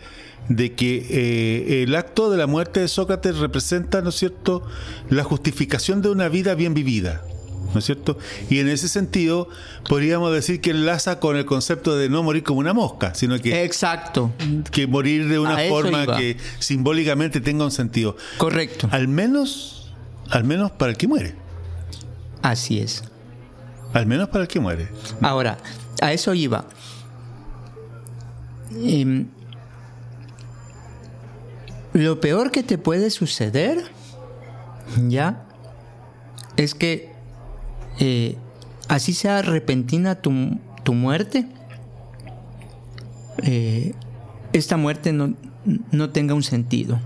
de 0.48 0.74
que 0.74 1.06
eh, 1.08 1.82
el 1.82 1.94
acto 1.94 2.30
de 2.30 2.36
la 2.36 2.46
muerte 2.46 2.80
de 2.80 2.88
Sócrates 2.88 3.38
representa, 3.38 4.02
¿no 4.02 4.10
es 4.10 4.16
cierto?, 4.16 4.62
la 5.08 5.24
justificación 5.24 6.02
de 6.02 6.10
una 6.10 6.28
vida 6.28 6.54
bien 6.54 6.74
vivida. 6.74 7.22
¿No 7.74 7.80
es 7.80 7.86
cierto? 7.86 8.16
Y 8.48 8.60
en 8.60 8.68
ese 8.68 8.88
sentido, 8.88 9.48
podríamos 9.88 10.32
decir 10.32 10.60
que 10.60 10.70
enlaza 10.70 11.18
con 11.18 11.36
el 11.36 11.44
concepto 11.44 11.96
de 11.96 12.08
no 12.08 12.22
morir 12.22 12.44
como 12.44 12.60
una 12.60 12.72
mosca, 12.72 13.14
sino 13.16 13.38
que. 13.40 13.64
Exacto. 13.64 14.32
Que 14.70 14.86
morir 14.86 15.28
de 15.28 15.40
una 15.40 15.58
forma 15.68 16.16
que 16.16 16.36
simbólicamente 16.60 17.40
tenga 17.40 17.64
un 17.64 17.72
sentido. 17.72 18.16
Correcto. 18.38 18.88
Al 18.92 19.08
menos, 19.08 19.92
al 20.30 20.44
menos 20.44 20.70
para 20.70 20.92
el 20.92 20.96
que 20.96 21.08
muere. 21.08 21.34
Así 22.42 22.78
es. 22.78 23.02
Al 23.92 24.06
menos 24.06 24.28
para 24.28 24.42
el 24.42 24.48
que 24.48 24.60
muere. 24.60 24.88
Ahora, 25.20 25.58
a 26.00 26.12
eso 26.12 26.32
iba. 26.32 26.66
Em, 28.70 29.26
lo 31.92 32.20
peor 32.20 32.52
que 32.52 32.62
te 32.62 32.78
puede 32.78 33.10
suceder, 33.10 33.82
ya, 35.08 35.44
es 36.56 36.74
que 36.74 37.13
eh, 37.98 38.36
así 38.88 39.12
sea 39.12 39.42
repentina 39.42 40.16
tu, 40.16 40.30
muerte, 40.92 41.46
eh, 43.42 43.94
esta 44.52 44.76
muerte 44.76 45.12
no, 45.12 45.34
no, 45.90 46.10
tenga 46.10 46.34
un 46.34 46.42
sentido. 46.42 47.00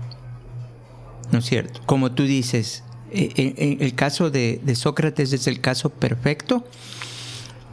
¿No 1.31 1.39
es 1.39 1.45
cierto? 1.45 1.81
Como 1.85 2.11
tú 2.11 2.23
dices, 2.23 2.83
eh, 3.11 3.77
el 3.79 3.93
caso 3.95 4.29
de, 4.31 4.61
Sócrates 4.75 5.31
es 5.33 5.47
el 5.47 5.61
caso 5.61 5.89
perfecto, 5.89 6.65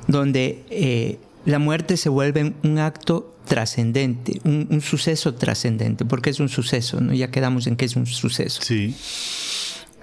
donde 0.09 1.19
la 1.45 1.59
muerte 1.59 1.97
se 1.97 2.09
vuelve 2.09 2.55
un 2.63 2.79
acto 2.79 3.37
trascendente, 3.47 4.41
un, 4.45 4.81
suceso 4.83 5.35
trascendente, 5.35 6.05
porque 6.05 6.31
es 6.31 6.41
un 6.41 6.51
suceso, 6.51 7.01
¿no? 7.01 7.15
Ya 7.15 7.31
quedamos 7.31 7.67
en 7.67 7.77
que 7.77 7.87
es 7.87 7.97
un 7.97 8.07
suceso. 8.07 8.61
Sí. 8.63 8.95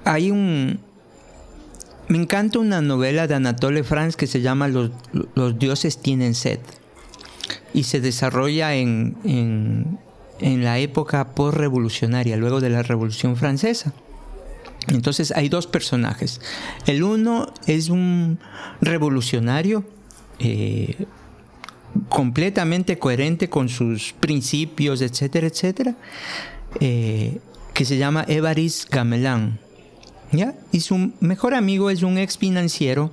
Hay 0.03 0.31
un... 0.31 0.79
Me 2.07 2.17
encanta 2.17 2.59
una 2.59 2.81
novela 2.81 3.27
de 3.27 3.35
Anatole 3.35 3.83
France 3.83 4.17
que 4.17 4.27
se 4.27 4.41
llama 4.41 4.67
Los, 4.67 4.91
dioses 5.57 5.97
tienen 5.97 6.35
sed 6.35 6.59
y 7.73 7.83
se 7.83 8.01
desarrolla 8.01 8.75
en, 8.75 9.17
en, 9.23 10.63
la 10.63 10.79
época 10.79 11.33
postrevolucionaria, 11.33 12.37
luego 12.37 12.59
de 12.61 12.69
la 12.69 12.83
Revolución 12.83 13.37
Francesa. 13.37 13.93
Entonces 14.87 15.31
hay 15.31 15.47
dos 15.49 15.65
personajes. 15.65 16.41
El 16.85 17.03
uno 17.03 17.53
es 17.67 17.89
un 17.89 18.37
revolucionario, 18.81 19.85
eh, 20.39 21.05
completamente 22.09 22.99
coherente 22.99 23.49
con 23.49 23.69
sus 23.69 24.13
principios, 24.19 25.01
etcétera, 25.01 25.47
etcétera, 25.47 25.95
eh, 26.79 27.39
que 27.73 27.85
se 27.85 27.97
llama 27.97 28.25
Evaris 28.27 28.87
Gamelán. 28.89 29.59
Y 30.71 30.79
su 30.79 31.11
mejor 31.19 31.53
amigo 31.53 31.89
es 31.89 32.03
un 32.03 32.17
ex 32.17 32.37
financiero. 32.37 33.11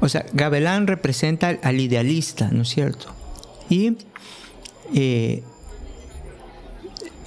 O 0.00 0.08
sea, 0.08 0.24
Gamelán 0.32 0.86
representa 0.86 1.58
al 1.62 1.80
idealista, 1.80 2.48
¿no 2.50 2.62
es 2.62 2.68
cierto? 2.68 3.06
Y 3.68 3.96
eh, 4.94 5.42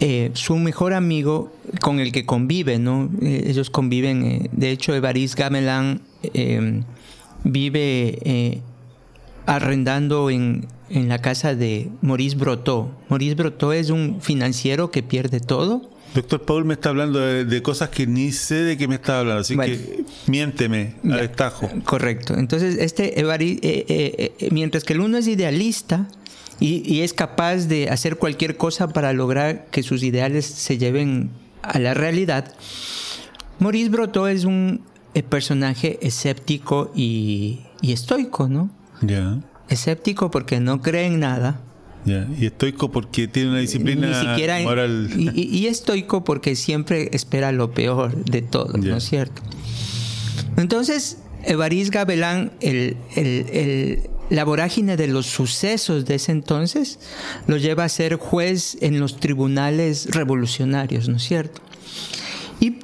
eh, 0.06 0.32
su 0.34 0.58
mejor 0.58 0.94
amigo 0.94 1.54
con 1.80 2.02
el 2.02 2.12
que 2.12 2.26
convive, 2.26 2.78
¿no? 2.78 3.10
Eh, 3.22 3.46
ellos 3.48 3.70
conviven, 3.70 4.26
eh, 4.26 4.50
de 4.52 4.72
hecho, 4.72 4.94
Evaris 4.94 5.34
Gamelán 5.34 6.02
vive 7.46 8.62
arrendando 9.46 10.30
en, 10.30 10.68
en, 10.90 11.08
la 11.08 11.20
casa 11.20 11.56
de 11.56 11.90
Maurice 12.02 12.36
Brotó. 12.36 12.92
Maurice 13.08 13.36
Brotó 13.36 13.72
es 13.72 13.92
un 13.92 14.20
financiero 14.20 14.92
que 14.92 15.04
pierde 15.04 15.40
todo. 15.40 15.90
Doctor 16.14 16.42
Paul 16.44 16.66
me 16.66 16.76
está 16.76 16.90
hablando 16.90 17.20
de, 17.20 17.62
cosas 17.62 17.90
que 17.90 18.06
ni 18.06 18.32
sé 18.32 18.56
de 18.56 18.78
qué 18.78 18.88
me 18.88 18.96
está 18.96 19.20
hablando, 19.20 19.42
así 19.42 19.58
que 19.58 20.04
miénteme 20.28 20.96
a 21.12 21.18
destajo. 21.18 21.70
Correcto. 21.86 22.36
Entonces, 22.38 22.78
este 22.80 23.20
Evaris, 23.20 23.60
mientras 24.52 24.84
que 24.84 24.94
el 24.94 25.02
uno 25.02 25.18
es 25.18 25.28
idealista, 25.28 26.08
y, 26.60 27.02
es 27.02 27.14
capaz 27.14 27.68
de 27.68 27.90
hacer 27.90 28.18
cualquier 28.18 28.58
cosa 28.58 28.88
para 28.88 29.12
lograr 29.14 29.66
que 29.72 29.84
sus 29.84 30.04
ideales 30.04 30.46
se 30.46 30.78
lleven 30.78 31.32
a 31.62 31.80
la 31.80 31.94
realidad. 31.94 32.54
Maurice 33.60 33.90
Brotó 33.90 34.28
es 34.28 34.46
un 34.46 34.82
eh, 35.14 35.24
personaje 35.24 36.00
escéptico 36.02 36.92
y, 36.96 37.62
estoico, 37.82 38.48
¿no? 38.48 38.70
Ya. 39.02 39.40
Escéptico 39.68 40.32
porque 40.32 40.60
no 40.60 40.82
cree 40.82 41.08
en 41.08 41.20
nada. 41.20 41.60
Y 42.06 42.46
estoico 42.46 42.92
porque 42.92 43.28
tiene 43.28 43.50
una 43.50 43.60
disciplina 43.60 44.36
moral. 44.64 45.10
Y, 45.16 45.68
estoico 45.68 46.24
porque 46.24 46.56
siempre 46.56 47.10
espera 47.14 47.52
lo 47.52 47.72
peor 47.72 48.16
de 48.26 48.42
todo, 48.42 48.78
¿no 48.78 48.98
es 48.98 49.04
cierto? 49.04 49.42
Entonces, 50.58 51.18
Evaris 51.44 51.92
Gabelán, 51.92 52.52
el, 52.62 52.98
el, 53.16 54.10
la 54.30 54.44
vorágine 54.46 54.98
de 54.98 55.08
los 55.08 55.26
sucesos 55.26 56.06
de 56.06 56.16
ese 56.16 56.32
entonces 56.32 57.00
lo 57.48 57.58
lleva 57.58 57.84
a 57.84 57.90
ser 57.90 58.16
juez 58.16 58.78
en 58.82 59.00
los 59.00 59.20
tribunales 59.20 60.08
revolucionarios, 60.12 61.10
¿no 61.10 61.18
es 61.18 61.24
cierto? 61.24 61.62
Y 62.60 62.80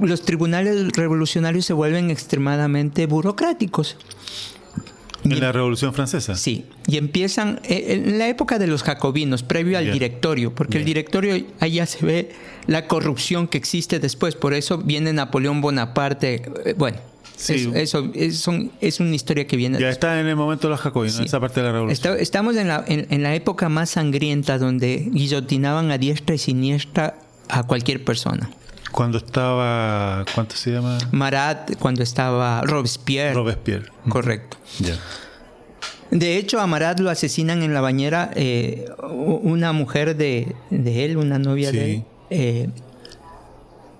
los 0.00 0.22
tribunales 0.22 0.92
revolucionarios 0.92 1.66
se 1.66 1.72
vuelven 1.72 2.10
extremadamente 2.10 3.06
burocráticos. 3.06 3.96
En 5.24 5.40
la 5.40 5.52
Revolución 5.52 5.94
Francesa. 5.94 6.36
Sí, 6.36 6.66
y 6.86 6.98
empiezan 6.98 7.60
eh, 7.64 8.02
en 8.06 8.18
la 8.18 8.28
época 8.28 8.58
de 8.58 8.66
los 8.66 8.82
jacobinos, 8.82 9.42
previo 9.42 9.78
al 9.78 9.90
directorio, 9.90 10.54
porque 10.54 10.78
el 10.78 10.84
directorio 10.84 11.44
allá 11.60 11.86
se 11.86 12.04
ve 12.04 12.32
la 12.66 12.86
corrupción 12.86 13.48
que 13.48 13.58
existe 13.58 13.98
después, 13.98 14.34
por 14.34 14.54
eso 14.54 14.78
viene 14.78 15.12
Napoleón 15.12 15.60
Bonaparte, 15.60 16.42
eh, 16.64 16.74
bueno, 16.76 16.98
Sí. 17.36 17.70
eso, 17.74 18.10
es, 18.14 19.00
una 19.00 19.14
historia 19.14 19.46
que 19.46 19.56
viene. 19.56 19.80
Ya 19.80 19.88
está 19.88 20.20
en 20.20 20.26
el 20.26 20.36
momento 20.36 20.68
de 20.68 20.72
los 20.72 20.80
jacobinos, 20.80 21.18
esa 21.18 21.40
parte 21.40 21.60
de 21.60 21.66
la 21.66 21.72
revolución. 21.72 22.16
estamos 22.20 22.56
en 22.56 22.68
la, 22.68 22.84
en, 22.86 23.22
la 23.22 23.34
época 23.34 23.68
más 23.68 23.90
sangrienta 23.90 24.56
donde 24.58 25.08
guillotinaban 25.10 25.90
a 25.90 25.98
diestra 25.98 26.36
y 26.36 26.38
siniestra 26.38 27.16
a 27.48 27.64
cualquier 27.64 28.04
persona. 28.04 28.50
Cuando 28.94 29.18
estaba, 29.18 30.24
¿cuánto 30.36 30.54
se 30.54 30.70
llama? 30.70 30.98
Marat, 31.10 31.76
cuando 31.80 32.04
estaba 32.04 32.62
Robespierre. 32.62 33.34
Robespierre. 33.34 33.88
Correcto. 34.08 34.56
De 36.12 36.36
hecho, 36.36 36.60
a 36.60 36.68
Marat 36.68 37.00
lo 37.00 37.10
asesinan 37.10 37.64
en 37.64 37.74
la 37.74 37.80
bañera 37.80 38.30
eh, 38.36 38.84
una 39.02 39.72
mujer 39.72 40.14
de, 40.14 40.54
él, 40.70 41.16
una 41.16 41.40
novia 41.40 41.72
de 41.72 41.94
él. 41.96 42.04
Eh, 42.30 42.68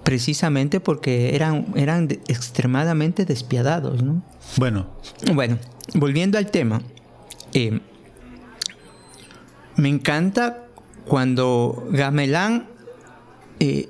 precisamente 0.05 0.79
porque 0.79 1.35
eran, 1.35 1.67
eran 1.75 2.09
extremadamente 2.29 3.25
despiadados, 3.25 4.01
¿no? 4.01 4.23
Bueno. 4.59 4.87
Bueno, 5.33 5.59
volviendo 5.95 6.39
al 6.39 6.53
tema, 6.53 6.83
eh, 7.53 7.81
me 9.75 9.89
encanta 9.89 10.69
cuando 11.05 11.85
Gamelán, 11.91 12.69
eh, 13.59 13.89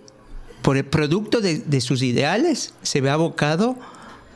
por 0.65 0.79
el 0.79 0.87
producto 0.87 1.43
de, 1.43 1.81
sus 1.83 2.03
ideales, 2.03 2.73
se 2.83 3.03
ve 3.03 3.11
abocado 3.11 3.77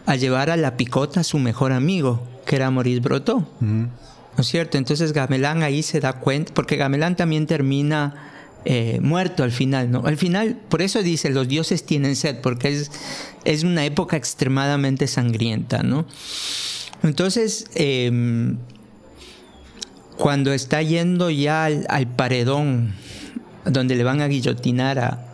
a 0.04 0.14
llevar 0.14 0.50
a 0.50 0.58
la 0.58 0.76
picota 0.76 1.20
a 1.20 1.24
su 1.24 1.38
mejor 1.38 1.72
amigo, 1.72 2.22
que 2.44 2.56
era 2.56 2.70
Maurice 2.70 3.00
Brotó. 3.00 3.48
¿No 3.60 3.88
es 4.36 4.46
cierto? 4.46 4.76
Entonces 4.76 5.14
Gamelán 5.14 5.62
ahí 5.62 5.82
se 5.82 6.00
da 6.00 6.20
cuenta, 6.20 6.52
porque 6.52 6.76
Gamelán 6.76 7.16
también 7.16 7.46
termina 7.46 8.30
eh, 8.66 9.00
muerto 9.00 9.42
al 9.42 9.52
final, 9.52 9.90
¿no? 9.90 10.04
Al 10.04 10.18
final, 10.18 10.60
por 10.68 10.82
eso 10.82 11.02
dice, 11.02 11.30
los 11.30 11.48
dioses 11.48 11.86
tienen 11.86 12.14
sed, 12.14 12.42
porque 12.42 12.68
es, 12.68 12.90
es 13.46 13.64
una 13.64 13.86
época 13.86 14.18
extremadamente 14.18 15.06
sangrienta, 15.06 15.82
¿no? 15.82 16.04
Entonces, 17.02 17.70
em, 17.74 18.58
cuando 20.18 20.52
está 20.52 20.82
yendo 20.82 21.30
ya 21.30 21.64
al, 21.64 22.06
paredón, 22.16 22.92
donde 23.64 23.96
le 23.96 24.04
van 24.04 24.20
a 24.20 24.28
guillotinar 24.28 24.98
a, 24.98 25.27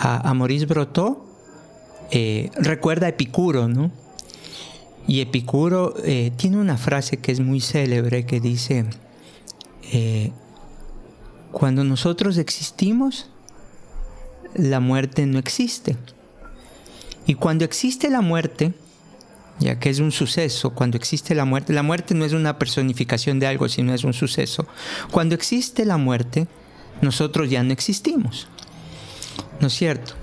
a, 0.00 0.32
Maurice 0.34 0.66
Brotó, 0.66 1.26
eh, 2.10 2.50
recuerda 2.56 3.06
a 3.06 3.10
Epicuro, 3.10 3.68
¿no? 3.68 3.90
Y 5.06 5.20
Epicuro 5.20 5.94
eh, 6.04 6.32
tiene 6.36 6.58
una 6.58 6.76
frase 6.76 7.16
que 7.16 7.32
es 7.32 7.40
muy 7.40 7.60
célebre 7.60 8.26
que 8.26 8.40
dice, 8.40 8.84
cuando 11.50 11.82
nosotros 11.82 12.36
existimos, 12.36 13.30
la 14.54 14.80
muerte 14.80 15.26
no 15.26 15.38
existe. 15.38 15.96
Y 17.26 17.34
cuando 17.34 17.64
existe 17.64 18.10
la 18.10 18.20
muerte, 18.20 18.72
ya 19.60 19.78
que 19.78 19.90
es 19.90 19.98
un 19.98 20.12
suceso, 20.12 20.70
cuando 20.70 20.96
existe 20.96 21.34
la 21.34 21.44
muerte, 21.44 21.72
la 21.72 21.82
muerte 21.82 22.14
no 22.14 22.24
es 22.24 22.32
una 22.32 22.58
personificación 22.58 23.38
de 23.38 23.46
algo, 23.46 23.68
sino 23.68 23.92
es 23.92 24.04
un 24.04 24.14
suceso. 24.14 24.66
Cuando 25.10 25.34
existe 25.34 25.84
la 25.84 25.96
muerte, 25.96 26.46
nosotros 27.02 27.50
ya 27.50 27.62
no 27.62 27.72
existimos. 27.72 28.48
¿No 29.60 29.66
es 29.66 29.74
cierto? 29.74 30.14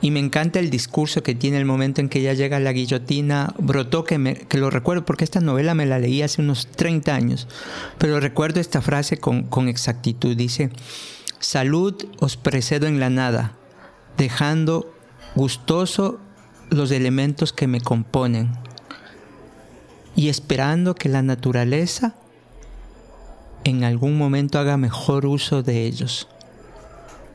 Y 0.00 0.10
me 0.10 0.20
encanta 0.20 0.58
el 0.58 0.68
discurso 0.68 1.22
que 1.22 1.34
tiene 1.34 1.56
el 1.56 1.64
momento 1.64 2.00
en 2.00 2.08
que 2.08 2.18
ella 2.18 2.34
llega 2.34 2.60
la 2.60 2.72
guillotina. 2.72 3.54
Brotó, 3.58 4.04
que, 4.04 4.18
me, 4.18 4.34
que 4.34 4.58
lo 4.58 4.68
recuerdo 4.68 5.06
porque 5.06 5.24
esta 5.24 5.40
novela 5.40 5.74
me 5.74 5.86
la 5.86 5.98
leí 5.98 6.20
hace 6.20 6.42
unos 6.42 6.66
30 6.66 7.14
años, 7.14 7.48
pero 7.96 8.20
recuerdo 8.20 8.60
esta 8.60 8.82
frase 8.82 9.16
con, 9.16 9.44
con 9.44 9.68
exactitud. 9.68 10.36
Dice, 10.36 10.70
salud 11.38 11.94
os 12.20 12.36
precedo 12.36 12.86
en 12.86 13.00
la 13.00 13.08
nada, 13.08 13.56
dejando 14.18 14.94
gustoso 15.34 16.20
los 16.70 16.90
elementos 16.90 17.52
que 17.52 17.66
me 17.66 17.80
componen 17.80 18.52
y 20.16 20.28
esperando 20.28 20.94
que 20.94 21.08
la 21.08 21.22
naturaleza 21.22 22.14
en 23.64 23.84
algún 23.84 24.16
momento 24.18 24.58
haga 24.58 24.76
mejor 24.76 25.26
uso 25.26 25.62
de 25.62 25.86
ellos, 25.86 26.28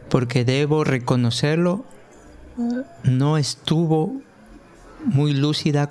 porque 0.10 0.44
debo 0.44 0.84
reconocerlo 0.84 1.86
no 3.04 3.38
estuvo 3.38 4.22
muy 5.06 5.34
lúcida 5.34 5.90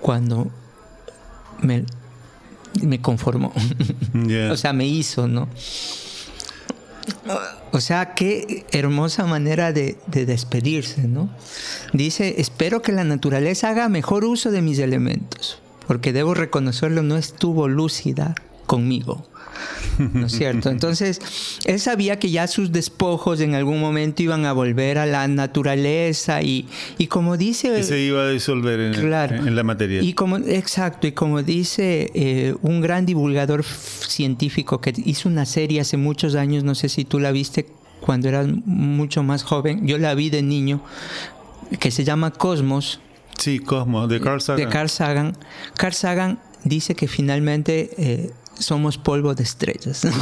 cuando 0.00 0.50
me, 1.62 1.84
me 2.82 3.00
conformó. 3.00 3.52
o 4.50 4.56
sea, 4.56 4.72
me 4.72 4.86
hizo, 4.86 5.28
¿no? 5.28 5.48
O 7.72 7.80
sea, 7.80 8.14
qué 8.14 8.66
hermosa 8.72 9.24
manera 9.24 9.72
de, 9.72 9.98
de, 10.06 10.26
despedirse, 10.26 11.08
¿no? 11.08 11.30
Dice, 11.92 12.40
espero 12.40 12.82
que 12.82 12.92
la 12.92 13.04
naturaleza 13.04 13.70
haga 13.70 13.88
mejor 13.88 14.24
uso 14.24 14.50
de 14.50 14.62
mis 14.62 14.78
elementos, 14.78 15.60
porque 15.86 16.12
debo 16.12 16.34
reconocerlo, 16.34 17.02
no 17.02 17.16
estuvo 17.16 17.68
lúcida 17.68 18.34
conmigo. 18.66 19.29
¿No 19.98 20.26
es 20.26 20.32
cierto? 20.32 20.70
Entonces, 20.70 21.20
él 21.64 21.80
sabía 21.80 22.18
que 22.18 22.30
ya 22.30 22.46
sus 22.46 22.72
despojos 22.72 23.40
en 23.40 23.54
algún 23.54 23.80
momento 23.80 24.22
iban 24.22 24.46
a 24.46 24.52
volver 24.52 24.98
a 24.98 25.06
la 25.06 25.26
naturaleza 25.28 26.42
y, 26.42 26.66
y 26.98 27.06
como 27.06 27.36
dice... 27.36 27.78
Y 27.78 27.82
se 27.82 27.98
iba 27.98 28.22
a 28.22 28.28
disolver 28.28 28.80
en, 28.80 29.54
la 29.54 29.62
materia. 29.62 30.02
Y 30.02 30.12
como, 30.14 30.38
exacto, 30.38 31.06
y 31.06 31.12
como 31.12 31.42
dice 31.42 32.10
eh, 32.14 32.54
un 32.62 32.80
gran 32.80 33.06
divulgador 33.06 33.64
científico 33.64 34.80
que 34.80 34.92
hizo 35.04 35.28
una 35.28 35.46
serie 35.46 35.80
hace 35.80 35.96
muchos 35.96 36.34
años, 36.34 36.64
no 36.64 36.74
sé 36.74 36.88
si 36.88 37.04
tú 37.04 37.18
la 37.18 37.32
viste 37.32 37.66
cuando 38.00 38.28
eras 38.28 38.48
mucho 38.64 39.22
más 39.22 39.42
joven, 39.42 39.86
yo 39.86 39.98
la 39.98 40.14
vi 40.14 40.30
de 40.30 40.42
niño, 40.42 40.82
que 41.78 41.90
se 41.90 42.04
llama 42.04 42.32
Cosmos. 42.32 43.00
Sí, 43.38 43.58
Cosmos, 43.58 44.08
de 44.08 44.20
Carl 44.20 44.40
Sagan. 44.40 44.64
De 44.64 44.70
Carl 44.70 44.88
Sagan. 44.88 45.36
Carl 45.76 45.94
Sagan 45.94 46.38
dice 46.64 46.94
que 46.94 47.08
finalmente 47.08 47.90
eh, 47.96 48.30
somos 48.60 48.98
polvo 48.98 49.34
de 49.34 49.42
estrellas. 49.42 50.06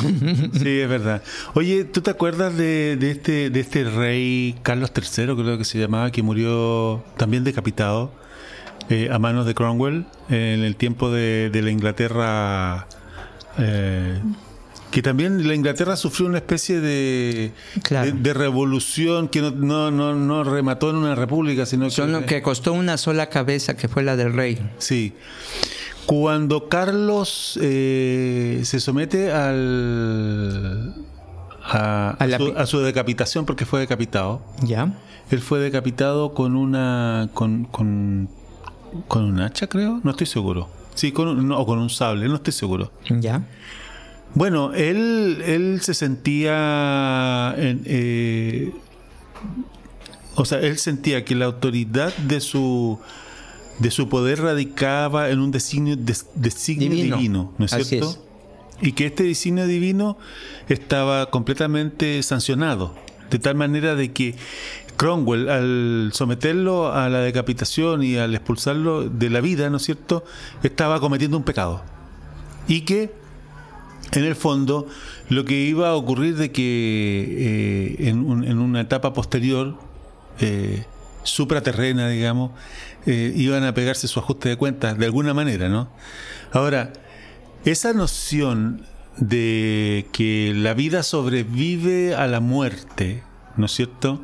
Sí, 0.53 0.80
es 0.80 0.89
verdad. 0.89 1.22
Oye, 1.55 1.84
¿tú 1.84 2.01
te 2.01 2.11
acuerdas 2.11 2.57
de, 2.57 2.99
este, 3.01 3.51
de 3.51 3.61
este 3.61 3.84
rey 3.84 4.57
Carlos 4.62 4.93
III, 4.95 5.34
creo 5.34 5.59
que 5.59 5.64
se 5.64 5.78
llamaba, 5.78 6.11
que 6.11 6.22
murió 6.22 7.05
también 7.16 7.45
decapitado 7.45 8.12
eh, 8.89 9.09
a 9.12 9.18
manos 9.18 9.47
de 9.47 9.55
Cromwell 9.55 10.07
en 10.28 10.64
el 10.64 10.76
tiempo 10.76 11.11
de, 11.11 11.51
la 11.53 11.70
Inglaterra? 11.70 12.86
Eh, 13.59 14.20
que 14.91 15.03
también 15.03 15.47
la 15.47 15.55
Inglaterra 15.55 15.97
sufrió 15.97 16.26
una 16.26 16.39
especie 16.39 16.80
de, 16.80 17.53
de, 17.91 18.34
revolución 18.34 19.28
que 19.28 19.43
no, 19.43 19.91
no, 19.91 20.14
no, 20.14 20.45
remató 20.45 20.91
en 20.91 20.97
una 20.97 21.14
república, 21.14 21.66
sino 21.66 21.89
que, 21.91 22.24
que 22.26 22.43
costó 22.43 22.72
una 22.72 22.97
sola 22.97 23.28
cabeza, 23.28 23.76
que 23.76 23.89
fue 23.89 24.03
la 24.03 24.16
del 24.16 24.32
rey. 24.32 24.59
Sí. 24.78 25.12
Cuando 26.09 26.71
Carlos 26.71 27.59
eh, 27.61 28.63
se 28.65 28.81
somete 28.81 29.31
al, 29.31 30.95
a, 31.63 32.17
A 32.19 32.29
su, 32.31 32.37
pi- 32.39 32.55
a 32.57 32.65
su 32.65 32.79
decapitación 32.81 33.45
porque 33.45 33.67
fue 33.67 33.81
decapitado. 33.81 34.41
¿Ya? 34.63 34.95
Él 35.31 35.41
fue 35.41 35.59
decapitado 35.61 36.33
con 36.33 36.57
una. 36.57 37.29
con, 37.35 37.65
con, 37.67 38.31
con 39.07 39.25
un 39.25 39.41
hacha, 39.43 39.67
creo. 39.67 40.01
No 40.03 40.13
estoy 40.13 40.27
seguro. 40.27 40.71
Sí, 40.95 41.13
con 41.13 41.29
un, 41.29 41.47
no, 41.47 41.59
o 41.61 41.67
con 41.67 41.79
un 41.79 41.91
sable, 41.91 42.27
no 42.27 42.37
estoy 42.37 42.55
seguro. 42.55 42.91
¿Ya? 43.11 43.43
Bueno, 44.35 44.73
él, 44.73 45.43
él 45.45 45.81
se 45.83 45.93
sentía. 45.93 47.55
en, 47.59 47.83
eh, 47.85 48.73
o 50.37 50.47
sea, 50.47 50.61
él 50.61 50.79
sentía 50.79 51.23
que 51.27 51.35
la 51.35 51.45
autoridad 51.45 52.17
de 52.17 52.41
su 52.41 52.99
de 53.79 53.91
su 53.91 54.09
poder 54.09 54.41
radicaba 54.41 55.31
en 55.31 55.41
un 55.41 55.51
designio, 55.51 55.97
des- 55.97 56.26
designio 56.35 56.89
divino. 56.91 57.16
Divino. 57.16 57.53
¿no 57.59 57.64
es 57.66 57.72
Así 57.72 57.85
cierto? 57.85 58.11
es. 58.11 58.20
Y 58.81 58.93
que 58.93 59.07
este 59.07 59.24
designio 59.24 59.66
divino 59.66 60.16
estaba 60.68 61.31
completamente 61.31 62.22
sancionado, 62.22 62.95
de 63.31 63.39
tal 63.39 63.55
manera 63.57 63.95
de 63.95 64.12
que 64.12 64.35
Cromwell, 64.97 65.49
al 65.49 66.11
someterlo 66.12 66.93
a 66.93 67.09
la 67.09 67.20
decapitación 67.20 68.03
y 68.03 68.16
al 68.16 68.35
expulsarlo 68.35 69.09
de 69.09 69.31
la 69.31 69.41
vida, 69.41 69.70
¿no 69.70 69.76
es 69.76 69.85
cierto?, 69.85 70.24
estaba 70.62 70.99
cometiendo 71.01 71.37
un 71.37 71.45
pecado. 71.45 71.83
Y 72.66 72.81
que 72.83 73.12
en 74.12 74.24
el 74.24 74.35
fondo 74.37 74.87
lo 75.29 75.45
que 75.45 75.55
iba 75.61 75.91
a 75.91 75.95
ocurrir 75.95 76.37
de 76.37 76.51
que 76.51 77.97
eh, 78.01 78.09
en, 78.09 78.24
un- 78.24 78.45
en 78.45 78.59
una 78.59 78.81
etapa 78.81 79.12
posterior 79.12 79.76
eh, 80.41 80.85
supraterrena 81.24 82.09
digamos 82.09 82.53
eh, 83.07 83.33
iban 83.37 83.65
a 83.65 83.75
pegarse 83.75 84.09
su 84.09 84.21
ajuste 84.21 84.49
de 84.49 84.57
cuentas 84.57 84.99
de 84.99 85.07
alguna 85.07 85.35
manera 85.35 85.69
no 85.69 85.91
ahora 86.53 86.93
esa 87.65 87.93
noción 87.93 88.87
de 89.17 90.07
que 90.13 90.53
la 90.55 90.75
vida 90.75 91.03
sobrevive 91.03 92.15
a 92.15 92.27
la 92.27 92.41
muerte 92.41 93.23
no 93.57 93.67
es 93.67 93.73
cierto 93.73 94.21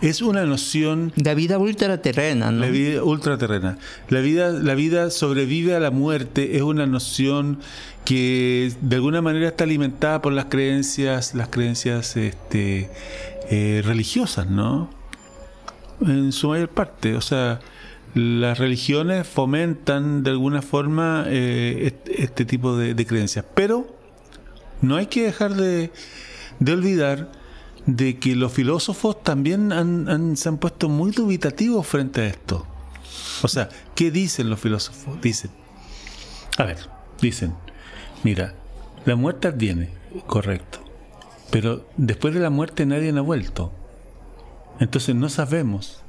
es 0.00 0.20
una 0.20 0.44
noción 0.44 1.12
La 1.16 1.34
vida 1.34 1.58
ultraterrena, 1.58 2.50
¿no? 2.50 2.60
la 2.60 2.68
vida 2.68 3.02
ultraterrena. 3.02 3.78
La 4.08 4.20
vida, 4.20 4.50
la 4.50 4.74
vida 4.74 5.10
sobrevive 5.10 5.74
a 5.74 5.80
la 5.80 5.90
muerte 5.90 6.56
es 6.56 6.62
una 6.62 6.86
noción 6.86 7.60
que 8.04 8.72
de 8.80 8.96
alguna 8.96 9.22
manera 9.22 9.48
está 9.48 9.64
alimentada 9.64 10.20
por 10.20 10.32
las 10.32 10.46
creencias, 10.46 11.34
las 11.34 11.48
creencias 11.48 12.16
este, 12.16 12.90
eh, 13.50 13.82
religiosas, 13.84 14.48
¿no? 14.48 14.90
En 16.00 16.32
su 16.32 16.48
mayor 16.48 16.68
parte. 16.68 17.16
O 17.16 17.20
sea, 17.20 17.60
las 18.14 18.58
religiones 18.58 19.26
fomentan 19.26 20.22
de 20.22 20.30
alguna 20.30 20.62
forma 20.62 21.24
eh, 21.28 21.94
este, 22.06 22.44
tipo 22.44 22.76
de, 22.76 22.94
creencias. 23.06 23.44
Pero 23.54 23.86
no 24.82 24.96
hay 24.96 25.06
que 25.06 25.22
dejar 25.24 25.54
de, 25.54 25.90
de 26.60 26.72
olvidar 26.72 27.30
de 27.86 28.18
que 28.18 28.34
los 28.34 28.52
filósofos 28.52 29.22
también 29.22 29.72
han- 29.72 30.08
han- 30.08 30.36
se 30.36 30.48
han 30.48 30.58
puesto 30.58 30.88
muy 30.88 31.12
dubitativos 31.12 31.86
frente 31.86 32.22
a 32.22 32.26
esto. 32.26 32.66
O 33.42 33.48
sea, 33.48 33.68
¿qué 33.94 34.10
dicen 34.10 34.50
los 34.50 34.58
filósofos? 34.60 35.20
Dicen, 35.20 35.50
a 36.58 36.64
ver, 36.64 36.78
dicen, 37.20 37.54
mira, 38.24 38.54
la 39.04 39.14
muerte 39.14 39.48
adviene, 39.48 39.90
correcto, 40.26 40.80
pero 41.50 41.86
después 41.96 42.34
de 42.34 42.40
la 42.40 42.50
muerte 42.50 42.86
nadie 42.86 43.10
ha 43.16 43.20
vuelto. 43.20 43.72
Entonces 44.80 45.14
no 45.14 45.28
sabemos 45.28 46.02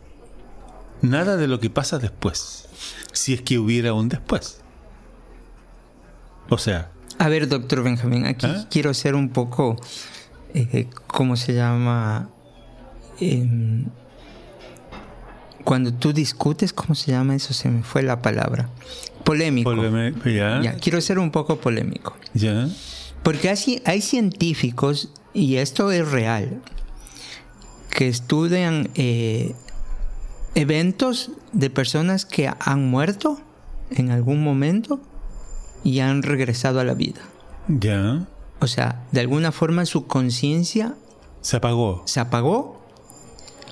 nada 1.02 1.38
de 1.38 1.48
lo 1.48 1.60
que 1.60 1.70
pasa 1.70 2.00
después, 2.00 2.68
si 3.14 3.34
es 3.34 3.42
que 3.42 3.60
hubiera 3.60 3.94
un 3.94 4.10
después. 4.10 4.62
O 6.50 6.58
sea, 6.58 6.92
A 7.20 7.30
ver, 7.30 7.48
doctor 7.48 7.84
Benjamín, 7.84 8.26
aquí 8.26 8.46
¿Ah? 8.48 8.66
quiero 8.70 8.94
ser 8.94 9.16
un 9.16 9.30
poco, 9.30 9.76
eh, 10.54 10.88
¿cómo 11.08 11.36
se 11.36 11.54
llama? 11.54 12.30
Em, 13.20 13.86
cuando 15.64 15.94
tú 15.94 16.14
discutes, 16.14 16.72
¿cómo 16.74 16.96
se 16.96 17.12
llama 17.12 17.36
eso? 17.36 17.54
Se 17.54 17.70
me 17.70 17.84
fue 17.84 18.02
la 18.04 18.22
palabra. 18.22 18.70
Polémico. 19.24 19.72
poleme- 19.72 20.14
ya, 20.26 20.62
Ya, 20.62 20.74
quiero 20.78 21.02
ser 21.02 21.20
un 21.20 21.32
poco 21.32 21.58
polémico. 21.60 22.16
ya, 22.34 22.70
Porque 23.24 23.50
hay, 23.50 23.82
hay 23.86 24.02
científicos, 24.02 25.10
y 25.34 25.56
esto 25.58 25.92
es 25.92 26.10
real, 26.10 26.62
que 27.90 28.08
estudian 28.08 28.90
eh, 28.96 29.54
eventos 30.56 31.32
de 31.54 31.70
personas 31.70 32.26
que 32.26 32.50
han 32.60 32.90
muerto 32.90 33.40
en 33.92 34.12
algún 34.12 34.44
momento 34.44 35.00
y 35.84 36.00
han 36.00 36.24
regresado 36.24 36.80
a 36.80 36.84
la 36.84 36.94
vida. 36.94 37.22
ya, 37.68 38.28
O 38.60 38.68
sea, 38.68 39.04
de 39.12 39.22
alguna 39.22 39.52
forma 39.52 39.86
su 39.86 40.08
conciencia 40.08 40.96
se 41.42 41.58
apagó. 41.58 42.02
se 42.06 42.20
apagó. 42.20 42.82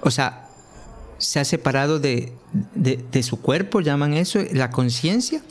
O 0.02 0.12
sea, 0.12 0.48
se 1.18 1.40
ha 1.40 1.46
separado 1.46 2.00
de, 2.00 2.34
de- 2.76 3.04
de 3.12 3.24
su 3.24 3.42
cuerpo, 3.42 3.82
llaman 3.82 4.14
eso, 4.14 4.40
la 4.54 4.70
conciencia. 4.70 5.42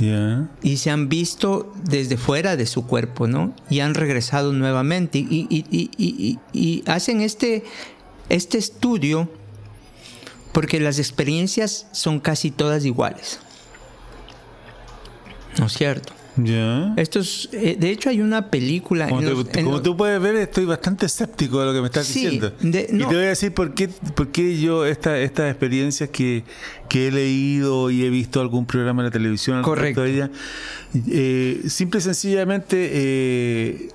Ya, 0.00 0.48
y 0.62 0.76
se 0.78 0.90
han 0.90 1.08
visto 1.08 1.72
desde 1.84 2.16
fuera 2.16 2.56
de 2.56 2.66
su 2.66 2.86
cuerpo, 2.86 3.26
¿no? 3.28 3.54
Y 3.70 3.78
han 3.80 3.94
regresado 3.94 4.52
nuevamente 4.52 5.18
y, 5.18 5.46
y- 5.48 5.64
y- 5.70 5.90
y- 5.96 6.38
y- 6.52 6.58
y 6.58 6.84
hacen 6.90 7.20
este, 7.20 7.62
este 8.28 8.58
estudio 8.58 9.30
porque 10.52 10.78
las 10.80 10.98
experiencias 10.98 11.86
son 11.92 12.20
casi 12.20 12.50
todas 12.50 12.84
iguales. 12.84 13.40
¿No 15.58 15.66
es 15.66 15.72
cierto? 15.72 16.12
ya. 16.36 16.94
Esto 16.96 17.20
es, 17.20 17.48
eh, 17.52 17.76
de 17.78 17.90
hecho 17.90 18.08
hay 18.10 18.20
una 18.20 18.50
película... 18.50 19.08
Como, 19.08 19.20
en 19.20 19.26
te- 19.28 19.32
los- 19.34 19.46
en 19.56 19.64
como 19.66 19.76
los- 19.76 19.82
tú 19.84 19.96
puedes 19.96 20.20
ver, 20.20 20.34
estoy 20.34 20.64
bastante 20.64 21.06
escéptico 21.06 21.60
de 21.60 21.66
lo 21.66 21.72
que 21.72 21.80
me 21.80 21.86
estás 21.86 22.06
Sí, 22.08 22.22
diciendo. 22.24 22.52
de- 22.60 22.88
Y 22.92 22.98
te 22.98 23.04
voy 23.04 23.14
a 23.24 23.28
decir 23.28 23.54
por 23.54 23.72
qué, 23.74 23.86
por 23.86 24.28
qué 24.32 24.58
yo 24.58 24.84
esta, 24.84 25.16
estas 25.20 25.48
experiencias 25.48 26.10
que, 26.10 26.42
que 26.88 27.06
he 27.06 27.12
leído 27.12 27.88
y 27.92 28.04
he 28.04 28.10
visto 28.10 28.40
algún 28.40 28.66
programa 28.66 29.02
de 29.04 29.10
la 29.10 29.12
televisión 29.12 29.62
Correcto. 29.62 30.02
de 30.02 30.12
ella, 30.12 30.30
eh, 31.08 31.62
simple 31.68 32.00
y 32.00 32.02
sencillamente 32.02 32.90
eh, 32.92 33.88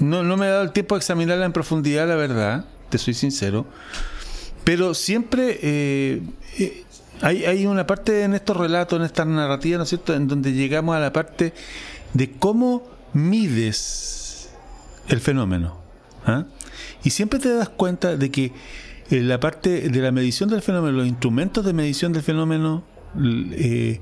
no, 0.00 0.24
no 0.24 0.36
me 0.36 0.46
he 0.46 0.48
dado 0.50 0.64
el 0.64 0.72
tiempo 0.72 0.96
de 0.96 0.98
examinarla 0.98 1.46
en 1.46 1.52
profundidad, 1.52 2.08
la 2.08 2.16
verdad, 2.16 2.64
te 2.92 2.98
soy 2.98 3.14
sincero. 3.14 3.66
Pero 4.64 4.92
siempre 4.92 5.58
eh, 5.62 6.22
eh, 6.58 6.84
hay, 7.22 7.66
una 7.66 7.86
parte 7.86 8.22
en 8.22 8.34
estos 8.34 8.56
relatos, 8.56 8.98
en 8.98 9.06
esta 9.06 9.24
narrativa, 9.24 9.78
¿no 9.78 9.84
es 9.84 9.88
cierto?, 9.88 10.14
en 10.14 10.28
donde 10.28 10.52
llegamos 10.52 10.94
a 10.94 11.00
la 11.00 11.12
parte 11.12 11.54
de 12.12 12.30
cómo 12.32 12.86
mides 13.14 14.50
el 15.08 15.20
fenómeno. 15.20 15.78
¿ah? 16.26 16.44
Y 17.02 17.10
siempre 17.10 17.38
te 17.40 17.52
das 17.54 17.70
cuenta 17.70 18.16
de 18.16 18.30
que 18.30 18.52
en 19.10 19.26
la 19.26 19.40
parte 19.40 19.88
de 19.88 20.00
la 20.00 20.12
medición 20.12 20.50
del 20.50 20.60
fenómeno, 20.60 20.98
los 20.98 21.06
instrumentos 21.06 21.64
de 21.64 21.72
medición 21.72 22.12
del 22.12 22.22
fenómeno 22.22 22.84
eh, 23.52 24.00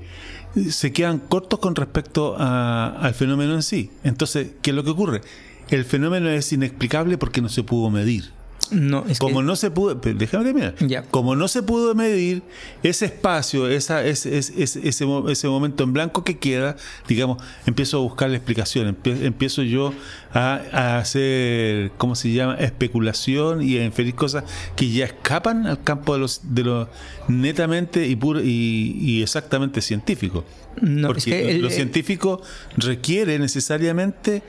se 0.69 0.91
quedan 0.91 1.19
cortos 1.19 1.59
con 1.59 1.75
respecto 1.75 2.35
al 2.37 3.13
fenómeno 3.13 3.53
en 3.53 3.63
sí. 3.63 3.89
Entonces, 4.03 4.51
¿qué 4.61 4.71
es 4.71 4.75
lo 4.75 4.83
que 4.83 4.91
ocurre? 4.91 5.21
El 5.69 5.85
fenómeno 5.85 6.29
es 6.29 6.51
inexplicable 6.51 7.17
porque 7.17 7.41
no 7.41 7.47
se 7.47 7.63
pudo 7.63 7.89
medir. 7.89 8.40
No, 8.71 9.05
es 9.07 9.19
Como 9.19 9.39
que- 9.39 9.45
no 9.45 9.55
se 9.55 9.69
pudo, 9.71 9.95
déjame 9.95 10.43
terminar. 10.45 10.75
Como 11.11 11.35
no 11.35 11.47
se 11.47 11.61
pudo 11.63 11.93
medir 11.95 12.41
ese 12.83 13.05
espacio, 13.05 13.67
esa, 13.69 14.05
ese, 14.05 14.37
ese, 14.37 14.63
ese- 14.63 14.87
ese 14.87 15.05
mo- 15.05 15.29
ese 15.29 15.47
momento 15.47 15.83
en 15.83 15.93
blanco 15.93 16.23
que 16.23 16.37
queda, 16.39 16.75
digamos, 17.07 17.41
empiezo 17.65 17.97
a 17.97 18.01
buscar 18.01 18.29
la 18.29 18.37
explicación, 18.37 18.95
empie- 18.95 19.23
empiezo 19.25 19.61
yo 19.63 19.93
a, 20.33 20.61
a 20.71 20.97
hacer, 20.99 21.91
¿cómo 21.97 22.15
se 22.15 22.31
llama? 22.31 22.55
Especulación 22.55 23.61
y 23.61 23.77
a 23.77 23.83
inferir 23.85 24.15
cosas 24.15 24.43
que 24.75 24.89
ya 24.89 25.05
escapan 25.05 25.67
al 25.67 25.83
campo 25.83 26.13
de 26.13 26.19
los, 26.19 26.41
de 26.43 26.63
lo 26.63 26.89
netamente 27.27 28.07
y 28.07 28.15
puro 28.15 28.41
y, 28.41 28.95
y 28.99 29.21
exactamente 29.21 29.81
científico. 29.81 30.45
No, 30.81 31.07
Porque 31.07 31.19
es 31.19 31.25
que 31.25 31.51
el- 31.51 31.61
lo 31.61 31.69
científico 31.69 32.41
requiere 32.77 33.37
necesariamente 33.39 34.41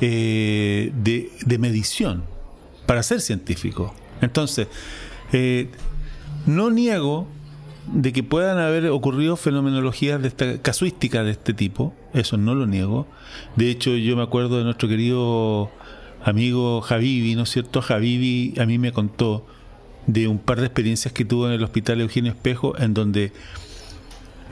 eh, 0.00 0.92
de, 1.02 1.30
de 1.44 1.58
medición 1.58 2.24
para 2.88 3.02
ser 3.02 3.20
científico. 3.20 3.94
Entonces, 4.22 4.66
eh, 5.34 5.68
no 6.46 6.70
niego 6.70 7.28
de 7.92 8.14
que 8.14 8.22
puedan 8.22 8.56
haber 8.56 8.86
ocurrido 8.86 9.36
fenomenologías 9.36 10.22
de 10.22 10.28
esta 10.28 10.62
casuística 10.62 11.22
de 11.22 11.32
este 11.32 11.52
tipo, 11.52 11.94
eso 12.14 12.38
no 12.38 12.54
lo 12.54 12.66
niego. 12.66 13.06
De 13.56 13.68
hecho, 13.68 13.94
yo 13.94 14.16
me 14.16 14.22
acuerdo 14.22 14.56
de 14.56 14.64
nuestro 14.64 14.88
querido 14.88 15.70
amigo 16.24 16.80
Javivi, 16.80 17.34
¿no 17.34 17.42
es 17.42 17.50
cierto? 17.50 17.82
Javivi 17.82 18.54
a 18.58 18.64
mí 18.64 18.78
me 18.78 18.90
contó 18.90 19.46
de 20.06 20.26
un 20.26 20.38
par 20.38 20.58
de 20.58 20.64
experiencias 20.64 21.12
que 21.12 21.26
tuvo 21.26 21.46
en 21.46 21.52
el 21.52 21.62
hospital 21.62 22.00
Eugenio 22.00 22.32
Espejo, 22.32 22.74
en 22.78 22.94
donde 22.94 23.32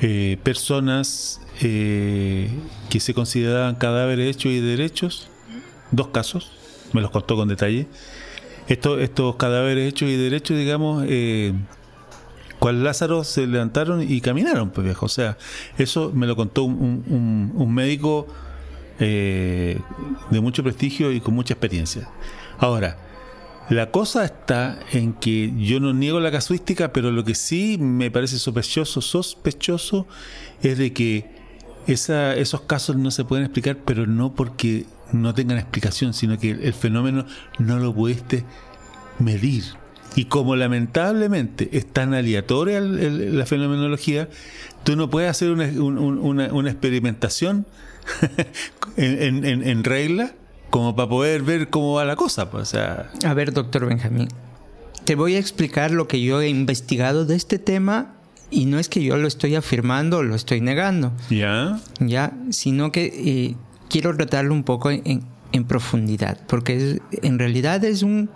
eh, 0.02 0.36
personas 0.42 1.40
eh, 1.62 2.50
que 2.90 3.00
se 3.00 3.14
consideraban 3.14 3.76
cadáveres 3.76 4.36
hechos 4.36 4.52
y 4.52 4.60
derechos, 4.60 5.28
dos 5.90 6.08
casos, 6.08 6.52
me 6.92 7.00
los 7.00 7.10
contó 7.10 7.34
con 7.34 7.48
detalle, 7.48 7.86
estos, 8.68 9.00
estos 9.00 9.36
cadáveres 9.36 9.88
hechos 9.88 10.08
y 10.08 10.16
derechos, 10.16 10.56
digamos, 10.56 11.04
eh, 11.08 11.52
cual 12.58 12.82
Lázaro 12.82 13.24
se 13.24 13.46
levantaron 13.46 14.02
y 14.02 14.20
caminaron, 14.20 14.70
pues 14.70 14.84
viejo. 14.84 15.06
O 15.06 15.10
sea, 15.10 15.36
eso 15.78 16.10
me 16.14 16.26
lo 16.26 16.36
contó 16.36 16.64
un 16.64 17.74
médico 17.74 18.26
eh, 18.98 19.78
de 20.30 20.40
mucho 20.40 20.62
prestigio 20.62 21.12
y 21.12 21.20
con 21.20 21.34
mucha 21.34 21.52
experiencia. 21.52 22.08
Ahora, 22.58 22.96
la 23.68 23.90
cosa 23.90 24.24
está 24.24 24.78
en 24.92 25.12
que 25.12 25.52
yo 25.58 25.80
no 25.80 25.92
niego 25.92 26.18
la 26.18 26.30
casuística, 26.30 26.92
pero 26.92 27.10
lo 27.10 27.22
que 27.22 27.34
sí 27.34 27.76
me 27.78 28.10
parece 28.10 28.38
sospechoso, 28.38 29.02
sospechoso 29.02 30.06
es 30.62 30.78
de 30.78 30.94
que 30.94 31.28
esa, 31.86 32.34
esos 32.36 32.62
casos 32.62 32.96
no 32.96 33.10
se 33.10 33.24
pueden 33.24 33.44
explicar, 33.44 33.76
pero 33.84 34.06
no 34.06 34.34
porque 34.34 34.86
no 35.12 35.34
tengan 35.34 35.58
explicación, 35.58 36.14
sino 36.14 36.38
que 36.38 36.50
el 36.50 36.74
fenómeno 36.74 37.26
no 37.58 37.78
lo 37.78 37.94
pudiste 37.94 38.44
medir. 39.18 39.64
Y 40.14 40.26
como 40.26 40.56
lamentablemente 40.56 41.68
es 41.72 41.86
tan 41.86 42.14
aleatoria 42.14 42.80
la 42.80 43.44
fenomenología, 43.44 44.28
tú 44.82 44.96
no 44.96 45.10
puedes 45.10 45.30
hacer 45.30 45.50
una, 45.50 45.66
una, 45.66 46.70
experimentación 46.70 47.66
en, 48.96 49.84
regla 49.84 50.32
como 50.70 50.96
para 50.96 51.08
poder 51.08 51.42
ver 51.42 51.68
cómo 51.68 51.94
va 51.94 52.04
la 52.06 52.16
cosa. 52.16 52.50
Pues, 52.50 52.68
sea... 52.68 53.10
A 53.24 53.34
ver, 53.34 53.52
doctor 53.52 53.86
Benjamín, 53.86 54.28
te 55.04 55.16
voy 55.16 55.34
a 55.34 55.38
explicar 55.38 55.90
lo 55.90 56.08
que 56.08 56.22
yo 56.22 56.40
he 56.40 56.48
investigado 56.48 57.26
de 57.26 57.36
este 57.36 57.58
tema 57.58 58.14
y 58.50 58.66
no 58.66 58.78
es 58.78 58.88
que 58.88 59.02
yo 59.02 59.16
lo 59.16 59.28
estoy 59.28 59.54
afirmando 59.54 60.18
o 60.18 60.22
lo 60.22 60.34
estoy 60.34 60.60
negando. 60.60 61.12
Ya. 61.30 61.78
Ya, 62.00 62.32
sino 62.50 62.90
que 62.90 63.04
eh, 63.06 63.56
quiero 63.88 64.14
tratarlo 64.16 64.52
un 64.54 64.64
poco 64.64 64.90
en, 64.90 65.24
profundidad, 65.66 66.38
porque 66.48 67.00
en 67.22 67.38
realidad 67.38 67.82
es 67.82 68.02
un 68.02 68.28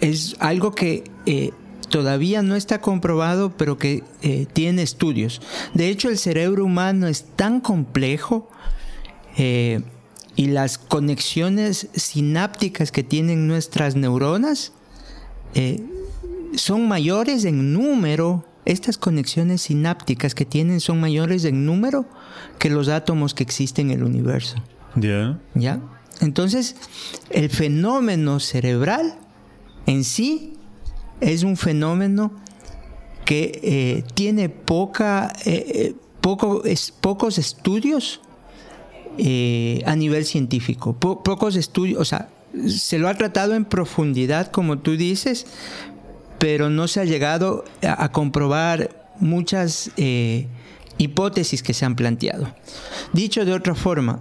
es 0.00 0.36
algo 0.38 0.74
que 0.74 1.04
eh, 1.26 1.50
todavía 1.90 2.42
no 2.42 2.56
está 2.56 2.80
comprobado, 2.80 3.52
pero 3.56 3.76
que 3.76 4.04
eh, 4.22 4.46
tiene 4.52 4.82
estudios. 4.82 5.42
De 5.74 5.88
hecho, 5.88 6.08
el 6.08 6.18
cerebro 6.18 6.64
humano 6.64 7.06
es 7.06 7.24
tan 7.36 7.60
complejo 7.60 8.48
eh, 9.36 9.82
y 10.34 10.46
las 10.46 10.78
conexiones 10.78 11.88
sinápticas 11.94 12.90
que 12.90 13.02
tienen 13.02 13.46
nuestras 13.46 13.96
neuronas 13.96 14.72
son 16.56 16.88
mayores 16.88 17.44
en 17.44 17.72
número. 17.72 18.44
Estas 18.64 18.96
conexiones 18.96 19.62
sinápticas 19.62 20.34
que 20.34 20.44
tienen 20.44 20.80
son 20.80 21.00
mayores 21.00 21.44
en 21.44 21.66
número 21.66 22.06
que 22.58 22.70
los 22.70 22.88
átomos 22.88 23.34
que 23.34 23.42
existen 23.42 23.90
en 23.90 23.98
el 23.98 24.04
universo. 24.04 24.56
Ya. 24.96 25.38
¿Ya? 25.54 25.80
Entonces, 26.20 26.76
el 27.30 27.50
fenómeno 27.50 28.40
cerebral 28.40 29.18
en 29.86 30.04
sí 30.04 30.54
es 31.20 31.42
un 31.42 31.56
fenómeno 31.56 32.32
que 33.24 33.60
eh, 33.62 34.04
tiene 34.14 34.48
poca, 34.48 35.32
eh, 35.44 35.64
eh, 35.74 35.94
pocos 36.20 37.38
estudios 37.38 38.20
a 39.86 39.96
nivel 39.96 40.24
científico, 40.24 40.94
pocos 40.98 41.54
estudios, 41.54 42.00
o 42.00 42.04
sea, 42.04 42.30
se 42.66 42.98
lo 42.98 43.08
ha 43.08 43.14
tratado 43.14 43.54
en 43.54 43.64
profundidad, 43.64 44.50
como 44.50 44.78
tú 44.78 44.96
dices, 44.96 45.46
pero 46.44 46.68
no 46.68 46.88
se 46.88 47.00
ha 47.00 47.06
llegado 47.06 47.64
a, 47.80 48.12
comprobar 48.12 48.90
muchas 49.18 49.90
hipótesis 50.98 51.62
que 51.62 51.72
se 51.72 51.86
han 51.86 51.96
planteado. 51.96 52.54
Dicho 53.14 53.46
de 53.46 53.54
otra 53.54 53.74
forma, 53.74 54.20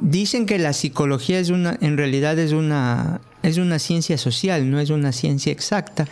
Dicen 0.00 0.46
que 0.46 0.58
la 0.58 0.72
psicología 0.72 1.40
es 1.40 1.50
una, 1.50 1.76
en 1.80 1.96
realidad 1.96 2.38
es 2.38 2.52
una, 2.52 3.20
es 3.42 3.56
una 3.56 3.80
ciencia 3.80 4.16
social, 4.16 4.70
no 4.70 4.78
es 4.78 4.90
una 4.90 5.10
ciencia 5.10 5.50
exacta. 5.50 6.06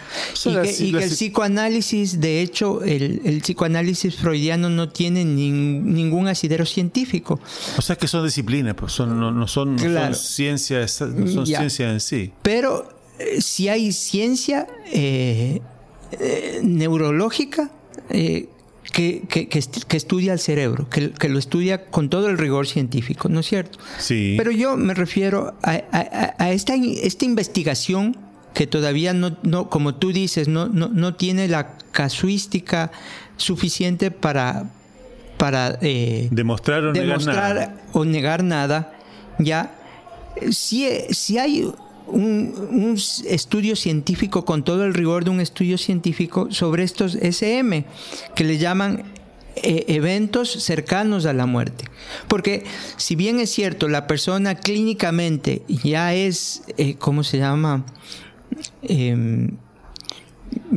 y, 0.44 0.92
que, 0.92 1.04
el 1.04 1.10
psicoanálisis, 1.10 2.20
de 2.20 2.40
hecho, 2.40 2.82
el, 2.82 3.40
psicoanálisis 3.42 4.16
freudiano 4.16 4.70
no 4.70 4.88
tiene 4.88 5.24
ningún 5.24 6.26
asidero 6.26 6.66
científico. 6.66 7.38
O 7.78 7.82
sea 7.82 7.94
que 7.94 8.08
son 8.08 8.24
disciplinas, 8.24 8.74
pues 8.74 8.92
son, 8.92 9.20
no, 9.20 9.46
son, 9.46 9.78
ciencias, 10.14 10.92
son 10.92 11.46
ciencia 11.46 11.92
en 11.92 12.00
sí. 12.00 12.32
Pero 12.42 12.88
eh, 12.88 12.95
si 13.40 13.68
hay 13.68 13.92
ciencia 13.92 14.66
eh, 14.92 15.60
eh, 16.12 16.60
neurológica, 16.62 17.70
que, 18.92 19.48
estudia 19.90 20.32
el 20.32 20.38
cerebro, 20.38 20.88
que, 20.88 21.28
lo 21.28 21.38
estudia 21.38 21.86
con 21.86 22.08
todo 22.08 22.28
el 22.28 22.38
rigor 22.38 22.66
científico, 22.66 23.28
¿no 23.28 23.40
es 23.40 23.46
cierto? 23.46 23.78
Sí. 23.98 24.34
Pero 24.38 24.50
yo 24.50 24.76
me 24.76 24.94
refiero 24.94 25.54
a, 25.62 26.50
esta, 26.50 26.74
esta 26.74 27.24
investigación 27.24 28.16
que 28.54 28.66
todavía 28.66 29.12
no, 29.12 29.36
no 29.42 29.68
como 29.68 29.96
tú 29.96 30.12
dices, 30.12 30.48
no, 30.48 30.66
no, 30.68 31.14
tiene 31.14 31.46
la 31.46 31.76
casuística 31.92 32.90
suficiente 33.36 34.10
para, 34.10 34.70
para 35.36 35.78
eh, 35.82 36.28
demostrar, 36.30 36.84
o, 36.84 36.92
negar 36.92 37.22
nada. 37.26 37.74
o 37.92 38.04
negar 38.06 38.44
nada, 38.44 38.94
ya, 39.38 39.74
si, 40.50 40.88
si 41.10 41.36
hay 41.36 41.70
un, 42.06 42.96
estudio 43.28 43.76
científico 43.76 44.44
con 44.44 44.64
todo 44.64 44.84
el 44.84 44.94
rigor 44.94 45.24
de 45.24 45.30
un 45.30 45.40
estudio 45.40 45.78
científico 45.78 46.48
sobre 46.50 46.82
estos 46.82 47.16
SM, 47.16 47.84
que 48.34 48.44
le 48.44 48.58
llaman 48.58 49.04
eh, 49.56 49.84
eventos 49.88 50.50
cercanos 50.50 51.26
a 51.26 51.32
la 51.32 51.46
muerte. 51.46 51.84
Porque 52.28 52.64
si 52.96 53.16
bien 53.16 53.40
es 53.40 53.50
cierto, 53.50 53.88
la 53.88 54.06
persona 54.06 54.54
clínicamente 54.54 55.62
ya 55.68 56.14
es, 56.14 56.62
eh, 56.76 56.96
¿cómo 56.96 57.24
se 57.24 57.38
llama? 57.38 57.84
Em, 58.82 59.56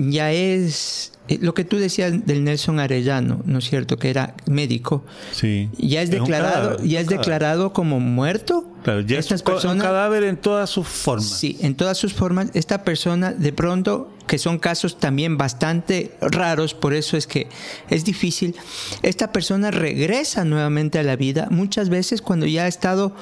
ya 0.07 0.31
es 0.31 1.11
eh, 1.27 1.37
lo 1.41 1.53
que 1.53 1.65
tú 1.65 1.77
decías 1.77 2.25
del 2.25 2.43
Nelson 2.43 2.79
Arellano, 2.79 3.41
¿no 3.45 3.59
es 3.59 3.69
cierto? 3.69 3.97
Que 3.97 4.09
era 4.09 4.33
médico. 4.47 5.03
Sí. 5.31 5.69
Ya 5.77 6.01
es, 6.01 6.09
declarado, 6.09 6.83
ya 6.83 7.01
es 7.01 7.07
declarado 7.07 7.73
como 7.73 7.99
muerto. 7.99 8.65
Claro, 8.83 9.01
ya 9.01 9.19
es 9.19 9.29
un 9.29 9.77
cadáver 9.77 10.23
en 10.23 10.37
todas 10.37 10.69
sus 10.69 10.87
formas. 10.87 11.27
Sí, 11.27 11.57
en 11.61 11.75
todas 11.75 11.97
sus 11.97 12.13
formas. 12.13 12.49
Esta 12.53 12.83
persona, 12.83 13.33
de 13.33 13.51
pronto, 13.51 14.11
que 14.25 14.37
son 14.37 14.57
casos 14.57 14.99
también 14.99 15.37
bastante 15.37 16.11
raros, 16.21 16.73
por 16.73 16.93
eso 16.93 17.17
es 17.17 17.27
que 17.27 17.49
es 17.89 18.05
difícil. 18.05 18.55
Esta 19.03 19.31
persona 19.31 19.69
regresa 19.69 20.45
nuevamente 20.45 20.97
a 20.97 21.03
la 21.03 21.17
vida 21.17 21.47
muchas 21.51 21.89
veces 21.89 22.21
cuando 22.21 22.45
ya 22.45 22.63
ha 22.63 22.67
estado 22.67 23.13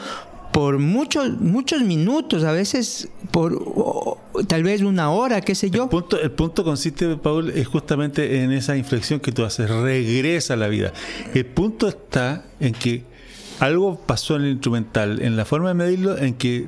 por 0.57 0.79
muchos, 0.79 1.39
muchos 1.39 1.83
minutos, 1.83 2.43
a 2.43 2.51
veces 2.51 3.09
por 3.29 4.17
tal 4.47 4.63
vez 4.63 4.81
una 4.81 5.11
hora, 5.11 5.39
qué 5.39 5.53
sé 5.53 5.69
yo. 5.69 5.83
El 5.83 5.89
punto, 5.89 6.19
el 6.19 6.31
punto 6.31 6.63
consiste, 6.63 7.15
Paul, 7.15 7.51
es 7.51 7.67
justamente 7.67 8.41
en 8.41 8.51
esa 8.51 8.75
inflexión 8.75 9.19
que 9.19 9.31
tú 9.31 9.45
haces, 9.45 9.69
regresa 9.69 10.55
a 10.55 10.57
la 10.57 10.67
vida. 10.67 10.93
El 11.35 11.45
punto 11.45 11.87
está 11.87 12.43
en 12.59 12.73
que 12.73 13.03
algo 13.59 13.99
pasó 13.99 14.35
en 14.35 14.45
el 14.45 14.51
instrumental, 14.53 15.21
en 15.21 15.37
la 15.37 15.45
forma 15.45 15.67
de 15.67 15.73
medirlo, 15.75 16.17
en 16.17 16.33
que 16.33 16.65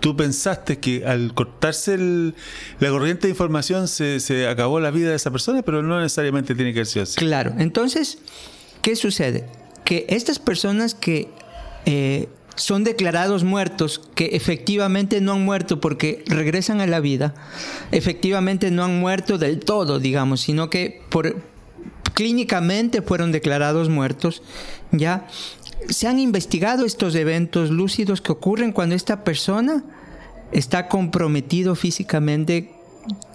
tú 0.00 0.14
pensaste 0.14 0.78
que 0.78 1.06
al 1.06 1.32
cortarse 1.32 1.96
la 1.96 2.90
corriente 2.90 3.28
de 3.28 3.30
información 3.30 3.88
se, 3.88 4.20
se, 4.20 4.46
acabó 4.46 4.78
la 4.78 4.90
vida 4.90 5.08
de 5.08 5.16
esa 5.16 5.30
persona, 5.30 5.62
pero 5.62 5.82
no 5.82 5.98
necesariamente 6.02 6.54
tiene 6.54 6.74
que 6.74 6.84
ser 6.84 7.04
así. 7.04 7.16
Claro, 7.16 7.54
entonces, 7.56 8.18
¿qué 8.82 8.94
sucede? 8.94 9.46
Que 9.86 10.04
estas 10.10 10.38
personas 10.38 10.94
que 10.94 11.30
eh, 11.86 12.28
son 12.60 12.84
declarados 12.84 13.42
muertos, 13.42 14.02
que 14.14 14.26
efectivamente 14.32 15.22
no 15.22 15.32
han 15.32 15.44
muerto 15.44 15.80
porque 15.80 16.22
regresan 16.26 16.82
a 16.82 16.86
la 16.86 17.00
vida, 17.00 17.34
efectivamente 17.90 18.70
no 18.70 18.84
han 18.84 19.00
muerto 19.00 19.38
del 19.38 19.60
todo, 19.60 19.98
digamos, 19.98 20.42
sino 20.42 20.68
que 20.68 21.00
por, 21.08 21.42
clínicamente 22.12 23.00
fueron 23.00 23.32
declarados 23.32 23.88
muertos, 23.88 24.42
ya 24.92 25.26
se 25.88 26.06
han 26.06 26.18
investigado 26.18 26.84
estos 26.84 27.14
eventos 27.14 27.70
lúcidos 27.70 28.20
que 28.20 28.32
ocurren 28.32 28.72
cuando 28.72 28.94
esta 28.94 29.24
persona 29.24 29.82
está 30.52 30.86
comprometido 30.88 31.74
físicamente 31.74 32.72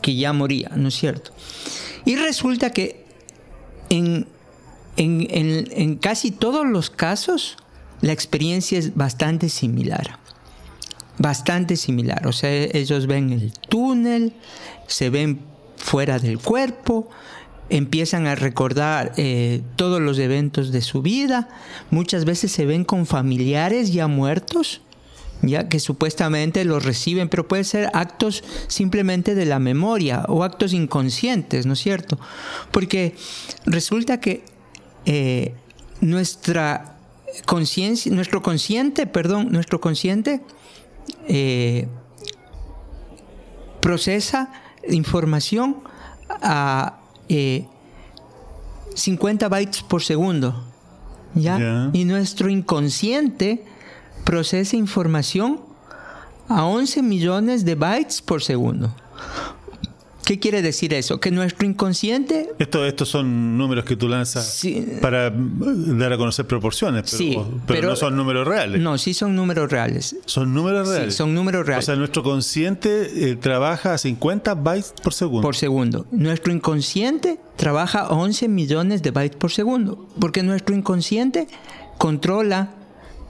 que 0.03 0.15
ya 0.15 0.34
moría, 0.34 0.69
¿no 0.76 0.89
es 0.89 0.93
cierto? 0.95 1.32
Y 2.05 2.15
resulta 2.15 2.69
que 2.69 3.03
en, 3.89 4.28
en 4.97 5.95
casi 5.95 6.30
todos 6.30 6.67
los 6.67 6.91
casos, 6.91 7.57
la 8.06 8.14
experiencia 8.14 8.78
es 8.78 8.95
bastante 8.95 9.49
similar. 9.49 10.20
Bastante 11.18 11.76
similar. 11.76 12.28
O 12.28 12.34
sea, 12.34 12.51
ellos 12.51 13.08
ven 13.08 13.34
el 13.34 13.51
túnel, 13.51 14.34
se 14.86 15.10
ven 15.10 15.39
fuera 15.76 16.20
del 16.20 16.38
cuerpo, 16.38 17.10
empiezan 17.70 18.28
a 18.28 18.36
recordar 18.36 19.14
eh, 19.18 19.64
todos 19.76 19.99
los 20.01 20.20
eventos 20.20 20.72
de 20.72 20.84
su 20.84 21.01
vida. 21.01 21.49
Muchas 21.89 22.26
veces 22.26 22.51
se 22.51 22.68
ven 22.68 22.86
con 22.86 23.08
familiares 23.08 23.91
ya 23.91 24.06
muertos, 24.06 24.82
ya 25.41 25.68
que 25.68 25.80
supuestamente 25.80 26.64
los 26.64 26.86
reciben, 26.86 27.28
pero 27.28 27.47
puede 27.47 27.64
ser 27.64 27.89
actos 27.93 28.43
simplemente 28.68 29.34
de 29.34 29.45
la 29.45 29.58
memoria 29.58 30.26
o 30.28 30.43
actos 30.43 30.74
inconscientes, 30.74 31.66
¿no 31.66 31.74
es 31.74 31.80
cierto? 31.80 32.20
Porque 32.70 33.16
resulta 33.66 34.20
que 34.20 34.45
eh, 35.08 35.56
nuestra 36.01 36.95
conciencia, 37.45 38.11
nuestro 38.11 38.41
consciente, 38.41 39.07
perdón, 39.07 39.51
nuestro 39.51 39.81
consciente 39.81 40.41
eh, 41.27 41.88
procesa 43.81 44.51
información 44.89 45.77
a 46.29 46.99
50 47.27 49.45
eh, 49.45 49.49
bytes 49.49 49.83
por 49.83 50.03
segundo. 50.03 50.63
¿ya? 51.33 51.89
Y 51.93 52.05
nuestro 52.05 52.49
inconsciente 52.49 53.65
procesa 54.23 54.75
información 54.75 55.61
a 56.47 56.65
11 56.65 57.01
millones 57.01 57.65
de 57.65 57.75
bytes 57.75 58.21
por 58.21 58.43
segundo. 58.43 58.93
¿Qué 60.26 60.39
quiere 60.39 60.61
decir 60.63 60.91
eso? 60.95 61.19
Que 61.19 61.30
nuestro 61.30 61.67
inconsciente 61.67 62.49
Esto, 62.57 62.84
estos 62.86 63.07
son 63.09 63.57
números 63.59 63.86
que 63.86 63.95
tú 63.95 64.09
lanzas 64.09 64.45
Sí. 64.55 64.84
para 64.99 65.30
mm, 65.30 65.99
dar 65.99 66.13
a 66.13 66.17
conocer 66.17 66.47
proporciones, 66.47 67.03
pero, 67.03 67.17
Sí, 67.17 67.34
pero 67.38 67.51
pero- 67.67 67.89
no 67.89 67.95
son 67.95 68.15
números 68.15 68.47
reales. 68.47 68.82
No, 68.82 68.97
sí 68.97 69.13
son 69.13 69.36
números 69.36 69.71
reales. 69.71 70.15
Son 70.26 70.51
números 70.53 70.88
Sí, 70.89 70.95
reales. 70.95 71.15
son 71.15 71.34
números 71.36 71.61
O 71.61 71.63
reales 71.65 71.86
sea, 71.86 71.95
nuestro 71.95 72.23
consciente 72.23 73.30
eh, 73.30 73.36
trabaja 73.36 73.93
a 73.93 73.97
50 73.99 74.55
bytes 74.55 74.93
por 75.03 75.13
segundo. 75.13 75.41
por 75.43 75.55
segundo. 75.55 76.07
Nuestro 76.11 76.51
inconsciente 76.51 77.39
trabaja 77.55 77.99
a 78.01 78.09
11 78.09 78.47
millones 78.47 79.03
de 79.03 79.11
bytes 79.11 79.38
por 79.38 79.51
segundo, 79.51 80.07
porque 80.19 80.41
nuestro 80.41 80.76
inconsciente 80.76 81.47
controla 81.99 82.71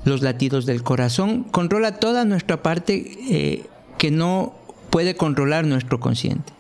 los 0.06 0.22
latidos 0.22 0.66
del 0.66 0.82
corazón, 0.84 1.44
controla 1.44 2.00
toda 2.00 2.24
nuestra 2.26 2.64
parte 2.64 3.18
eh, 3.30 3.66
que 3.98 4.12
no 4.12 4.56
puede 4.92 5.16
controlar 5.16 5.66
nuestro 5.66 6.00
consciente. 6.00 6.54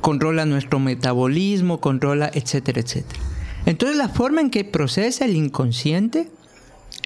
Controla 0.00 0.44
nuestro 0.46 0.78
metabolismo, 0.78 1.80
controla, 1.80 2.30
etcétera, 2.32 2.80
etcétera. 2.80 3.20
Entonces 3.66 3.96
la 3.96 4.08
forma 4.08 4.40
en 4.40 4.50
que 4.50 4.64
procesa 4.64 5.24
el 5.24 5.36
inconsciente 5.36 6.28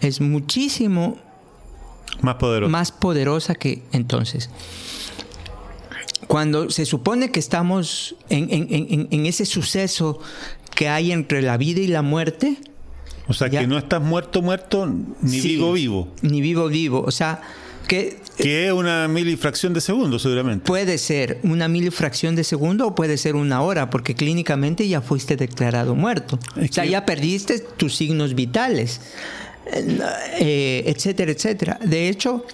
es 0.01 0.21
muchísimo 0.21 1.17
Más 2.69 2.91
poderosa 2.93 3.55
que 3.55 3.83
entonces. 3.93 4.51
Cuando 6.27 6.69
se 6.71 6.85
supone 6.85 7.31
que 7.31 7.39
estamos 7.41 8.17
en, 8.29 8.49
en- 8.53 8.67
en- 8.71 9.09
en 9.11 9.27
ese 9.27 9.47
suceso 9.47 10.19
que 10.75 10.89
hay 10.89 11.13
entre 11.13 11.43
la 11.43 11.57
vida 11.57 11.81
y 11.81 11.87
la 11.87 12.03
muerte, 12.03 12.59
o 13.29 13.33
sea, 13.35 13.49
ya. 13.49 13.61
que 13.61 13.67
no 13.67 13.79
estás 13.79 14.03
muerto, 14.03 14.43
muerto, 14.43 14.87
ni 15.23 15.41
Sí. 15.41 15.49
vivo, 15.57 15.73
vivo. 15.73 16.09
ni 16.23 16.41
vivo 16.41 16.69
vivo, 16.69 17.03
o 17.07 17.11
sea, 17.11 17.41
que 17.89 18.19
Que 18.37 18.67
es 18.69 18.73
una 18.73 19.09
milifracción 19.09 19.73
de 19.75 19.81
segundo, 19.81 20.19
seguramente. 20.21 20.65
puede 20.65 20.97
ser 20.99 21.41
una 21.43 21.67
milifracción 21.67 22.37
de 22.37 22.45
segundo 22.45 22.87
o 22.87 22.95
puede 22.95 23.17
ser 23.19 23.35
una 23.35 23.63
hora, 23.63 23.91
porque 23.91 24.15
clínicamente 24.15 24.87
ya 24.87 25.01
fuiste 25.01 25.37
declarado 25.37 25.97
muerto. 25.97 26.39
Es 26.57 26.71
o 26.71 26.73
sea, 26.75 26.85
que- 26.85 26.91
ya 26.91 27.05
perdiste 27.05 27.59
tus 27.59 27.97
signos 27.97 28.35
vitales, 28.37 29.01
eh, 30.39 30.85
etcétera, 30.87 31.33
etcétera. 31.33 31.79
De 31.85 32.09
hecho, 32.09 32.45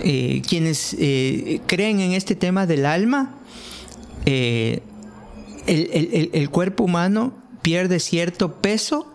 eh, 0.00 0.40
quienes 0.48 0.96
eh, 0.98 1.60
creen 1.66 2.00
en 2.00 2.12
este 2.12 2.34
tema 2.34 2.66
del 2.66 2.86
alma, 2.86 3.34
eh, 4.26 4.80
el, 5.66 5.90
el- 5.92 6.08
el- 6.14 6.30
el 6.32 6.50
cuerpo 6.50 6.84
humano 6.84 7.34
pierde 7.62 8.00
cierto 8.00 8.54
peso 8.60 9.13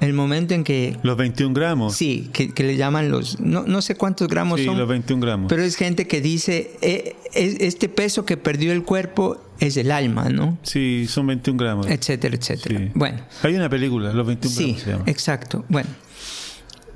el 0.00 0.12
momento 0.12 0.54
en 0.54 0.62
que 0.64 0.96
Los 1.02 1.16
21 1.16 1.52
gramos. 1.54 1.94
Sí, 1.96 2.30
que, 2.32 2.50
que 2.54 2.62
le 2.62 2.76
llaman 2.76 3.10
los... 3.10 3.40
No, 3.40 3.64
no 3.66 3.82
sé 3.82 3.94
cuántos 3.96 4.28
gramos 4.28 4.60
Sí, 4.60 4.66
son. 4.66 4.78
los 4.78 4.88
21 4.88 5.20
gramos. 5.24 5.48
Pero 5.48 5.62
es 5.62 5.74
gente 5.76 6.06
que 6.06 6.20
dice, 6.20 6.76
eh, 6.82 7.16
es- 7.34 7.56
este 7.60 7.88
peso 7.88 8.24
que 8.24 8.36
perdió 8.36 8.72
el 8.72 8.84
cuerpo 8.84 9.42
es 9.60 9.76
el 9.76 9.90
alma, 9.90 10.28
¿no? 10.28 10.56
Sí, 10.62 11.06
son 11.08 11.26
21 11.26 11.58
gramos. 11.58 11.86
Etcétera, 11.88 12.36
etcétera. 12.36 12.78
Sí. 12.78 12.90
Bueno, 12.94 13.18
Hay 13.42 13.54
una 13.56 13.68
película, 13.68 14.12
Los 14.12 14.26
21 14.26 14.56
sí, 14.56 14.64
gramos 14.66 14.82
se 14.82 14.90
llama. 14.92 15.04
exacto. 15.06 15.64
Bueno, 15.68 15.88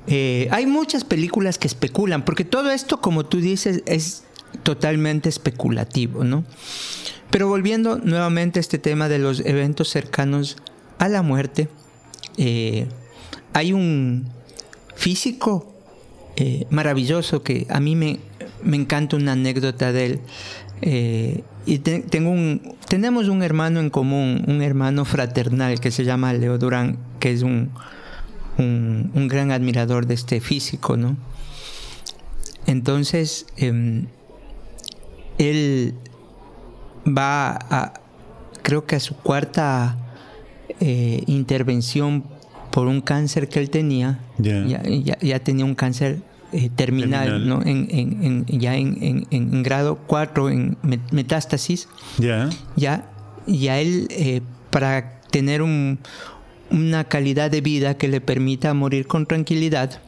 Eh, 0.07 0.49
hay 0.51 0.65
muchas 0.65 1.05
películas 1.05 1.57
que 1.57 1.67
especulan, 1.67 2.25
porque 2.25 2.43
todo 2.43 2.71
esto, 2.71 2.99
como 2.99 3.25
tú 3.25 3.39
dices, 3.39 3.83
es 3.85 4.23
totalmente 4.63 5.29
especulativo, 5.29 6.23
¿no? 6.25 6.43
Pero 7.31 7.47
volviendo 7.47 7.97
nuevamente 7.99 8.59
a 8.59 8.61
este 8.61 8.77
tema 8.77 9.07
de 9.09 9.19
los 9.19 9.39
eventos 9.45 9.89
cercanos 9.89 10.57
a 10.99 11.07
la 11.09 11.21
muerte, 11.21 11.69
eh, 12.37 12.87
hay 13.53 13.73
un 13.73 14.25
físico 14.95 15.73
eh, 16.35 16.65
maravilloso 16.69 17.43
que 17.43 17.65
a 17.69 17.79
mí 17.79 17.95
me, 17.95 18.19
me 18.63 18.77
encanta 18.77 19.15
una 19.15 19.33
anécdota 19.33 19.91
de 19.91 20.05
él. 20.05 20.19
Eh, 20.81 21.43
y 21.65 21.79
te- 21.79 21.99
tengo 22.01 22.29
un, 22.31 22.75
tenemos 22.89 23.29
un 23.29 23.41
hermano 23.43 23.79
en 23.79 23.89
común, 23.89 24.43
un 24.47 24.61
hermano 24.61 25.05
fraternal 25.05 25.79
que 25.79 25.91
se 25.91 26.03
llama 26.03 26.33
Leo 26.33 26.57
Durán, 26.57 26.97
que 27.19 27.31
es 27.31 27.41
un, 27.43 27.69
un, 28.57 29.11
un 29.13 29.27
gran 29.27 29.51
admirador 29.51 30.05
de 30.07 30.15
este 30.15 30.41
físico, 30.41 30.97
¿no? 30.97 31.15
Entonces, 32.65 33.45
em, 33.57 34.07
él 35.37 35.95
va 37.05 37.51
a, 37.69 37.93
creo 38.61 38.85
que 38.85 38.95
a 38.95 38.99
su 38.99 39.15
cuarta 39.15 39.97
eh, 40.85 41.23
intervención 41.27 42.23
por 42.71 42.87
un 42.87 42.99
cáncer 43.01 43.47
que 43.47 43.59
él 43.59 43.69
tenía, 43.69 44.19
Ya. 44.37 44.65
ya, 44.65 44.83
ya- 44.83 45.17
ya 45.21 45.39
tenía 45.39 45.63
un 45.65 45.75
cáncer 45.75 46.21
eh, 46.51 46.69
terminal, 46.75 47.27
Terminal. 47.29 47.47
¿no? 47.49 47.61
En, 47.63 47.87
en- 47.89 48.45
en- 48.47 48.59
ya 48.59 48.75
en, 48.75 49.63
grado 49.63 49.97
4, 50.05 50.49
en 50.51 50.77
met- 50.83 51.09
metástasis, 51.11 51.87
Ya. 52.19 52.49
ya, 52.75 53.79
él, 53.79 54.07
eh, 54.11 54.41
para 54.69 55.19
tener 55.31 55.61
un- 55.63 55.97
una 56.69 57.05
calidad 57.05 57.49
de 57.49 57.61
vida 57.61 57.97
que 57.97 58.07
le 58.07 58.21
permita 58.21 58.73
morir 58.75 59.07
con 59.07 59.25
tranquilidad, 59.25 59.99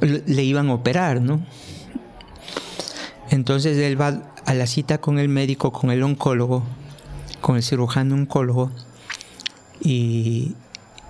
le, 0.00 0.22
le 0.26 0.42
iban 0.42 0.68
a 0.70 0.74
operar, 0.74 1.20
¿no? 1.20 1.40
Entonces 3.30 3.76
él 3.78 4.00
va 4.00 4.32
a 4.46 4.54
la 4.54 4.66
cita 4.66 4.98
con 4.98 5.18
el 5.18 5.28
médico, 5.28 5.72
con 5.72 5.90
el 5.90 6.02
oncólogo, 6.02 6.64
con 7.40 7.56
el 7.56 7.62
cirujano 7.62 8.14
oncólogo, 8.16 8.70
y, 9.80 10.54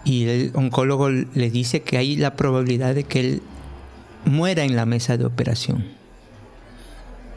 y 0.05 0.25
el 0.29 0.53
oncólogo 0.55 1.09
le 1.11 1.51
dice 1.51 1.83
que 1.83 1.99
hay 1.99 2.17
la 2.17 2.37
probabilidad 2.37 2.95
de 2.95 3.05
que 3.05 3.21
él 3.21 3.43
muera 4.25 4.65
en 4.65 4.77
la 4.77 4.87
mesa 4.87 5.17
de 5.17 5.25
operación. 5.25 5.85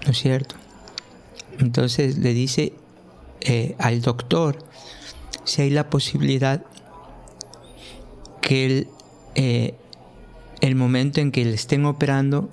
¿No 0.06 0.12
es 0.12 0.18
cierto? 0.18 0.56
Entonces 1.60 2.18
le 2.18 2.34
dice 2.34 2.74
eh, 3.42 3.76
al 3.80 4.02
doctor 4.02 4.58
si 5.44 5.62
hay 5.62 5.70
la 5.70 5.90
posibilidad 5.90 6.64
que 8.42 8.66
él, 8.66 8.88
eh, 9.36 9.76
el 10.62 10.76
momento 10.76 11.22
en 11.22 11.32
que 11.32 11.46
le 11.46 11.54
estén 11.54 11.86
operando 11.86 12.50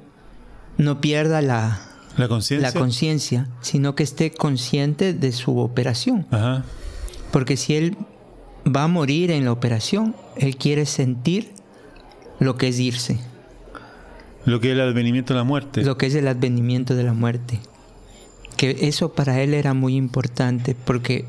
no 0.79 1.01
pierda 1.01 1.43
la, 1.43 1.81
La 2.17 2.29
conciencia. 2.29 2.69
la 2.69 2.73
conciencia, 2.73 3.49
sino 3.61 3.95
que 3.95 4.03
esté 4.03 4.31
consciente 4.31 5.13
de 5.13 5.33
su 5.33 5.59
operación. 5.59 6.27
Ajá. 6.31 6.65
Porque 7.33 7.57
si 7.57 7.77
él 7.77 7.97
va 8.75 8.85
a 8.85 8.89
morir 8.89 9.31
en 9.31 9.45
la 9.45 9.53
operación, 9.53 10.15
él 10.37 10.57
quiere 10.57 10.87
sentir 10.87 11.51
lo 12.39 12.57
que 12.57 12.69
es 12.69 12.79
irse, 12.79 13.19
Lo 14.47 14.61
que 14.61 14.69
es 14.69 14.73
el 14.75 14.81
advenimiento 14.81 15.35
de 15.35 15.39
la 15.39 15.45
muerte. 15.45 15.83
lo 15.85 15.99
que 15.99 16.07
es 16.07 16.15
el 16.15 16.27
advenimiento 16.29 16.95
de 16.95 17.03
la 17.05 17.13
muerte. 17.13 17.61
Que 18.57 18.77
eso 18.89 19.13
para 19.13 19.41
él 19.43 19.55
era 19.55 19.75
muy 19.75 19.97
importante, 19.97 20.75
porque 20.75 21.27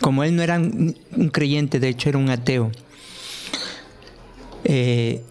como 0.00 0.22
él 0.24 0.36
no 0.36 0.42
era 0.42 0.58
un, 0.58 0.96
un 1.16 1.28
creyente, 1.30 1.80
de 1.80 1.88
hecho 1.88 2.08
era 2.08 2.18
un 2.18 2.30
ateo, 2.30 2.70
eh, 4.64 5.22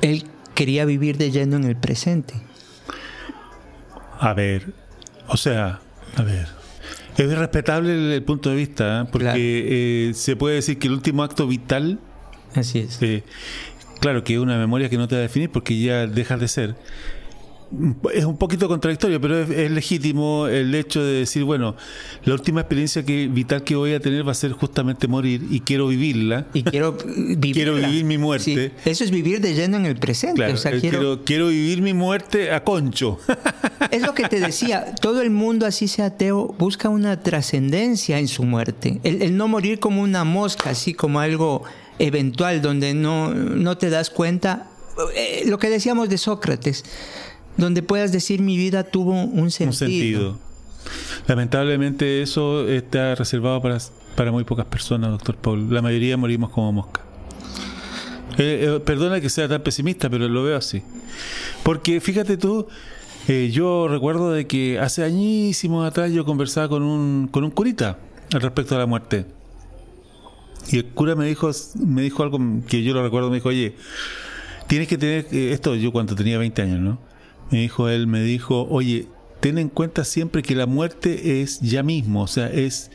él 0.00 0.24
quería 0.54 0.84
vivir 0.84 1.16
de 1.18 1.30
lleno 1.30 1.56
en 1.56 1.64
el 1.64 1.76
presente. 1.76 2.34
A 4.18 4.32
ver, 4.34 4.72
o 5.28 5.36
sea, 5.36 5.80
a 6.16 6.22
ver. 6.22 6.48
Es 7.16 7.38
respetable 7.38 7.94
el, 7.94 8.12
el 8.12 8.22
punto 8.22 8.50
de 8.50 8.56
vista, 8.56 9.02
¿eh? 9.02 9.04
porque 9.10 9.24
Claro. 9.24 9.38
eh, 9.40 10.10
se 10.14 10.36
puede 10.36 10.56
decir 10.56 10.78
que 10.78 10.88
el 10.88 10.94
último 10.94 11.22
acto 11.22 11.46
vital, 11.46 11.98
Así 12.54 12.80
es. 12.80 13.00
eh, 13.02 13.22
claro 14.00 14.24
que 14.24 14.34
es 14.34 14.38
una 14.40 14.58
memoria 14.58 14.88
que 14.88 14.96
no 14.96 15.06
te 15.08 15.14
va 15.14 15.20
a 15.20 15.22
definir 15.22 15.50
porque 15.50 15.78
ya 15.78 16.06
dejas 16.06 16.40
de 16.40 16.48
ser. 16.48 16.74
Es 18.12 18.24
un 18.24 18.36
poquito 18.36 18.68
contradictorio, 18.68 19.20
pero 19.20 19.40
es, 19.40 19.50
es 19.50 19.70
legítimo 19.70 20.46
el 20.46 20.74
hecho 20.74 21.02
de 21.02 21.20
decir, 21.20 21.44
bueno, 21.44 21.76
la 22.24 22.34
última 22.34 22.60
experiencia 22.60 23.04
que, 23.04 23.28
vital 23.28 23.62
que 23.64 23.76
voy 23.76 23.94
a 23.94 24.00
tener 24.00 24.26
va 24.26 24.32
a 24.32 24.34
ser 24.34 24.52
justamente 24.52 25.08
morir 25.08 25.46
y 25.50 25.60
quiero 25.60 25.88
vivirla. 25.88 26.46
Y 26.52 26.62
quiero 26.62 26.92
vivir. 26.92 27.54
Quiero 27.54 27.74
vivir 27.76 28.04
mi 28.04 28.18
muerte. 28.18 28.72
Eso 28.84 29.04
es 29.04 29.10
vivir 29.10 29.40
de 29.40 29.54
lleno 29.54 29.76
en 29.76 29.86
el 29.86 29.96
presente. 29.96 30.36
Claro, 30.36 30.54
o 30.54 30.56
sea, 30.56 30.72
eh, 30.72 30.80
quiero, 30.80 30.98
quiero, 30.98 31.24
quiero 31.24 31.48
vivir 31.48 31.82
mi 31.82 31.94
muerte 31.94 32.52
a 32.52 32.64
concho. 32.64 33.18
Es 33.90 34.02
lo 34.02 34.14
que 34.14 34.28
te 34.28 34.40
decía, 34.40 34.94
todo 35.00 35.20
el 35.22 35.30
mundo, 35.30 35.66
así 35.66 35.86
sea 35.86 36.06
ateo, 36.06 36.54
busca 36.58 36.88
una 36.88 37.22
trascendencia 37.22 38.18
en 38.18 38.26
su 38.26 38.42
muerte. 38.42 38.98
El, 39.04 39.22
el 39.22 39.36
no 39.36 39.46
morir 39.46 39.78
como 39.78 40.02
una 40.02 40.24
mosca, 40.24 40.70
así 40.70 40.94
como 40.94 41.20
algo 41.20 41.62
eventual, 41.98 42.62
donde 42.62 42.94
no, 42.94 43.32
no 43.32 43.78
te 43.78 43.90
das 43.90 44.10
cuenta. 44.10 44.68
Eh, 45.14 45.44
lo 45.46 45.58
que 45.58 45.70
decíamos 45.70 46.08
de 46.08 46.18
Sócrates, 46.18 46.84
donde 47.56 47.82
puedas 47.82 48.12
decir 48.12 48.40
mi 48.40 48.56
vida 48.56 48.84
tuvo 48.84 49.12
un 49.12 49.50
sentido. 49.50 49.68
un 49.68 49.72
sentido. 49.72 50.38
Lamentablemente 51.26 52.22
eso 52.22 52.68
está 52.68 53.14
reservado 53.14 53.60
para, 53.62 53.78
para 54.14 54.32
muy 54.32 54.44
pocas 54.44 54.66
personas, 54.66 55.10
doctor 55.10 55.36
Paul. 55.36 55.72
La 55.72 55.82
mayoría 55.82 56.16
morimos 56.16 56.50
como 56.50 56.72
mosca. 56.72 57.00
Eh, 58.38 58.66
eh, 58.68 58.80
perdona 58.80 59.20
que 59.20 59.30
sea 59.30 59.48
tan 59.48 59.62
pesimista, 59.62 60.10
pero 60.10 60.28
lo 60.28 60.42
veo 60.42 60.56
así. 60.56 60.82
Porque 61.62 62.00
fíjate 62.00 62.36
tú, 62.36 62.66
eh, 63.28 63.50
yo 63.52 63.88
recuerdo 63.88 64.32
de 64.32 64.46
que 64.46 64.78
hace 64.78 65.04
añísimos 65.04 65.86
atrás 65.86 66.12
yo 66.12 66.24
conversaba 66.24 66.68
con 66.68 66.82
un, 66.82 67.28
con 67.28 67.44
un 67.44 67.50
curita 67.50 67.98
al 68.32 68.40
respecto 68.40 68.74
de 68.74 68.80
la 68.80 68.86
muerte. 68.86 69.26
Y 70.68 70.78
el 70.78 70.86
cura 70.86 71.14
me 71.14 71.26
dijo, 71.26 71.50
me 71.86 72.02
dijo 72.02 72.22
algo 72.22 72.38
que 72.66 72.82
yo 72.82 72.94
lo 72.94 73.02
recuerdo, 73.02 73.30
me 73.30 73.36
dijo, 73.36 73.50
oye, 73.50 73.76
tienes 74.66 74.88
que 74.88 74.98
tener, 74.98 75.26
esto 75.30 75.74
yo 75.76 75.92
cuando 75.92 76.14
tenía 76.14 76.38
20 76.38 76.62
años, 76.62 76.80
¿no? 76.80 77.13
Me 77.50 77.60
dijo 77.60 77.88
él, 77.88 78.06
me 78.06 78.22
dijo, 78.22 78.66
oye, 78.70 79.06
ten 79.40 79.58
en 79.58 79.68
cuenta 79.68 80.04
siempre 80.04 80.42
que 80.42 80.54
la 80.54 80.66
muerte 80.66 81.42
es 81.42 81.60
ya 81.60 81.82
mismo, 81.82 82.22
o 82.22 82.26
sea, 82.26 82.48
es, 82.48 82.90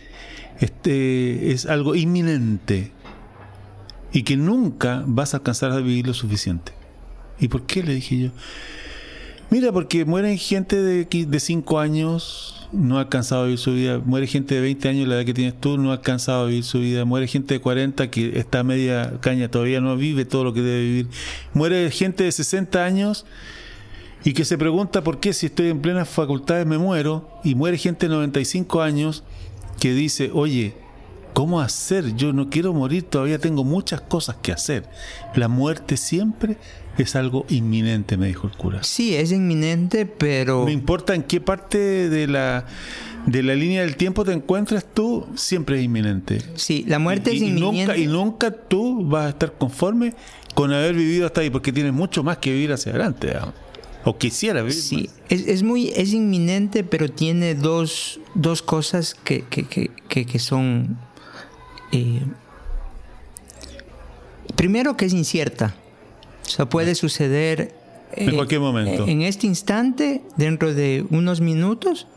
este, 0.60 1.52
es 1.52 1.66
algo 1.66 1.96
inminente 1.96 2.92
y 4.12 4.24
que 4.24 4.36
nunca 4.38 5.04
vas 5.06 5.34
a 5.34 5.38
alcanzar 5.38 5.72
a 5.72 5.78
vivir 5.78 6.08
lo 6.08 6.14
suficiente. 6.14 6.72
¿Y 7.40 7.48
por 7.48 7.66
qué? 7.66 7.84
Le 7.84 7.94
dije 7.94 8.18
yo. 8.18 8.30
Mira, 9.50 9.72
porque 9.72 10.06
mueren 10.06 10.38
gente 10.38 10.76
de 10.76 11.40
5 11.40 11.80
años, 11.80 12.60
no 12.72 12.98
ha 12.98 13.02
alcanzado 13.02 13.42
a 13.42 13.46
vivir 13.46 13.60
su 13.60 13.74
vida. 13.74 14.00
Muere 14.00 14.28
gente 14.28 14.56
de 14.56 14.62
20 14.62 14.90
años, 14.90 15.08
la 15.08 15.16
edad 15.16 15.26
que 15.26 15.34
tienes 15.34 15.60
tú, 15.60 15.78
no 15.78 15.92
ha 15.92 15.96
alcanzado 15.96 16.44
a 16.44 16.48
vivir 16.48 16.64
su 16.64 16.80
vida. 16.80 17.06
Muere 17.06 17.28
gente 17.28 17.56
de 17.56 17.62
40 17.62 18.10
que 18.12 18.38
está 18.38 18.64
media 18.64 19.20
caña, 19.22 19.50
todavía 19.50 19.82
no 19.82 19.96
vive 19.98 20.26
todo 20.26 20.44
lo 20.44 20.54
que 20.54 20.62
debe 20.62 20.82
vivir. 20.82 21.08
Muere 21.54 21.90
gente 21.92 22.24
de 22.24 22.32
60 22.32 22.84
años 22.84 23.26
y 24.24 24.34
que 24.34 24.46
se 24.46 24.58
pregunta 24.58 25.04
por 25.04 25.20
qué 25.20 25.34
si 25.34 25.48
estoy 25.48 25.70
en 25.70 25.82
plenas 25.82 26.10
facultades 26.10 26.66
me 26.66 26.78
muero. 26.78 27.30
Y 27.44 27.56
muere 27.56 27.78
gente 27.78 28.08
de 28.08 28.14
95 28.14 28.82
años 28.82 29.24
que 29.80 29.94
dice, 29.94 30.30
oye, 30.34 30.76
¿cómo 31.34 31.62
hacer? 31.62 32.16
Yo 32.16 32.34
no 32.34 32.50
quiero 32.50 32.74
morir, 32.74 33.04
todavía 33.04 33.40
tengo 33.40 33.64
muchas 33.64 34.02
cosas 34.02 34.36
que 34.42 34.52
hacer. 34.52 34.90
La 35.36 35.48
muerte 35.48 35.96
siempre 35.96 36.58
es 36.98 37.16
algo 37.16 37.46
inminente, 37.48 38.18
me 38.18 38.28
dijo 38.28 38.48
el 38.48 38.58
cura. 38.58 38.84
Sí, 38.84 39.16
es 39.16 39.32
inminente, 39.32 40.06
pero... 40.06 40.66
No 40.66 40.72
importa 40.72 41.16
en 41.16 41.24
qué 41.24 41.40
parte 41.40 41.78
de 42.10 42.28
la, 42.28 42.66
de 43.26 43.42
la 43.42 43.56
línea 43.56 43.84
del 43.84 43.96
tiempo 43.96 44.26
te 44.26 44.34
encuentres 44.34 44.86
tú, 44.94 45.28
siempre 45.36 45.80
es 45.80 45.86
inminente. 45.86 46.42
Sí, 46.56 46.84
la 46.88 47.00
muerte 47.00 47.32
es 47.32 47.42
inminente. 47.42 47.86
Nunca, 47.86 47.98
y 47.98 48.08
nunca 48.08 48.52
tú 48.52 49.06
vas 49.08 49.28
a 49.28 49.30
estar 49.30 49.54
conforme 49.54 50.14
con 50.56 50.74
haber 50.74 50.94
vivido 50.94 51.26
hasta 51.26 51.40
ahí, 51.40 51.50
porque 51.50 51.72
tienes 51.72 51.94
mucho 51.94 52.22
más 52.22 52.40
que 52.40 52.52
vivir 52.52 52.74
hacia 52.74 52.92
adelante. 52.92 53.34
O 54.06 54.18
quisiera 54.18 54.62
vivir. 54.62 54.82
Sí, 54.82 55.10
Es, 55.30 55.48
es, 55.48 55.64
muy, 55.64 55.90
es 55.96 56.14
inminente, 56.14 56.84
pero 56.84 57.10
tiene 57.10 57.56
dos, 57.56 58.20
dos 58.34 58.62
cosas 58.62 59.14
que, 59.14 59.44
que, 59.44 59.66
que, 59.66 60.26
que 60.26 60.40
son... 60.40 60.98
Eh, 61.92 62.22
primero 64.56 64.96
que 64.96 65.06
es 65.06 65.14
incierta. 65.14 65.76
O 66.46 66.50
sea, 66.50 66.68
puede 66.68 66.96
suceder 66.96 67.74
en 68.14 68.36
cualquier 68.36 68.62
momento. 68.62 69.08
En 69.08 69.22
este 69.22 69.48
instante, 69.48 70.22
dentro 70.36 70.74
de 70.74 71.06
unos 71.10 71.42
minutos, 71.42 72.08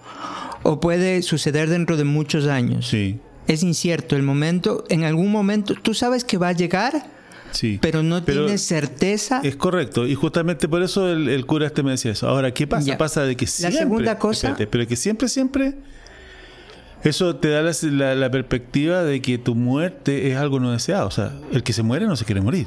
o 0.62 0.80
puede 0.80 1.22
suceder 1.22 1.68
dentro 1.68 1.97
de 1.97 2.05
muchos 2.05 2.47
años. 2.47 2.89
Sí. 2.89 3.18
Es 3.47 3.62
incierto 3.62 4.16
el 4.16 4.22
momento. 4.22 4.85
En 4.89 5.05
algún 5.05 5.30
momento, 5.30 5.74
tú 5.80 5.95
sabes 5.95 6.24
que 6.24 6.39
va 6.39 6.49
a 6.49 6.53
llegar, 6.53 7.07
sí. 7.53 7.79
pero 7.81 8.03
no 8.03 8.23
tienes 8.23 8.63
certeza. 8.63 9.41
Es 9.43 9.57
correcto. 9.57 10.07
Y 10.07 10.15
justamente 10.15 10.69
por 10.69 10.83
eso 10.83 11.11
el, 11.11 11.47
cura 11.47 11.67
este 11.67 11.83
me 11.83 11.93
decía 11.93 12.13
eso. 12.13 12.29
Ahora, 12.29 12.53
¿qué 12.53 12.67
pasa? 12.67 12.99
Pasa 12.99 13.23
de 13.23 13.37
que 13.37 13.47
siempre. 13.47 13.75
La 13.75 13.83
segunda 13.83 14.19
cosa. 14.19 14.49
Espérate, 14.49 14.67
pero 14.67 14.87
que 14.87 14.97
siempre, 14.97 15.29
siempre. 15.29 15.75
Eso 17.05 17.37
te 17.37 17.49
da 17.49 17.63
la, 17.63 18.15
la 18.15 18.31
perspectiva 18.31 19.03
de 19.03 19.21
que 19.21 19.39
tu 19.39 19.55
muerte 19.55 20.31
es 20.31 20.37
algo 20.37 20.61
no 20.61 20.71
deseado. 20.71 21.09
O 21.09 21.11
sea, 21.11 21.33
el 21.53 21.63
que 21.63 21.73
se 21.73 21.83
muere 21.83 22.07
no 22.07 22.17
se 22.17 22.25
quiere 22.25 22.41
morir. 22.41 22.67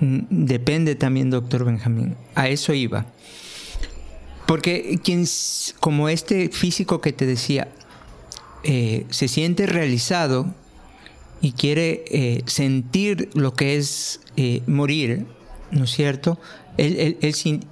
Mm, 0.00 0.20
depende 0.30 0.94
también, 0.94 1.30
doctor 1.30 1.64
Benjamín. 1.64 2.16
A 2.34 2.48
eso 2.48 2.72
iba. 2.72 3.06
Porque 4.46 4.98
quien, 5.04 5.26
como 5.80 6.08
este 6.08 6.48
físico 6.48 7.00
que 7.00 7.12
te 7.12 7.26
decía, 7.26 7.68
eh, 8.64 9.06
se 9.10 9.28
siente 9.28 9.66
realizado 9.66 10.54
y 11.40 11.52
quiere 11.52 12.04
eh, 12.08 12.42
sentir 12.46 13.30
lo 13.34 13.54
que 13.54 13.76
es 13.76 14.20
eh, 14.36 14.62
morir, 14.66 15.26
¿no 15.70 15.84
es 15.84 15.90
cierto? 15.90 16.38
Él, 16.76 17.16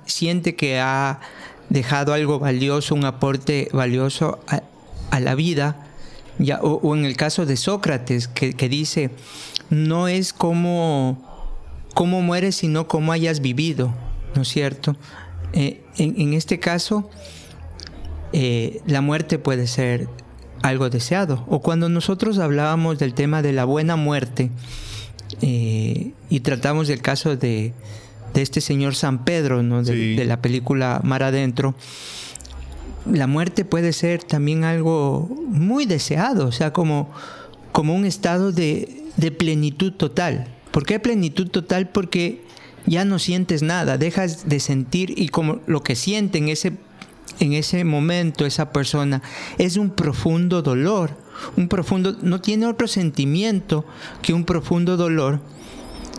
siente 0.06 0.56
que 0.56 0.80
ha 0.80 1.20
dejado 1.68 2.12
algo 2.12 2.38
valioso, 2.38 2.94
un 2.94 3.04
aporte 3.04 3.68
valioso 3.72 4.40
a, 4.48 4.62
la 5.20 5.34
vida. 5.34 5.86
Ya, 6.38 6.60
o, 6.60 6.94
en 6.94 7.04
el 7.04 7.16
caso 7.16 7.46
de 7.46 7.56
Sócrates, 7.56 8.28
que, 8.28 8.68
dice, 8.68 9.10
no 9.70 10.08
es 10.08 10.32
como 10.32 11.24
cómo 11.94 12.20
mueres, 12.20 12.56
sino 12.56 12.88
cómo 12.88 13.12
hayas 13.12 13.40
vivido, 13.40 13.94
¿no 14.34 14.42
es 14.42 14.48
cierto? 14.48 14.96
Eh, 15.52 15.82
en, 15.96 16.34
este 16.34 16.58
caso, 16.58 17.08
la 18.32 19.00
muerte 19.00 19.38
puede 19.38 19.66
ser 19.66 20.08
algo 20.62 20.90
deseado. 20.90 21.44
O 21.48 21.60
cuando 21.60 21.88
nosotros 21.88 22.38
hablábamos 22.38 22.98
del 22.98 23.14
tema 23.14 23.42
de 23.42 23.52
la 23.52 23.64
buena 23.64 23.96
muerte 23.96 24.50
eh, 25.42 26.12
y 26.30 26.40
tratamos 26.40 26.88
del 26.88 27.02
caso 27.02 27.36
de, 27.36 27.72
este 28.34 28.60
señor 28.60 28.94
San 28.94 29.24
Pedro, 29.24 29.62
¿no? 29.62 29.82
de, 29.82 30.24
la 30.24 30.42
película 30.42 31.00
Mar 31.02 31.22
Adentro, 31.22 31.74
la 33.10 33.26
muerte 33.26 33.64
puede 33.64 33.92
ser 33.92 34.22
también 34.24 34.64
algo 34.64 35.28
muy 35.48 35.86
deseado, 35.86 36.46
o 36.46 36.52
sea, 36.52 36.72
como, 36.72 37.10
como 37.72 37.94
un 37.94 38.04
estado 38.04 38.52
de, 38.52 39.04
de 39.16 39.30
plenitud 39.30 39.92
total. 39.92 40.48
¿Por 40.70 40.84
qué 40.84 41.00
plenitud 41.00 41.48
total? 41.48 41.88
Porque 41.88 42.42
ya 42.86 43.04
no 43.04 43.18
sientes 43.18 43.62
nada, 43.62 43.96
dejas 43.96 44.48
de 44.48 44.60
sentir 44.60 45.14
y 45.16 45.28
como 45.28 45.60
lo 45.66 45.82
que 45.82 45.96
siente 45.96 46.38
en 46.38 46.48
ese, 46.48 46.72
en 47.40 47.52
ese 47.52 47.84
momento 47.84 48.46
esa 48.46 48.72
persona 48.72 49.22
es 49.58 49.76
un 49.76 49.90
profundo 49.90 50.62
dolor, 50.62 51.10
un 51.56 51.68
profundo, 51.68 52.16
no 52.22 52.40
tiene 52.40 52.66
otro 52.66 52.88
sentimiento 52.88 53.84
que 54.22 54.32
un 54.32 54.44
profundo 54.44 54.96
dolor. 54.96 55.40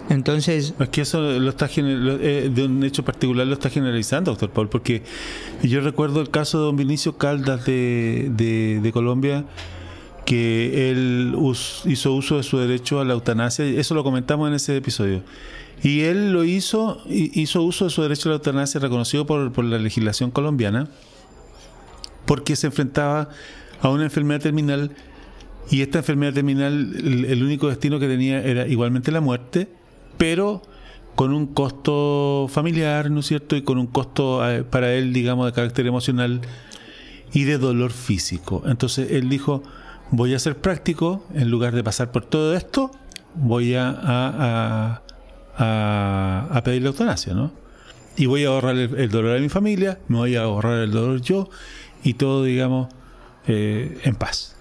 Entonces... 0.10 0.74
Es 0.80 0.90
que 0.90 1.02
eso 1.02 1.20
lo 1.22 1.50
está 1.50 1.70
eh, 1.76 2.50
de 2.54 2.66
un 2.66 2.84
hecho 2.84 3.04
particular 3.04 3.46
lo 3.46 3.54
está 3.54 3.70
generalizando, 3.70 4.32
doctor 4.32 4.52
Paul, 4.52 4.70
porque 4.70 5.04
yo 5.64 5.82
recuerdo 5.82 6.22
el 6.22 6.30
caso 6.30 6.60
de 6.60 6.66
don 6.66 6.78
Vinicio 6.78 7.18
Caldas 7.18 7.66
de 7.66 8.90
Colombia, 8.94 9.46
que 10.28 10.92
él 10.92 11.34
hizo 11.86 12.12
uso 12.12 12.36
de 12.36 12.44
su 12.44 12.58
derecho 12.58 13.00
a 13.00 13.06
la 13.06 13.14
eutanasia, 13.14 13.64
eso 13.64 13.96
lo 13.96 14.04
comentamos 14.04 14.50
en 14.50 14.56
ese 14.56 14.76
episodio. 14.76 15.22
Y 15.84 16.02
él 16.02 16.32
lo 16.32 16.44
hizo, 16.44 17.02
hizo 17.08 17.62
uso 17.62 17.86
de 17.86 17.92
su 17.92 18.02
derecho 18.02 18.30
a 18.30 18.32
la 18.32 18.36
eutanasia 18.38 18.80
reconocido 18.80 19.26
por, 19.26 19.64
la 19.64 19.78
legislación 19.78 20.32
colombiana, 20.32 20.88
porque 22.26 22.56
se 22.56 22.68
enfrentaba 22.68 23.30
a 23.82 23.90
una 23.90 24.06
enfermedad 24.06 24.42
terminal 24.42 24.92
y 25.70 25.82
esta 25.82 26.00
enfermedad 26.00 26.34
terminal, 26.34 26.96
el, 26.96 27.44
único 27.44 27.68
destino 27.68 28.00
que 28.00 28.08
tenía 28.08 28.42
era 28.42 28.68
igualmente 28.68 29.12
la 29.12 29.22
muerte, 29.22 29.68
pero 30.18 30.62
con 31.16 31.34
un 31.34 31.48
costo 31.48 32.48
familiar, 32.50 33.12
¿no 33.12 33.20
es 33.20 33.26
cierto? 33.26 33.56
Y 33.56 33.64
con 33.64 33.78
un 33.78 33.88
costo 33.88 34.48
eh, 34.50 34.64
para 34.64 34.94
él, 34.94 35.14
digamos, 35.14 35.46
de 35.46 35.52
carácter 35.52 35.86
emocional 35.86 36.42
y 37.34 37.44
de 37.44 37.58
dolor 37.58 37.92
físico. 37.92 38.64
Entonces 38.66 39.12
él 39.12 39.30
dijo, 39.30 39.64
voy 40.12 40.34
a 40.34 40.40
ser 40.40 40.58
práctico, 40.58 41.26
en 41.34 41.50
lugar 41.50 41.76
de 41.76 41.84
pasar 41.84 42.12
por 42.12 42.26
todo 42.26 42.56
esto, 42.56 42.92
voy 43.36 43.76
a, 43.76 45.02
a, 45.58 46.62
pedir 46.64 46.84
la 46.84 46.90
eutanasia, 46.90 47.34
¿no? 47.34 47.52
Y 48.16 48.26
voy 48.26 48.46
a 48.46 48.50
ahorrar 48.50 48.76
el, 48.76 49.10
dolor 49.10 49.34
de 49.34 49.42
mi 49.42 49.50
familia, 49.50 50.00
me 50.08 50.18
voy 50.18 50.36
a 50.36 50.44
ahorrar 50.44 50.80
el 50.80 50.92
dolor 50.92 51.22
yo 51.22 51.50
y 52.04 52.16
todo, 52.16 52.44
digamos, 52.44 52.88
eh, 53.48 54.00
en 54.04 54.16
paz. 54.16 54.56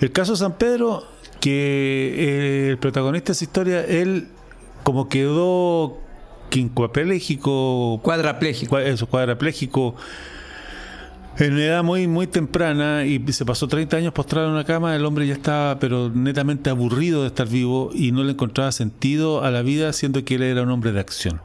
El 0.00 0.12
caso 0.12 0.32
de 0.32 0.38
San 0.38 0.56
Pedro, 0.56 1.04
que 1.40 2.14
eh, 2.16 2.70
el 2.70 2.78
protagonista 2.78 3.28
de 3.28 3.32
esa 3.32 3.44
historia, 3.44 3.84
él 3.84 4.28
como 4.82 5.08
quedó 5.08 5.98
quincuapléjico, 6.48 8.00
cuadrapléjico, 8.02 8.78
eso, 8.78 9.06
cuadrapléjico, 9.06 9.94
en 11.38 11.52
una 11.54 11.64
edad 11.64 11.82
muy, 11.82 12.06
muy 12.06 12.26
temprana 12.26 13.04
y 13.04 13.20
se 13.32 13.44
pasó 13.44 13.68
30 13.68 13.96
años 13.96 14.12
postrado 14.12 14.48
en 14.48 14.54
una 14.54 14.64
cama, 14.64 14.94
el 14.94 15.04
hombre 15.04 15.26
ya 15.26 15.34
estaba 15.34 15.78
pero 15.78 16.10
netamente 16.10 16.70
aburrido 16.70 17.22
de 17.22 17.28
estar 17.28 17.48
vivo 17.48 17.90
y 17.94 18.12
no 18.12 18.24
le 18.24 18.32
encontraba 18.32 18.72
sentido 18.72 19.42
a 19.42 19.50
la 19.50 19.62
vida 19.62 19.92
siendo 19.92 20.24
que 20.24 20.34
él 20.34 20.42
era 20.42 20.62
un 20.62 20.70
hombre 20.70 20.92
de 20.92 21.00
acción. 21.00 21.40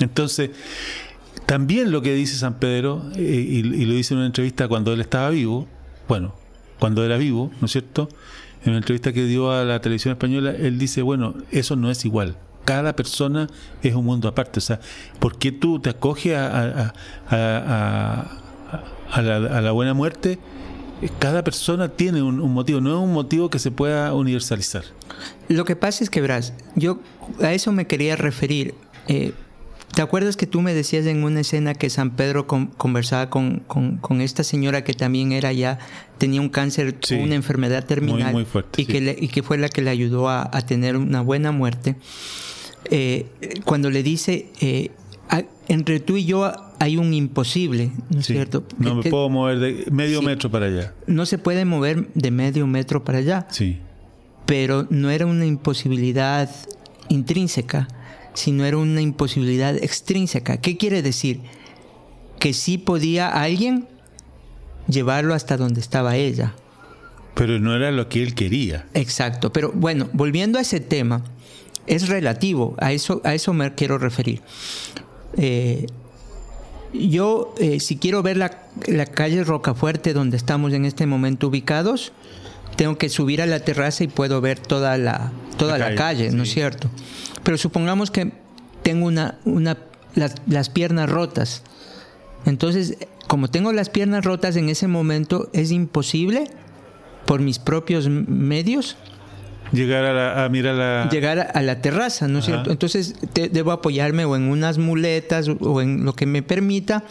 Entonces, 0.00 0.50
también 1.44 1.90
lo 1.90 2.02
que 2.02 2.14
dice 2.14 2.36
San 2.36 2.58
Pedro, 2.58 3.02
eh, 3.16 3.20
y, 3.20 3.62
lo 3.62 3.94
dice 3.94 4.14
en 4.14 4.18
una 4.18 4.26
entrevista 4.26 4.68
cuando 4.68 4.92
él 4.92 5.00
estaba 5.00 5.30
vivo, 5.30 5.66
bueno, 6.08 6.34
cuando 6.78 7.04
era 7.04 7.16
vivo, 7.16 7.50
¿no 7.60 7.66
es 7.66 7.72
cierto? 7.72 8.08
En 8.62 8.70
una 8.70 8.78
entrevista 8.78 9.12
que 9.12 9.24
dio 9.24 9.52
a 9.52 9.64
la 9.64 9.80
televisión 9.80 10.12
española, 10.12 10.52
él 10.52 10.78
dice, 10.78 11.02
bueno, 11.02 11.34
eso 11.50 11.76
no 11.76 11.90
es 11.90 12.04
igual 12.04 12.36
cada 12.64 12.96
persona 12.96 13.46
es 13.80 13.94
un 13.94 14.04
mundo 14.04 14.26
aparte. 14.26 14.58
O 14.58 14.60
sea, 14.60 14.80
¿por 15.20 15.38
qué 15.38 15.52
tú 15.52 15.78
te 15.78 15.88
acoges 15.88 16.36
a, 16.36 16.92
a 17.30 18.45
la, 19.14 19.72
buena 19.72 19.94
muerte, 19.94 20.38
cada 21.18 21.44
persona 21.44 21.88
tiene 21.88 22.22
un, 22.22 22.38
motivo, 22.52 22.80
no 22.80 22.90
es 22.90 23.04
un 23.04 23.12
motivo 23.12 23.50
que 23.50 23.58
se 23.58 23.70
pueda 23.70 24.14
universalizar. 24.14 24.84
Lo 25.48 25.64
que 25.64 25.76
pasa 25.76 26.04
es 26.04 26.10
que, 26.10 26.20
verás, 26.20 26.54
yo 26.74 27.00
a 27.42 27.52
eso 27.52 27.72
me 27.72 27.86
quería 27.86 28.16
referir. 28.16 28.74
Eh, 29.08 29.32
¿Te 29.94 30.02
acuerdas 30.02 30.36
que 30.36 30.46
tú 30.46 30.60
me 30.60 30.74
decías 30.74 31.06
en 31.06 31.24
una 31.24 31.40
escena 31.40 31.74
que 31.74 31.88
San 31.88 32.10
Pedro 32.10 32.46
conversaba 32.46 33.30
con, 33.30 33.60
con, 33.60 34.20
esta 34.20 34.44
señora 34.44 34.84
que 34.84 34.92
también 34.92 35.32
era 35.32 35.52
ya, 35.52 35.78
tenía 36.18 36.42
un 36.42 36.50
cáncer, 36.50 36.98
una 37.12 37.34
enfermedad 37.34 37.84
terminal 37.86 38.32
muy, 38.32 38.44
fuerte, 38.44 38.82
y, 38.82 38.84
que 38.84 39.16
y 39.18 39.28
que 39.28 39.42
fue 39.42 39.56
la 39.56 39.70
que 39.70 39.80
le 39.80 39.88
ayudó 39.88 40.28
a, 40.28 40.50
tener 40.66 40.96
una 40.96 41.22
buena 41.22 41.50
muerte? 41.50 41.96
Eh, 42.90 43.26
cuando 43.64 43.90
le 43.90 44.02
dice, 44.02 44.50
eh, 44.60 44.90
entre 45.68 46.00
tú 46.00 46.16
y 46.16 46.24
yo 46.24 46.52
hay 46.78 46.96
un 46.96 47.12
imposible, 47.14 47.90
¿no 48.10 48.20
es 48.20 48.26
cierto? 48.26 48.64
No 48.78 48.96
me 48.96 49.10
puedo 49.10 49.28
mover 49.28 49.58
de 49.58 49.84
medio 49.90 50.22
metro 50.22 50.50
para 50.50 50.66
allá. 50.66 50.94
No 51.06 51.26
se 51.26 51.38
puede 51.38 51.64
mover 51.64 52.08
de 52.14 52.30
medio 52.30 52.66
metro 52.66 53.04
para 53.04 53.18
allá. 53.18 53.46
Sí. 53.50 53.78
Pero 54.46 54.86
no 54.90 55.10
era 55.10 55.26
una 55.26 55.46
imposibilidad 55.46 56.50
intrínseca, 57.08 57.88
sino 58.34 58.64
era 58.64 58.76
una 58.76 59.00
imposibilidad 59.00 59.74
extrínseca. 59.76 60.58
¿Qué 60.58 60.76
quiere 60.76 61.02
decir? 61.02 61.40
Que 62.38 62.52
sí 62.52 62.78
podía 62.78 63.28
alguien 63.28 63.88
llevarlo 64.88 65.34
hasta 65.34 65.56
donde 65.56 65.80
estaba 65.80 66.16
ella. 66.16 66.54
Pero 67.34 67.58
no 67.58 67.74
era 67.74 67.90
lo 67.90 68.08
que 68.08 68.22
él 68.22 68.34
quería. 68.34 68.86
Exacto. 68.94 69.52
Pero 69.52 69.72
bueno, 69.74 70.08
volviendo 70.12 70.58
a 70.58 70.62
ese 70.62 70.80
tema, 70.80 71.22
es 71.86 72.08
relativo, 72.08 72.76
a 72.78 72.92
eso, 72.92 73.20
a 73.24 73.34
eso 73.34 73.52
me 73.52 73.74
quiero 73.74 73.98
referir. 73.98 74.40
Eh, 75.36 75.86
yo, 76.92 77.54
eh, 77.58 77.80
si 77.80 77.96
quiero 77.96 78.22
ver 78.22 78.36
la, 78.36 78.62
la, 78.86 79.06
calle 79.06 79.44
Rocafuerte 79.44 80.12
donde 80.12 80.36
estamos 80.36 80.72
en 80.72 80.84
este 80.84 81.06
momento 81.06 81.48
ubicados, 81.48 82.12
tengo 82.76 82.96
que 82.96 83.08
subir 83.08 83.42
a 83.42 83.46
la 83.46 83.60
terraza 83.60 84.04
y 84.04 84.08
puedo 84.08 84.40
ver 84.40 84.58
toda 84.58 84.96
la, 84.98 85.32
toda 85.56 85.78
la, 85.78 85.94
calle, 85.94 86.30
¿no 86.30 86.44
es 86.44 86.50
cierto? 86.52 86.88
Pero 87.42 87.58
supongamos 87.58 88.10
que 88.10 88.32
tengo 88.82 89.06
una, 89.06 89.38
una, 89.44 89.76
las, 90.14 90.68
piernas 90.70 91.08
rotas. 91.10 91.62
Entonces, 92.44 92.96
como 93.26 93.48
tengo 93.48 93.72
las 93.72 93.90
piernas 93.90 94.24
rotas 94.24 94.56
en 94.56 94.68
ese 94.68 94.86
momento, 94.86 95.50
es 95.52 95.70
imposible 95.72 96.44
por 97.26 97.40
mis 97.40 97.58
propios 97.58 98.08
medios 98.08 98.96
Llegar 99.72 100.04
a, 100.04 100.48
mirar 100.48 100.74
la... 100.74 101.08
Llegar 101.10 101.50
a, 101.52 101.62
la 101.62 101.80
terraza, 101.80 102.28
¿no 102.28 102.38
es 102.38 102.44
cierto? 102.44 102.70
Entonces 102.70 103.16
debo 103.34 103.72
apoyarme 103.72 104.24
o 104.24 104.36
en 104.36 104.42
unas 104.42 104.78
muletas 104.78 105.48
o 105.48 105.80
en 105.80 106.04
lo 106.04 106.14
que 106.14 106.26
me 106.26 106.42
permita 106.42 107.04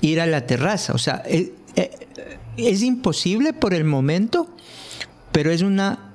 ir 0.00 0.20
a 0.20 0.26
la 0.26 0.46
terraza. 0.46 0.94
O 0.94 0.98
sea, 0.98 1.22
es, 1.26 1.50
eh, 1.76 1.90
es 2.56 2.82
imposible 2.82 3.52
por 3.52 3.74
el 3.74 3.84
momento, 3.84 4.48
pero 5.30 5.50
es 5.50 5.62
una... 5.62 6.12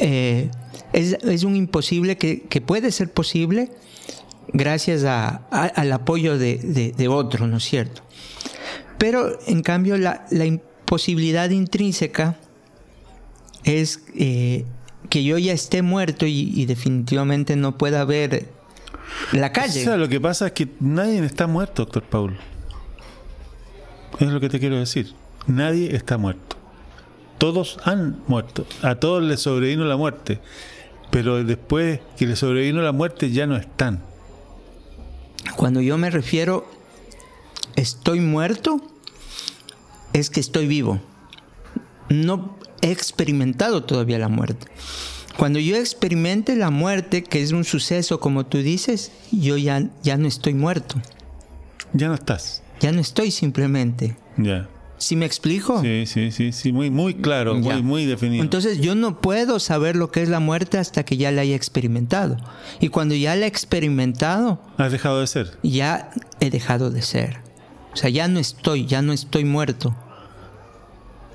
Eh, 0.00 0.50
es, 0.92 1.44
un 1.44 1.56
imposible 1.56 2.16
que, 2.16 2.60
puede 2.60 2.90
ser 2.90 3.12
posible 3.12 3.70
gracias 4.52 5.04
al 5.04 5.92
apoyo 5.92 6.38
de, 6.38 7.08
otro, 7.08 7.46
¿no 7.46 7.58
es 7.58 7.64
cierto? 7.64 8.02
Pero 8.98 9.38
en 9.46 9.62
cambio 9.62 9.96
la, 9.96 10.26
imposibilidad 10.30 11.50
intrínseca 11.50 12.36
es 13.62 14.02
eh, 14.16 14.64
que 15.10 15.24
yo 15.24 15.36
ya 15.36 15.52
esté 15.52 15.82
muerto 15.82 16.24
y, 16.26 16.64
definitivamente 16.64 17.56
no 17.56 17.76
pueda 17.76 18.04
ver 18.04 18.48
la 19.32 19.52
calle. 19.52 19.82
O 19.82 19.84
sea, 19.84 19.96
lo 19.96 20.08
que 20.08 20.20
pasa 20.20 20.46
es 20.46 20.52
que 20.52 20.68
nadie 20.80 21.22
está 21.24 21.46
muerto, 21.46 21.84
doctor 21.84 22.04
Paul. 22.04 22.38
Es 24.18 24.28
lo 24.28 24.40
que 24.40 24.48
te 24.48 24.58
quiero 24.58 24.78
decir. 24.78 25.12
Nadie 25.46 25.94
está 25.94 26.16
muerto. 26.16 26.56
Todos 27.38 27.78
han 27.84 28.22
muerto. 28.26 28.66
A 28.82 28.94
todos 28.96 29.22
les 29.22 29.40
sobrevino 29.40 29.84
la 29.84 29.96
muerte 29.96 30.40
pero 31.10 31.42
después 31.42 32.00
que 32.16 32.26
le 32.26 32.36
sobrevino 32.36 32.80
la 32.82 32.92
muerte 32.92 33.30
ya 33.30 33.46
no 33.46 33.56
están. 33.56 34.02
Cuando 35.56 35.80
yo 35.80 35.98
me 35.98 36.10
refiero 36.10 36.66
estoy 37.76 38.20
muerto, 38.20 38.80
es 40.12 40.30
que 40.30 40.40
estoy 40.40 40.66
vivo. 40.66 41.00
No 42.08 42.56
he 42.82 42.90
experimentado 42.90 43.84
todavía 43.84 44.18
la 44.18 44.28
muerte. 44.28 44.66
Cuando 45.36 45.58
yo 45.58 45.76
experimente 45.76 46.56
la 46.56 46.70
muerte, 46.70 47.22
que 47.22 47.40
es 47.40 47.52
un 47.52 47.64
suceso 47.64 48.20
como 48.20 48.46
tú 48.46 48.58
dices, 48.58 49.10
yo 49.30 49.56
ya, 49.56 49.88
ya 50.02 50.16
no 50.16 50.28
estoy 50.28 50.54
muerto. 50.54 51.00
Ya 51.92 52.08
no 52.08 52.14
estás. 52.14 52.62
Ya 52.80 52.92
no 52.92 53.00
estoy 53.00 53.30
simplemente. 53.30 54.16
Ya. 54.36 54.68
¿Sí 54.98 55.16
me 55.16 55.24
explico? 55.24 55.80
Sí, 55.80 56.04
sí, 56.06 56.30
sí, 56.30 56.52
sí, 56.52 56.72
muy, 56.72 56.90
muy 56.90 57.14
claro, 57.14 57.54
muy, 57.54 57.82
muy 57.82 58.04
definido. 58.04 58.42
Entonces 58.42 58.80
yo 58.82 58.94
no 58.94 59.18
puedo 59.22 59.58
saber 59.58 59.96
lo 59.96 60.10
que 60.10 60.22
es 60.22 60.28
la 60.28 60.40
muerte 60.40 60.76
hasta 60.76 61.04
que 61.04 61.16
ya 61.16 61.30
la 61.30 61.40
haya 61.40 61.56
experimentado. 61.56 62.36
Y 62.80 62.88
cuando 62.88 63.14
ya 63.14 63.34
la 63.34 63.46
he 63.46 63.48
experimentado... 63.48 64.60
¿Has 64.76 64.92
dejado 64.92 65.20
de 65.20 65.26
ser? 65.26 65.58
Ya 65.62 66.10
he 66.40 66.50
dejado 66.50 66.90
de 66.90 67.00
ser. 67.00 67.38
O 67.94 67.96
sea, 67.96 68.10
ya 68.10 68.28
no 68.28 68.38
estoy, 68.38 68.84
ya 68.84 69.00
no 69.00 69.14
estoy 69.14 69.46
muerto 69.46 69.96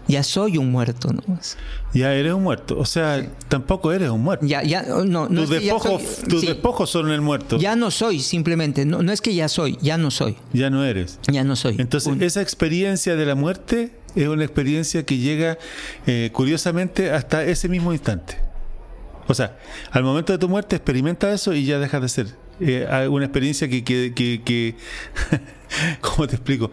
ya 0.08 0.24
soy 0.24 0.58
un 0.58 0.72
muerto, 0.72 1.12
¿no? 1.12 1.22
Ya 1.94 2.14
eres 2.14 2.34
un 2.34 2.44
muerto, 2.44 2.78
o 2.78 2.86
sea, 2.86 3.26
tampoco 3.48 3.92
eres 3.92 4.10
un 4.10 4.22
muerto. 4.22 4.46
Ya, 4.46 4.64
ya, 4.64 4.84
no, 4.84 5.28
no 5.28 5.28
tus, 5.28 5.50
despojos, 5.50 6.02
tus 6.28 6.42
despojos 6.42 6.90
son 6.90 7.12
el 7.12 7.22
muerto. 7.22 7.58
Ya 7.58 7.76
no 7.76 7.92
soy, 7.92 8.20
simplemente, 8.20 8.86
no, 8.86 9.02
no 9.02 9.12
es 9.12 9.22
que 9.22 9.34
ya 9.34 9.48
soy, 9.48 9.78
ya 9.82 9.98
no 9.98 10.12
soy. 10.12 10.38
Ya 10.54 10.70
no 10.70 10.84
eres. 10.84 11.20
Ya 11.32 11.44
no 11.44 11.56
soy. 11.56 11.76
Entonces, 11.80 12.22
esa 12.22 12.42
experiencia 12.42 13.16
de 13.16 13.26
la 13.26 13.36
muerte 13.36 13.92
es 14.16 14.28
una 14.28 14.44
experiencia 14.44 15.06
que 15.06 15.18
llega, 15.18 15.58
eh, 16.06 16.30
curiosamente, 16.34 17.12
hasta 17.12 17.44
ese 17.44 17.70
mismo 17.70 17.94
instante. 17.94 18.38
O 19.28 19.34
sea, 19.34 19.58
al 19.92 20.04
momento 20.04 20.34
de 20.34 20.40
tu 20.40 20.48
muerte 20.48 20.76
experimenta 20.76 21.34
eso 21.34 21.54
y 21.54 21.66
ya 21.66 21.80
dejas 21.80 22.02
de 22.02 22.10
ser. 22.10 22.28
Eh, 22.60 22.88
una 23.10 23.26
experiencia 23.26 23.68
que, 23.68 23.84
que, 23.84 24.14
que, 24.16 24.42
que 24.46 24.76
¿cómo 26.02 26.28
te 26.28 26.36
explico? 26.36 26.72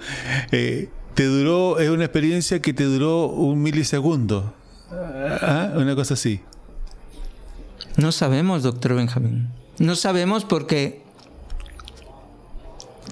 Eh, 0.53 0.89
te 1.15 1.25
duró, 1.25 1.79
es 1.79 1.91
una 1.91 2.05
experiencia 2.05 2.61
que 2.61 2.73
te 2.73 2.85
duró 2.85 3.27
un 3.27 3.63
milisegundo. 3.63 4.55
¿Ah? 4.91 5.73
Una 5.77 5.95
cosa 5.95 6.15
así. 6.15 6.41
No 7.97 8.13
sabemos, 8.13 8.63
doctor 8.63 8.95
Benjamín. 8.95 9.49
No 9.79 9.97
sabemos 9.97 10.45
porque 10.45 11.03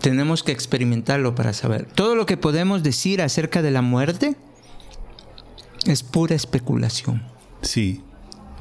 tenemos 0.01 0.43
que 0.43 0.53
experimentarlo 0.53 1.35
para 1.35 1.53
saber. 1.53 1.87
Todo 1.87 2.15
lo 2.15 2.27
que 2.27 2.37
podemos 2.37 2.83
decir 2.83 3.23
acerca 3.23 3.63
de 3.63 3.71
la 3.71 3.83
muerte 3.83 4.37
es 5.87 6.03
pura 6.03 6.35
especulación. 6.35 7.23
Sí. 7.63 8.03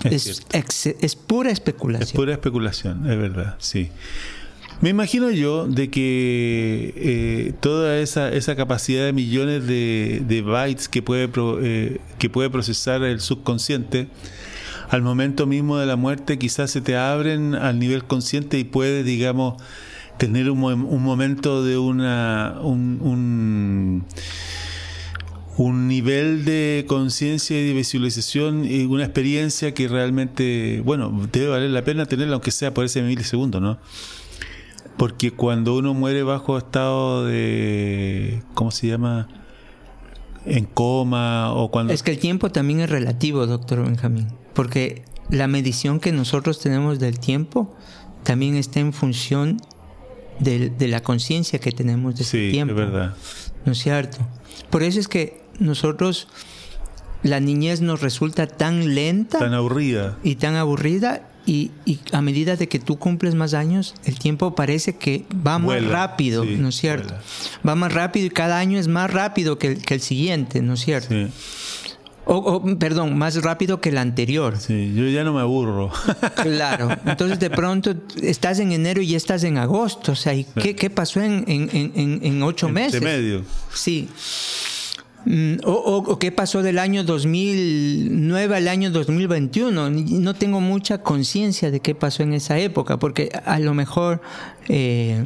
Es, 0.04 0.46
es, 0.52 1.16
pura 1.16 1.52
especulación. 1.52 2.08
Es 2.08 2.14
pura 2.14 2.32
especulación, 2.32 3.10
es 3.10 3.18
verdad, 3.18 3.56
sí. 3.60 3.90
Me 4.82 4.90
imagino 4.90 5.30
yo 5.30 5.68
de 5.68 5.90
que 5.90 6.94
eh, 6.96 7.54
toda 7.60 8.00
esa, 8.00 8.30
esa 8.30 8.56
capacidad 8.56 9.04
de 9.04 9.12
millones 9.12 9.68
de, 9.68 10.44
bytes 10.46 10.88
que 10.88 11.02
puede, 11.02 11.30
eh, 11.62 12.00
que 12.18 12.30
puede 12.30 12.50
procesar 12.50 13.04
el 13.04 13.20
subconsciente, 13.20 14.08
al 14.90 15.02
momento 15.02 15.46
mismo 15.46 15.78
de 15.78 15.86
la 15.86 15.98
muerte 15.98 16.40
quizás 16.40 16.72
se 16.72 16.80
te 16.80 16.96
abren 16.96 17.56
al 17.56 17.78
nivel 17.78 18.06
consciente 18.06 18.58
y 18.58 18.64
puedes, 18.64 19.06
digamos, 19.06 19.62
tener 20.18 20.50
un, 20.50 20.64
un 20.64 21.04
momento 21.04 21.64
de 21.64 21.78
una... 21.78 22.58
un, 22.62 24.06
un 25.58 25.88
nivel 25.90 26.46
de 26.46 26.86
conciencia 26.88 27.60
y 27.60 27.68
de 27.68 27.74
visualización 27.74 28.64
y 28.64 28.86
una 28.86 29.04
experiencia 29.04 29.74
que 29.74 29.90
realmente, 29.90 30.82
bueno, 30.86 31.28
debe 31.34 31.48
valer 31.48 31.70
la 31.72 31.84
pena 31.84 32.06
tenerla, 32.06 32.36
aunque 32.36 32.52
sea 32.52 32.74
por 32.74 32.86
ese 32.86 33.02
milisegundo, 33.02 33.60
¿no? 33.60 33.78
Porque 35.00 35.32
cuando 35.32 35.78
uno 35.78 35.94
muere 35.94 36.24
bajo 36.24 36.58
estado 36.58 37.24
de, 37.24 38.44
¿cómo 38.54 38.70
se 38.70 38.88
llama? 38.88 39.30
En 40.46 40.66
coma 40.66 41.54
o 41.54 41.72
cuando... 41.72 41.94
Es 41.94 42.04
que 42.04 42.12
el 42.12 42.20
tiempo 42.20 42.52
también 42.52 42.82
es 42.82 42.90
relativo, 42.90 43.48
doctor 43.48 43.82
Benjamín, 43.82 44.28
porque 44.54 45.04
la 45.30 45.48
medición 45.48 46.02
que 46.02 46.12
nosotros 46.12 46.60
tenemos 46.60 47.00
del 47.00 47.18
tiempo 47.18 47.74
también 48.24 48.56
está 48.56 48.82
en 48.82 48.92
función 48.92 49.62
de, 50.40 50.74
la 50.90 51.02
conciencia 51.02 51.60
que 51.60 51.72
tenemos 51.72 52.18
de 52.18 52.24
ese 52.24 52.52
tiempo. 52.52 52.76
Sí, 52.76 52.82
es 52.82 52.92
verdad. 52.92 53.16
¿No 53.66 53.72
es 53.72 53.78
cierto? 53.78 54.18
Por 54.70 54.84
eso 54.84 55.00
es 55.00 55.08
que 55.08 55.42
nosotros 55.60 56.28
la 57.24 57.40
niñez 57.40 57.80
nos 57.80 58.02
resulta 58.02 58.48
tan 58.48 58.96
lenta. 58.96 59.40
Tan 59.40 59.54
aburrida. 59.54 60.18
Y 60.24 60.36
tan 60.36 60.56
aburrida 60.56 61.29
y, 61.46 61.72
a 62.12 62.22
medida 62.22 62.56
de 62.56 62.68
que 62.68 62.80
tú 62.80 62.98
cumples 62.98 63.36
más 63.36 63.54
años, 63.54 63.96
el 64.06 64.20
tiempo 64.20 64.56
parece 64.56 64.98
que 64.98 65.26
va 65.46 65.58
más 65.60 65.84
rápido, 65.86 66.46
¿no 66.46 66.70
es 66.70 66.76
cierto? 66.76 67.16
Va 67.68 67.76
más 67.76 67.94
rápido 67.94 68.28
y 68.28 68.30
cada 68.30 68.60
año 68.60 68.78
es 68.78 68.88
más 68.88 69.12
rápido 69.12 69.58
que 69.58 69.68
el, 69.68 69.82
que 69.82 69.96
el 69.96 70.02
siguiente, 70.02 70.62
¿no 70.62 70.74
es 70.74 70.82
cierto? 70.82 71.16
O, 72.32 72.64
perdón, 72.78 73.18
más 73.18 73.42
rápido 73.42 73.82
que 73.82 73.90
el 73.90 73.98
anterior. 73.98 74.56
Sí, 74.60 74.94
yo 74.94 75.08
ya 75.08 75.24
no 75.24 75.34
me 75.34 75.42
aburro. 75.42 75.92
claro. 76.44 76.90
Entonces 77.04 77.40
de 77.40 77.50
pronto 77.50 77.96
estás 78.22 78.60
en 78.60 78.72
enero 78.72 79.02
y 79.02 79.08
ya 79.08 79.18
estás 79.18 79.44
en 79.44 79.58
agosto. 79.58 80.12
O 80.12 80.16
sea, 80.16 80.34
¿qué, 80.62 80.76
qué 80.76 80.90
pasó 80.92 81.22
en, 81.22 81.44
en, 81.48 81.70
en, 81.74 82.20
en 82.22 82.44
ocho 82.44 82.70
meses? 82.70 83.02
De 83.02 83.02
medio. 83.02 83.44
Sí. 83.74 84.10
Mm, 85.30 85.58
o, 85.64 86.18
qué 86.18 86.32
pasó 86.32 86.64
del 86.64 86.80
año 86.80 87.04
2009 87.04 88.56
al 88.56 88.68
año 88.68 88.90
2021. 88.90 89.92
No 89.92 90.34
tengo 90.34 90.60
mucha 90.60 91.04
conciencia 91.04 91.70
de 91.70 91.82
qué 91.82 91.94
pasó 91.94 92.24
en 92.24 92.34
esa 92.34 92.58
época, 92.58 92.98
porque 92.98 93.30
a 93.46 93.60
lo 93.60 93.76
mejor 93.76 94.24
eh, 94.70 95.24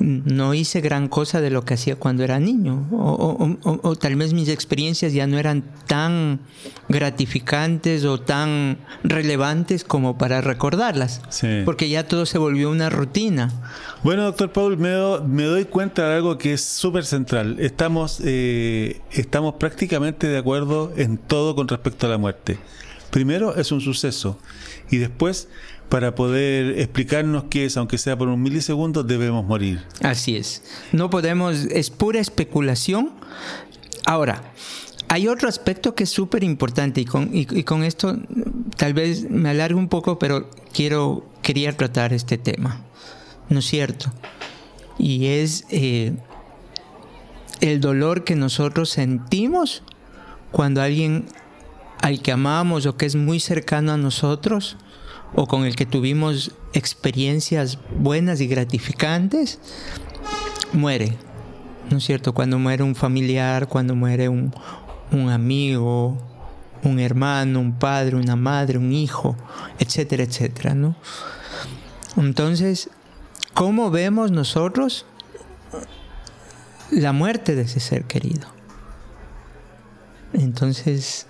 no 0.00 0.54
hice 0.54 0.80
gran 0.80 1.08
cosa 1.08 1.42
de 1.42 1.50
lo 1.50 1.66
que 1.66 1.74
hacía 1.74 1.96
cuando 1.96 2.24
era 2.24 2.40
niño. 2.40 2.88
O, 2.90 3.94
tal 3.96 4.16
vez 4.16 4.32
mis 4.32 4.48
experiencias 4.48 5.12
ya 5.12 5.26
no 5.26 5.38
eran 5.38 5.64
tan 5.86 6.40
gratificantes 6.88 8.06
o 8.06 8.18
tan 8.18 8.78
relevantes 9.04 9.84
como 9.84 10.16
para 10.16 10.40
recordarlas. 10.40 11.20
Porque 11.66 11.90
ya 11.90 12.08
todo 12.08 12.24
se 12.24 12.38
volvió 12.38 12.70
una 12.70 12.88
rutina. 12.88 13.52
Bueno, 14.04 14.22
doctor 14.22 14.52
Paul, 14.52 14.78
me, 14.78 14.90
me 15.26 15.44
doy 15.44 15.64
cuenta 15.64 16.08
de 16.08 16.16
algo 16.16 16.38
que 16.38 16.52
es 16.52 16.62
súper 16.62 17.04
central. 17.04 17.56
Estamos, 17.58 18.20
eh, 18.24 19.00
estamos 19.10 19.54
prácticamente 19.54 20.28
de 20.28 20.38
acuerdo 20.38 20.92
en 20.96 21.18
todo 21.18 21.56
con 21.56 21.66
respecto 21.66 22.06
a 22.06 22.10
la 22.10 22.18
muerte. 22.18 22.58
Primero, 23.10 23.56
es 23.56 23.72
un 23.72 23.80
suceso. 23.80 24.38
Y 24.90 24.98
después 24.98 25.48
para 25.88 26.14
poder 26.14 26.78
explicarnos 26.78 27.44
qué 27.50 27.64
es, 27.64 27.76
aunque 27.76 27.98
sea 27.98 28.16
por 28.16 28.28
un 28.28 28.42
milisegundo, 28.42 29.02
debemos 29.02 29.44
morir. 29.46 29.82
Así 30.02 30.36
es. 30.36 30.62
No 30.92 31.10
podemos, 31.10 31.56
es 31.70 31.90
pura 31.90 32.20
especulación. 32.20 33.10
Ahora, 34.04 34.52
hay 35.08 35.28
otro 35.28 35.48
aspecto 35.48 35.94
que 35.94 36.04
es 36.04 36.10
súper 36.10 36.44
importante 36.44 37.00
y 37.00 37.04
con, 37.04 37.30
y, 37.32 37.46
con 37.64 37.84
esto 37.84 38.18
tal 38.76 38.92
vez 38.92 39.30
me 39.30 39.48
alargo 39.48 39.78
un 39.78 39.88
poco, 39.88 40.18
pero 40.18 40.50
quiero, 40.72 41.24
quería 41.42 41.76
tratar 41.76 42.12
este 42.12 42.36
tema. 42.36 42.84
¿No 43.48 43.60
es 43.60 43.66
cierto? 43.66 44.12
Y 44.98 45.26
es 45.26 45.64
eh, 45.70 46.14
el 47.60 47.80
dolor 47.80 48.24
que 48.24 48.36
nosotros 48.36 48.90
sentimos 48.90 49.82
cuando 50.50 50.82
alguien 50.82 51.26
al 52.02 52.22
que 52.22 52.32
amamos 52.32 52.86
o 52.86 52.96
que 52.96 53.06
es 53.06 53.16
muy 53.16 53.40
cercano 53.40 53.92
a 53.92 53.96
nosotros, 53.96 54.76
o 55.34 55.46
con 55.46 55.64
el 55.64 55.76
que 55.76 55.86
tuvimos 55.86 56.52
experiencias 56.72 57.78
buenas 57.98 58.40
y 58.40 58.46
gratificantes, 58.46 59.58
muere. 60.72 61.16
¿No 61.90 61.98
es 61.98 62.04
cierto? 62.04 62.34
Cuando 62.34 62.58
muere 62.58 62.82
un 62.82 62.94
familiar, 62.94 63.66
cuando 63.68 63.94
muere 63.94 64.28
un, 64.28 64.52
amigo, 65.30 66.18
un 66.82 66.98
hermano, 67.00 67.60
un 67.60 67.78
padre, 67.78 68.16
una 68.16 68.36
madre, 68.36 68.78
un 68.78 68.92
hijo, 68.92 69.36
etcétera, 69.78 70.22
etcétera, 70.22 70.74
¿no? 70.74 70.96
Entonces, 72.16 72.90
¿cómo 73.58 73.90
vemos 73.90 74.30
nosotros 74.30 75.04
la 76.92 77.12
muerte 77.12 77.56
de 77.56 77.62
ese 77.62 77.80
ser 77.80 78.04
querido? 78.04 78.46
Entonces... 80.32 81.26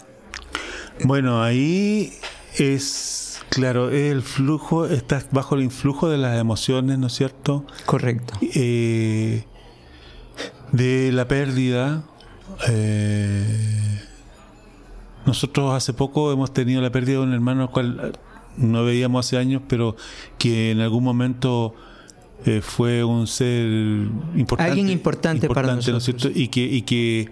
Bueno, 1.05 1.43
ahí 1.43 2.13
es 2.59 3.41
Claro, 3.49 3.89
el 3.89 4.21
flujo, 4.21 4.85
estás 4.85 5.29
bajo 5.31 5.55
el 5.55 5.63
influjo 5.63 6.11
de 6.11 6.19
las 6.19 6.39
emociones, 6.39 6.99
¿no 6.99 7.07
es 7.07 7.15
cierto? 7.15 7.65
Correcto. 7.87 8.35
Eh, 8.43 9.45
de 10.73 11.11
la 11.13 11.27
pérdida. 11.29 12.05
Eh, 12.69 14.03
nosotros 15.25 15.75
hace 15.75 15.95
poco 15.95 16.31
hemos 16.31 16.53
tenido 16.53 16.83
la 16.83 16.93
pérdida 16.93 17.21
de 17.21 17.23
un 17.23 17.33
hermano 17.33 17.63
al 17.63 17.71
cual 17.71 18.19
no 18.59 18.85
veíamos 18.85 19.27
hace 19.27 19.39
años, 19.39 19.63
pero 19.67 19.97
que 20.37 20.73
en 20.73 20.81
algún 20.81 21.05
momento 21.05 21.75
eh, 22.47 22.61
fue 22.63 23.05
un 23.05 23.27
ser 23.27 23.67
importante. 24.37 24.71
Alguien 24.71 24.91
importante, 24.91 25.49
para 25.49 25.75
nosotros. 25.75 26.05
cierto? 26.05 26.31
Y 26.35 26.49
que, 26.49 26.61
y 26.61 26.83
que 26.83 27.29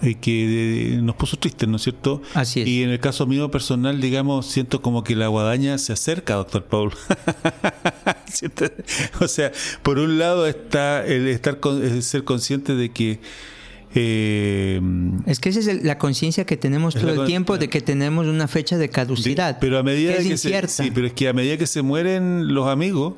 eh, 0.00 0.14
que 0.14 0.98
nos 1.02 1.16
puso 1.16 1.36
tristes, 1.38 1.68
¿no 1.68 1.76
es 1.76 1.82
cierto? 1.82 2.22
Así 2.34 2.60
es. 2.60 2.68
Y 2.68 2.84
en 2.84 2.90
el 2.90 3.00
caso 3.00 3.26
mío 3.26 3.50
personal, 3.50 4.00
digamos, 4.00 4.46
siento 4.46 4.80
como 4.80 5.02
que 5.02 5.16
la 5.16 5.26
guadaña 5.26 5.76
se 5.78 5.92
acerca, 5.92 6.34
doctor 6.34 6.64
Paul. 6.64 6.92
o 9.20 9.28
sea, 9.28 9.50
por 9.82 9.98
un 9.98 10.18
lado 10.18 10.46
está 10.46 11.04
el 11.04 11.26
estar 11.26 11.58
ser 12.00 12.24
consciente 12.24 12.76
de 12.76 12.90
que 12.90 13.18
eh, 13.94 14.80
es 15.26 15.40
que 15.40 15.48
esa 15.48 15.60
es 15.60 15.82
la 15.82 15.96
conciencia 15.96 16.44
que 16.44 16.56
tenemos 16.56 16.94
todo 16.94 17.22
el 17.22 17.26
tiempo 17.26 17.56
de 17.56 17.68
que 17.68 17.80
tenemos 17.80 18.26
una 18.26 18.46
fecha 18.46 18.76
de 18.76 18.90
caducidad. 18.90 19.58
pero 19.60 19.78
a 19.78 19.82
medida 19.82 20.16
que, 20.18 20.36
se, 20.36 20.68
sí, 20.68 20.90
pero 20.94 21.06
es 21.06 21.14
que 21.14 21.28
a 21.28 21.32
medida 21.32 21.56
que 21.56 21.66
se 21.66 21.80
mueren 21.80 22.54
los 22.54 22.68
amigos, 22.68 23.14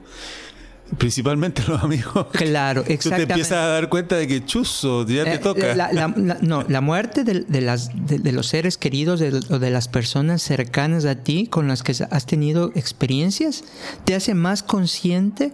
Principalmente 0.99 1.63
los 1.69 1.83
amigos. 1.83 2.27
Claro, 2.33 2.83
exactamente. 2.87 3.09
Tú 3.09 3.11
te 3.11 3.33
empiezas 3.33 3.59
a 3.59 3.69
dar 3.69 3.89
cuenta 3.89 4.17
de 4.17 4.27
que 4.27 4.45
chuzo, 4.45 5.07
ya 5.07 5.25
te 5.25 5.35
eh, 5.35 5.39
toca. 5.39 5.75
La, 5.75 6.09
no, 6.41 6.65
la 6.69 6.81
muerte 6.81 7.25
de, 7.25 7.61
las, 7.61 7.91
de, 7.95 8.33
los 8.33 8.47
seres 8.49 8.77
queridos 8.77 9.21
o 9.21 9.59
de 9.59 9.71
las 9.71 9.89
personas 9.89 10.43
cercanas 10.43 11.05
a 11.05 11.17
ti 11.17 11.47
con 11.47 11.69
las 11.69 11.83
que 11.83 11.95
has 12.11 12.27
tenido 12.27 12.73
experiencias 12.75 13.65
te 14.05 14.15
hace 14.15 14.35
más 14.35 14.63
consciente 14.63 15.53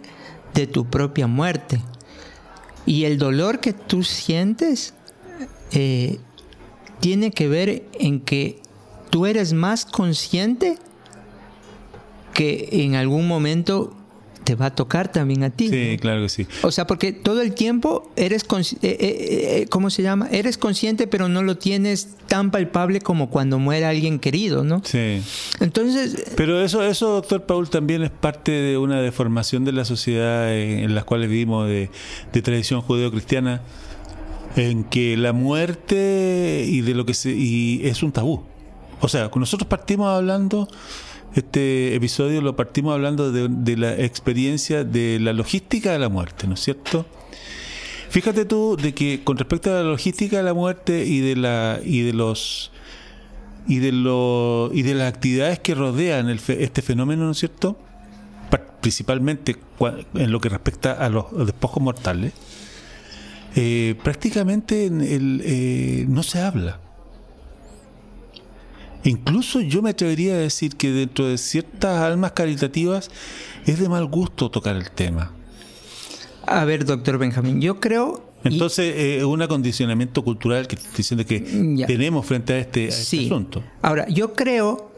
de 0.53 0.67
tu 0.67 0.89
propia 0.89 1.27
muerte. 1.27 1.81
Y 2.85 3.03
el 3.03 3.17
dolor 3.17 3.59
que 3.59 3.73
tú 3.73 4.03
sientes 4.03 4.93
eh, 5.71 6.19
tiene 6.99 7.31
que 7.31 7.47
ver 7.47 7.83
en 7.99 8.21
que 8.21 8.61
tú 9.09 9.25
eres 9.25 9.53
más 9.53 9.85
consciente 9.85 10.77
que 12.33 12.69
en 12.71 12.95
algún 12.95 13.27
momento 13.27 13.95
te 14.47 14.55
va 14.55 14.67
a 14.67 14.75
tocar 14.75 15.11
también 15.11 15.43
a 15.43 15.49
ti. 15.49 15.67
Sí, 15.67 15.97
claro 15.99 16.21
que 16.21 16.29
sí. 16.29 16.47
O 16.61 16.71
sea, 16.71 16.87
porque 16.87 17.11
todo 17.11 17.41
el 17.41 17.53
tiempo 17.53 18.09
eres, 18.15 18.43
eh, 18.43 18.77
eh, 18.81 18.97
eh, 19.01 19.65
¿cómo 19.69 19.89
se 19.89 20.03
llama? 20.03 20.29
Eres 20.31 20.57
consciente, 20.57 21.05
pero 21.05 21.27
no 21.27 21.43
lo 21.43 21.57
tienes 21.57 22.15
tan 22.27 22.49
palpable 22.49 23.01
como 23.01 23.29
cuando 23.29 23.59
muere 23.59 23.85
alguien 23.85 24.19
querido, 24.19 24.63
¿no? 24.63 24.81
Sí. 24.85 25.21
Entonces... 25.59 26.31
Pero 26.37 26.63
eso, 26.63 26.81
eso, 26.81 27.09
doctor 27.09 27.45
Paul, 27.45 27.69
también 27.69 28.03
es 28.03 28.09
parte 28.09 28.53
de 28.53 28.77
una 28.77 29.01
deformación 29.01 29.65
de 29.65 29.73
la 29.73 29.83
sociedad 29.83 30.55
en, 30.55 30.95
las 30.95 31.03
cuales 31.03 31.29
vivimos 31.29 31.67
de, 31.67 31.89
de 32.31 32.41
tradición 32.41 32.79
judeo-cristiana, 32.79 33.63
en 34.55 34.85
que 34.85 35.17
la 35.17 35.33
muerte 35.33 36.63
y 36.65 36.79
de 36.79 36.93
lo 36.93 37.05
que 37.05 37.13
se... 37.13 37.31
y 37.31 37.81
es 37.83 38.01
un 38.01 38.13
tabú. 38.13 38.45
O 39.01 39.09
sea, 39.09 39.29
nosotros 39.35 39.67
partimos 39.67 40.07
hablando 40.07 40.69
este 41.37 41.95
episodio 41.95 42.41
lo 42.41 42.55
partimos 42.55 42.93
hablando 42.93 43.31
de, 43.31 43.77
la 43.77 43.93
experiencia 43.93 44.83
de 44.83 45.19
la 45.19 45.33
logística 45.33 45.91
de 45.91 45.99
la 45.99 46.09
muerte, 46.09 46.47
¿no 46.47 46.55
es 46.55 46.61
cierto? 46.61 47.05
Fíjate 48.09 48.45
tú 48.45 48.77
de 48.77 48.93
que 48.93 49.23
con 49.23 49.37
respecto 49.37 49.71
a 49.71 49.75
la 49.75 49.83
logística 49.83 50.37
de 50.37 50.43
la 50.43 50.53
muerte 50.53 51.05
y 51.05 51.19
de 51.19 51.35
la 51.35 51.79
y 51.83 52.01
de 52.01 52.13
los 52.13 52.71
y 53.67 53.79
de 53.79 53.91
lo, 53.91 54.71
y 54.73 54.81
de 54.81 54.95
las 54.95 55.13
actividades 55.13 55.59
que 55.59 55.75
rodean 55.75 56.29
este 56.29 56.81
fenómeno, 56.81 57.25
¿no 57.25 57.31
es 57.31 57.39
cierto? 57.39 57.77
Principalmente 58.81 59.57
en 60.13 60.31
lo 60.31 60.39
que 60.39 60.47
respecta 60.47 60.93
a 60.93 61.09
los 61.09 61.25
despojos 61.45 61.83
mortales, 61.83 62.31
eh, 63.55 63.95
prácticamente 64.03 64.89
eh, 64.89 66.05
no 66.07 66.23
se 66.23 66.39
habla. 66.39 66.79
Incluso 69.03 69.61
yo 69.61 69.81
me 69.81 69.91
atrevería 69.91 70.33
a 70.33 70.37
decir 70.37 70.75
que 70.75 70.91
dentro 70.91 71.27
de 71.27 71.37
ciertas 71.37 72.01
almas 72.01 72.33
caritativas 72.33 73.09
es 73.65 73.79
de 73.79 73.89
mal 73.89 74.05
gusto 74.05 74.49
tocar 74.51 74.75
el 74.75 74.91
tema. 74.91 75.31
A 76.45 76.65
ver, 76.65 76.85
doctor 76.85 77.17
Benjamín, 77.17 77.61
yo 77.61 77.79
creo... 77.79 78.25
Entonces, 78.43 78.93
es 78.95 79.23
un 79.23 79.41
acondicionamiento 79.41 80.23
cultural 80.23 80.67
que 80.67 80.75
estoy 80.75 80.97
diciendo 80.97 81.25
que 81.25 81.39
tenemos 81.85 82.25
frente 82.25 82.53
a 82.53 82.59
este, 82.59 82.87
este 82.87 83.25
asunto. 83.25 83.63
Ahora, 83.81 84.07
yo 84.07 84.33
creo, 84.33 84.91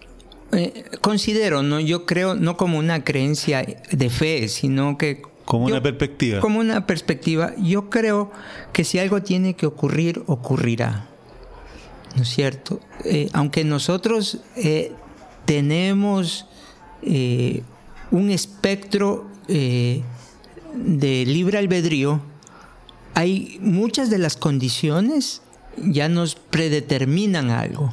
eh, 0.51 0.83
considero, 1.01 1.63
no, 1.63 1.79
yo 1.79 2.05
creo 2.05 2.35
no 2.35 2.57
como 2.57 2.77
una 2.77 3.03
creencia 3.03 3.65
de 3.91 4.09
fe, 4.09 4.47
sino 4.49 4.97
que 4.97 5.23
como 5.49 5.65
una 5.65 5.81
perspectiva. 5.81 6.41
Como 6.41 6.59
una 6.59 6.85
perspectiva. 6.85 7.55
Yo 7.57 7.89
creo 7.89 8.31
que 8.71 8.83
si 8.83 8.99
algo 8.99 9.23
tiene 9.23 9.55
que 9.55 9.65
ocurrir, 9.65 10.21
ocurrirá. 10.27 11.08
¿No 12.15 12.23
es 12.23 12.29
cierto? 12.29 12.79
Eh, 13.05 13.29
aunque 13.33 13.63
nosotros 13.63 14.39
eh, 14.55 14.93
tenemos 15.45 16.45
eh, 17.01 17.63
un 18.11 18.29
espectro 18.29 19.27
de 19.47 20.03
libre 21.25 21.57
albedrío, 21.57 22.21
hay 23.15 23.57
muchas 23.61 24.11
de 24.11 24.19
las 24.19 24.37
condiciones 24.37 25.41
ya 25.77 26.07
nos 26.07 26.35
predeterminan 26.35 27.49
algo, 27.49 27.91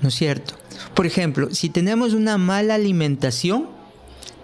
¿no 0.00 0.08
es 0.08 0.14
cierto? 0.14 0.54
Por 0.94 1.06
ejemplo, 1.06 1.48
si 1.52 1.68
tenemos 1.68 2.12
una 2.14 2.38
mala 2.38 2.76
alimentación, 2.76 3.68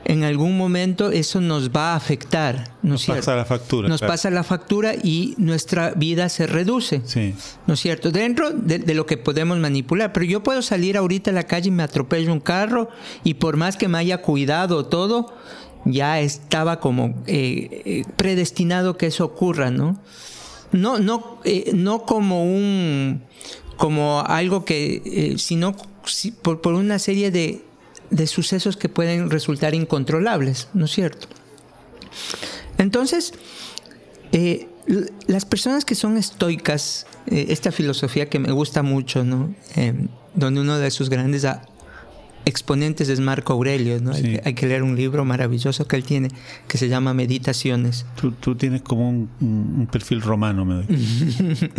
en 0.09 0.25
algún 0.25 0.57
momento 0.57 1.11
eso 1.11 1.41
nos 1.43 1.71
va 1.71 1.93
a 1.93 1.97
afectar, 1.97 2.73
¿no 2.83 2.95
es 2.95 3.03
cierto? 3.03 3.19
Nos 3.19 3.27
pasa 3.27 3.37
la 3.37 3.45
factura. 3.45 3.89
Nos 3.89 4.01
pasa 4.01 4.31
la 4.31 4.43
factura 4.43 4.95
y 4.95 5.35
nuestra 5.37 5.91
vida 5.91 6.31
se 6.31 6.47
reduce, 6.47 7.03
sí. 7.05 7.35
¿no 7.67 7.75
es 7.75 7.81
cierto? 7.81 8.11
Dentro 8.11 8.51
de, 8.51 8.95
lo 8.95 9.05
que 9.05 9.19
podemos 9.19 9.59
manipular, 9.59 10.15
pero 10.15 10.25
yo 10.25 10.43
puedo 10.43 10.63
salir 10.63 10.97
ahorita 10.97 11.31
a 11.31 11.35
la 11.35 11.43
calle 11.43 11.69
y 11.69 11.73
me 11.73 11.83
atropello 11.83 12.33
un 12.33 12.41
carro 12.41 12.89
y 13.23 13.35
por 13.35 13.59
más 13.59 13.77
que 13.77 13.87
me 13.87 13.99
haya 13.99 14.23
cuidado 14.23 14.87
todo, 14.87 15.35
ya 15.85 16.21
estaba 16.21 16.81
como 16.81 17.23
eh, 17.27 17.83
eh, 17.85 18.05
predestinado 18.17 18.97
que 18.97 19.09
eso 19.09 19.27
ocurra, 19.27 19.71
¿no? 19.71 20.01
No, 20.73 20.99
no, 20.99 21.39
eh, 21.45 21.73
no 21.75 22.05
como 22.07 22.45
un, 22.45 23.25
como 23.77 24.23
algo 24.27 24.65
que, 24.65 25.35
sino 25.37 25.77
por 26.43 26.67
una 26.73 26.99
serie 26.99 27.31
de 27.31 27.68
de 28.11 28.27
sucesos 28.27 28.77
que 28.77 28.89
pueden 28.89 29.31
resultar 29.31 29.75
incontrolables, 29.75 30.69
¿no 30.75 30.87
es 30.87 30.93
cierto? 30.93 31.29
Entonces, 32.79 33.33
eh, 34.33 34.69
las 35.27 35.45
personas 35.45 35.85
que 35.85 35.95
son 35.95 36.17
estoicas, 36.17 37.07
eh, 37.27 37.47
esta 37.51 37.73
filosofía 37.73 38.29
que 38.29 38.39
me 38.39 38.53
gusta 38.53 38.83
mucho, 38.83 39.25
¿no? 39.25 39.55
Em, 39.75 40.09
donde 40.35 40.61
uno 40.61 40.79
de 40.79 40.91
sus 40.91 41.11
grandes 41.11 41.45
exponentes 42.45 43.09
es 43.09 43.21
Marco 43.21 43.53
Aurelio, 43.53 44.01
¿no? 44.01 44.13
Hay, 44.13 44.55
que 44.55 44.67
leer 44.67 44.83
un 44.83 44.97
libro 44.97 45.25
maravilloso 45.25 45.87
que 45.87 45.97
él 45.97 46.05
tiene 46.05 46.29
que 46.67 46.79
se 46.79 46.89
llama 46.89 47.13
Meditaciones. 47.13 48.07
Tú, 48.41 48.55
tienes 48.55 48.83
como 48.83 49.09
un, 49.11 49.89
perfil 49.91 50.23
romano, 50.23 50.65
me 50.65 50.75
doy. 50.77 50.87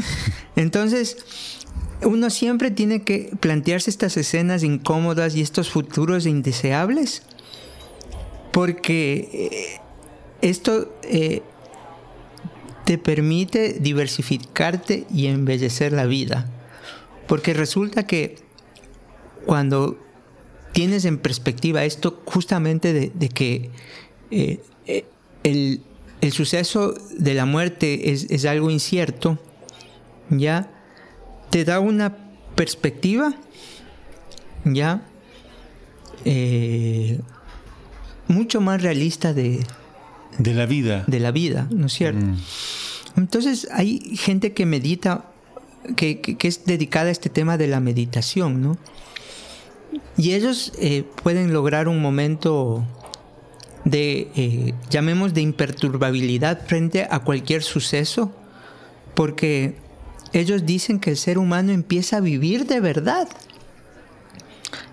Entonces, 0.56 1.18
uno 2.03 2.30
siempre 2.30 2.71
tiene 2.71 3.03
que 3.03 3.31
plantearse 3.39 3.89
estas 3.89 4.17
escenas 4.17 4.63
incómodas 4.63 5.35
y 5.35 5.41
estos 5.41 5.69
futuros 5.69 6.26
indeseables, 6.26 7.23
porque 8.51 9.30
eh, 9.31 9.81
esto 10.41 10.93
eh, 11.03 11.41
te 12.85 12.97
permite 12.97 13.73
diversificarte 13.73 15.05
y 15.13 15.27
embellecer 15.27 15.93
la 15.93 16.05
vida. 16.05 16.49
Porque 17.27 17.53
resulta 17.53 18.07
que 18.07 18.38
cuando 19.45 19.99
tienes 20.71 21.05
en 21.05 21.17
perspectiva 21.17 21.84
esto 21.84 22.21
justamente 22.26 22.93
de, 22.93 23.30
que 23.30 23.69
eh, 24.31 24.59
eh, 24.88 25.05
el, 25.43 25.81
suceso 26.31 26.93
de 27.17 27.34
la 27.34 27.45
muerte 27.45 28.11
es, 28.11 28.45
algo 28.45 28.69
incierto, 28.69 29.38
ya 30.30 30.78
te 31.49 31.65
da 31.65 31.80
una 31.80 32.15
perspectiva, 32.55 33.34
ya 34.65 35.01
eh, 36.26 37.19
mucho 38.27 38.61
más 38.61 38.81
realista 38.81 39.34
de, 39.34 39.65
de 40.38 40.53
la 40.53 40.65
vida. 40.65 41.03
De 41.07 41.19
la 41.19 41.31
vida, 41.31 41.67
¿no 41.71 41.88
es 41.88 41.93
cierto? 41.93 42.26
Mm. 42.26 42.38
Entonces 43.17 43.67
hay 43.71 43.99
gente 44.17 44.53
que 44.53 44.65
medita, 44.65 45.26
que, 45.95 46.38
es 46.41 46.65
dedicada 46.65 47.09
a 47.09 47.11
este 47.11 47.30
tema 47.30 47.57
de 47.57 47.67
la 47.67 47.80
meditación, 47.80 48.61
¿no? 48.61 48.77
Y 50.17 50.34
ellos 50.34 50.73
eh, 50.80 51.03
pueden 51.23 51.51
lograr 51.53 51.88
un 51.88 52.01
momento 52.01 52.85
de, 53.85 54.30
eh, 54.35 54.73
llamemos, 54.89 55.34
de 55.34 55.41
imperturbabilidad 55.41 56.65
frente 56.67 57.07
a 57.09 57.19
cualquier 57.19 57.63
suceso, 57.63 58.31
porque 59.15 59.76
ellos 60.34 60.65
dicen 60.65 60.99
que 60.99 61.11
el 61.11 61.18
ser 61.18 61.38
humano 61.38 61.72
empieza 61.72 62.18
a 62.18 62.22
vivir 62.22 62.65
de 62.65 62.80
verdad 62.80 63.27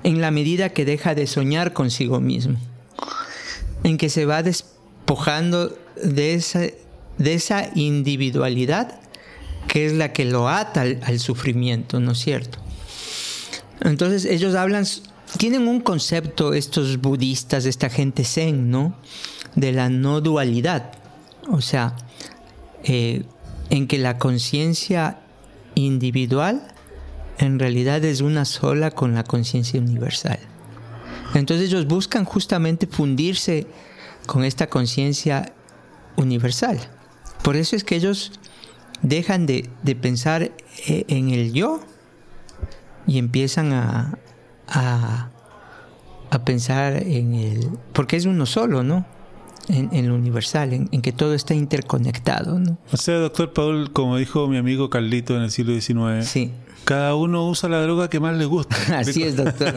en 0.03 0.21
la 0.21 0.31
medida 0.31 0.71
que 0.71 0.85
deja 0.85 1.15
de 1.15 1.27
soñar 1.27 1.73
consigo 1.73 2.21
mismo, 2.21 2.59
en 3.83 3.99
que 3.99 4.09
se 4.09 4.25
va 4.25 4.43
despojando 4.43 5.77
de 6.03 6.35
esa, 6.35 6.61
de 7.19 7.35
esa 7.35 7.71
individualidad 7.75 9.01
que 9.69 9.87
es 9.87 9.93
la 9.93 10.13
que 10.13 10.25
lo 10.25 10.49
ata 10.49 10.83
al, 10.83 11.19
sufrimiento, 11.19 11.99
¿no 12.01 12.13
es 12.13 12.19
cierto? 12.19 12.59
Entonces 13.81 14.25
ellos 14.25 14.55
hablan, 14.55 14.87
tienen 15.39 15.67
un 15.67 15.81
concepto 15.81 16.55
estos 16.55 17.01
budistas, 17.01 17.67
esta 17.67 17.91
gente 17.91 18.25
zen, 18.25 18.71
¿no? 18.71 18.97
De 19.55 19.73
la 19.73 19.89
no 19.89 20.21
dualidad, 20.21 20.93
o 21.51 21.61
sea, 21.61 21.97
eh, 22.85 23.25
en 23.71 23.89
que 23.89 23.99
la 23.99 24.19
conciencia 24.19 25.19
individual 25.77 26.67
en 27.39 27.59
realidad 27.61 28.05
es 28.05 28.21
una 28.21 28.45
sola 28.45 28.91
con 28.91 29.15
la 29.15 29.23
conciencia 29.23 29.81
universal. 29.81 30.39
Entonces 31.35 31.69
ellos 31.69 31.87
buscan 31.87 32.25
justamente 32.25 32.87
fundirse 32.87 33.67
con 34.27 34.45
esta 34.45 34.69
conciencia 34.69 35.53
universal. 36.17 36.79
Por 37.43 37.57
eso 37.57 37.77
es 37.77 37.85
que 37.85 37.97
ellos 37.97 38.33
dejan 39.03 39.47
de, 39.47 39.69
pensar 40.01 40.43
eh, 40.43 41.05
en 41.09 41.31
el 41.31 41.53
yo 41.53 41.81
y 43.07 43.19
empiezan 43.19 43.73
a, 43.73 44.19
a, 44.69 45.31
pensar 46.45 47.03
en 47.03 47.35
el... 47.35 47.71
porque 47.93 48.17
es 48.17 48.27
uno 48.27 48.47
solo, 48.47 48.83
¿no? 48.83 49.07
En, 49.69 50.09
lo 50.09 50.15
universal, 50.15 50.73
en, 50.73 51.03
que 51.03 51.13
todo 51.13 51.35
está 51.35 51.53
interconectado, 51.55 52.59
¿no? 52.59 52.79
O 52.93 52.97
sea, 52.97 53.17
doctor 53.17 53.53
Paul, 53.53 53.93
como 53.93 54.17
dijo 54.17 54.47
mi 54.47 54.59
amigo 54.59 54.91
Carlito 54.91 55.37
en 55.37 55.43
el 55.43 55.51
siglo 55.51 55.73
XIX, 55.73 56.25
sí. 56.25 56.53
cada 56.85 57.17
uno 57.17 57.49
usa 57.49 57.69
la 57.69 57.83
droga 57.83 58.09
que 58.09 58.21
más 58.21 58.37
le 58.37 58.45
gusta. 58.45 58.77
Así 58.97 59.25
es, 59.25 59.37
doctor. 59.37 59.75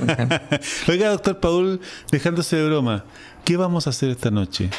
Oiga, 0.87 1.09
doctor 1.09 1.39
Paul, 1.39 1.81
dejándose 2.11 2.57
de 2.57 2.67
broma, 2.67 3.05
¿qué 3.45 3.57
vamos 3.57 3.87
a 3.87 3.89
hacer 3.89 4.09
esta 4.09 4.29
noche? 4.29 4.69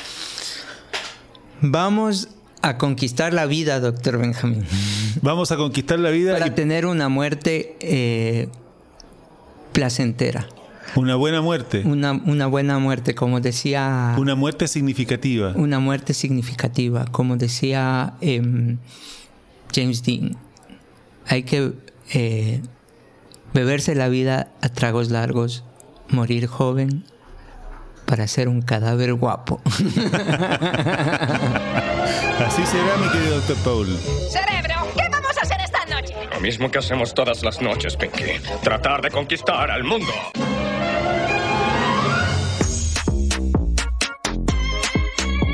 Vamos 1.60 2.28
a 2.62 2.78
conquistar 2.78 3.34
la 3.34 3.46
vida, 3.46 3.80
doctor 3.80 4.18
Benjamín. 4.18 4.64
Vamos 5.22 5.50
a 5.52 5.56
conquistar 5.56 5.98
la 5.98 6.10
vida. 6.10 6.32
Para 6.32 6.54
tener 6.54 6.86
una 6.86 7.08
muerte 7.08 7.76
eh, 7.80 8.48
placentera. 9.72 10.46
Una 10.96 11.16
buena 11.16 11.40
muerte. 11.40 11.82
Una, 11.84 12.12
una, 12.12 12.46
buena 12.46 12.78
muerte, 12.78 13.14
como 13.14 13.40
decía. 13.40 14.14
Una 14.18 14.34
muerte 14.34 14.68
significativa. 14.68 15.52
Una 15.54 15.78
muerte 15.78 16.14
significativa, 16.14 17.04
como 17.06 17.36
decía 17.36 18.14
em, 18.20 18.78
James 19.74 20.02
Dean. 20.02 20.36
Hay 21.26 21.44
que 21.44 21.72
eh, 22.12 22.60
beberse 23.54 23.94
la 23.94 24.08
vida 24.08 24.52
a 24.60 24.68
tragos 24.68 25.10
largos, 25.10 25.64
morir 26.08 26.46
joven 26.46 27.04
para 28.04 28.26
ser 28.26 28.48
un 28.48 28.60
cadáver 28.62 29.14
guapo. 29.14 29.60
Así 32.44 32.66
será, 32.66 32.96
mi 32.96 33.08
querido 33.12 33.36
doctor 33.36 33.56
Paul. 33.58 33.86
Lo 36.40 36.46
mismo 36.46 36.70
que 36.70 36.78
hacemos 36.78 37.12
todas 37.12 37.42
las 37.42 37.60
noches, 37.60 37.98
Pinky. 37.98 38.40
Tratar 38.62 39.02
de 39.02 39.10
conquistar 39.10 39.70
al 39.70 39.84
mundo. 39.84 40.10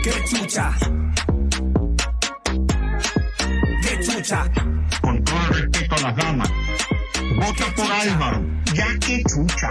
¡Qué 0.05 0.13
chucha! 0.31 0.73
¡Qué 3.83 3.99
chucha! 4.01 4.49
Con 5.01 5.25
todo 5.25 5.49
respeto 5.51 5.97
a 5.97 6.01
las 6.03 6.17
damas. 6.17 6.53
Vota 7.35 7.65
por 7.75 7.91
Álvaro. 7.91 8.45
Ya 8.73 8.87
que 9.05 9.25
chucha. 9.25 9.71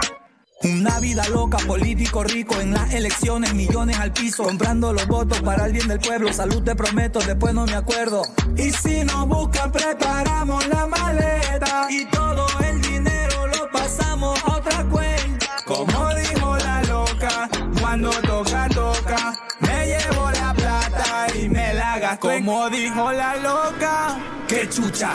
Una 0.62 0.98
vida 1.00 1.28
loca, 1.28 1.58
político 1.66 2.24
rico 2.24 2.58
en 2.60 2.72
las 2.72 2.92
elecciones, 2.94 3.52
millones 3.52 3.98
al 3.98 4.12
piso, 4.12 4.44
comprando 4.44 4.92
los 4.92 5.06
votos 5.06 5.40
para 5.42 5.66
el 5.66 5.72
bien 5.72 5.86
del 5.86 6.00
pueblo. 6.00 6.32
Salud 6.32 6.62
te 6.62 6.74
prometo, 6.74 7.18
después 7.18 7.52
no 7.52 7.66
me 7.66 7.74
acuerdo. 7.74 8.22
Y 8.56 8.70
si 8.70 9.04
nos 9.04 9.28
buscan, 9.28 9.70
preparamos 9.70 10.66
la 10.68 10.86
maleta 10.86 11.86
y 11.90 12.06
todo 12.06 12.46
el 12.64 12.80
dinero 12.80 13.46
lo 13.48 13.70
pasamos 13.70 14.42
a 14.44 14.56
otra 14.56 14.84
cuenta. 14.84 15.46
Como 15.66 16.14
dijo 16.14 16.56
la 16.56 16.82
loca, 16.84 17.50
cuando 17.78 18.10
toca, 18.22 18.68
toca, 18.70 19.34
me 19.60 19.86
llevo 19.86 20.30
la 20.30 20.54
plata 20.54 21.26
y 21.38 21.48
me 21.50 21.74
la 21.74 21.98
gasto. 21.98 22.28
Como 22.28 22.70
dijo 22.70 23.12
la 23.12 23.36
loca, 23.36 24.16
que 24.48 24.66
chucha. 24.70 25.12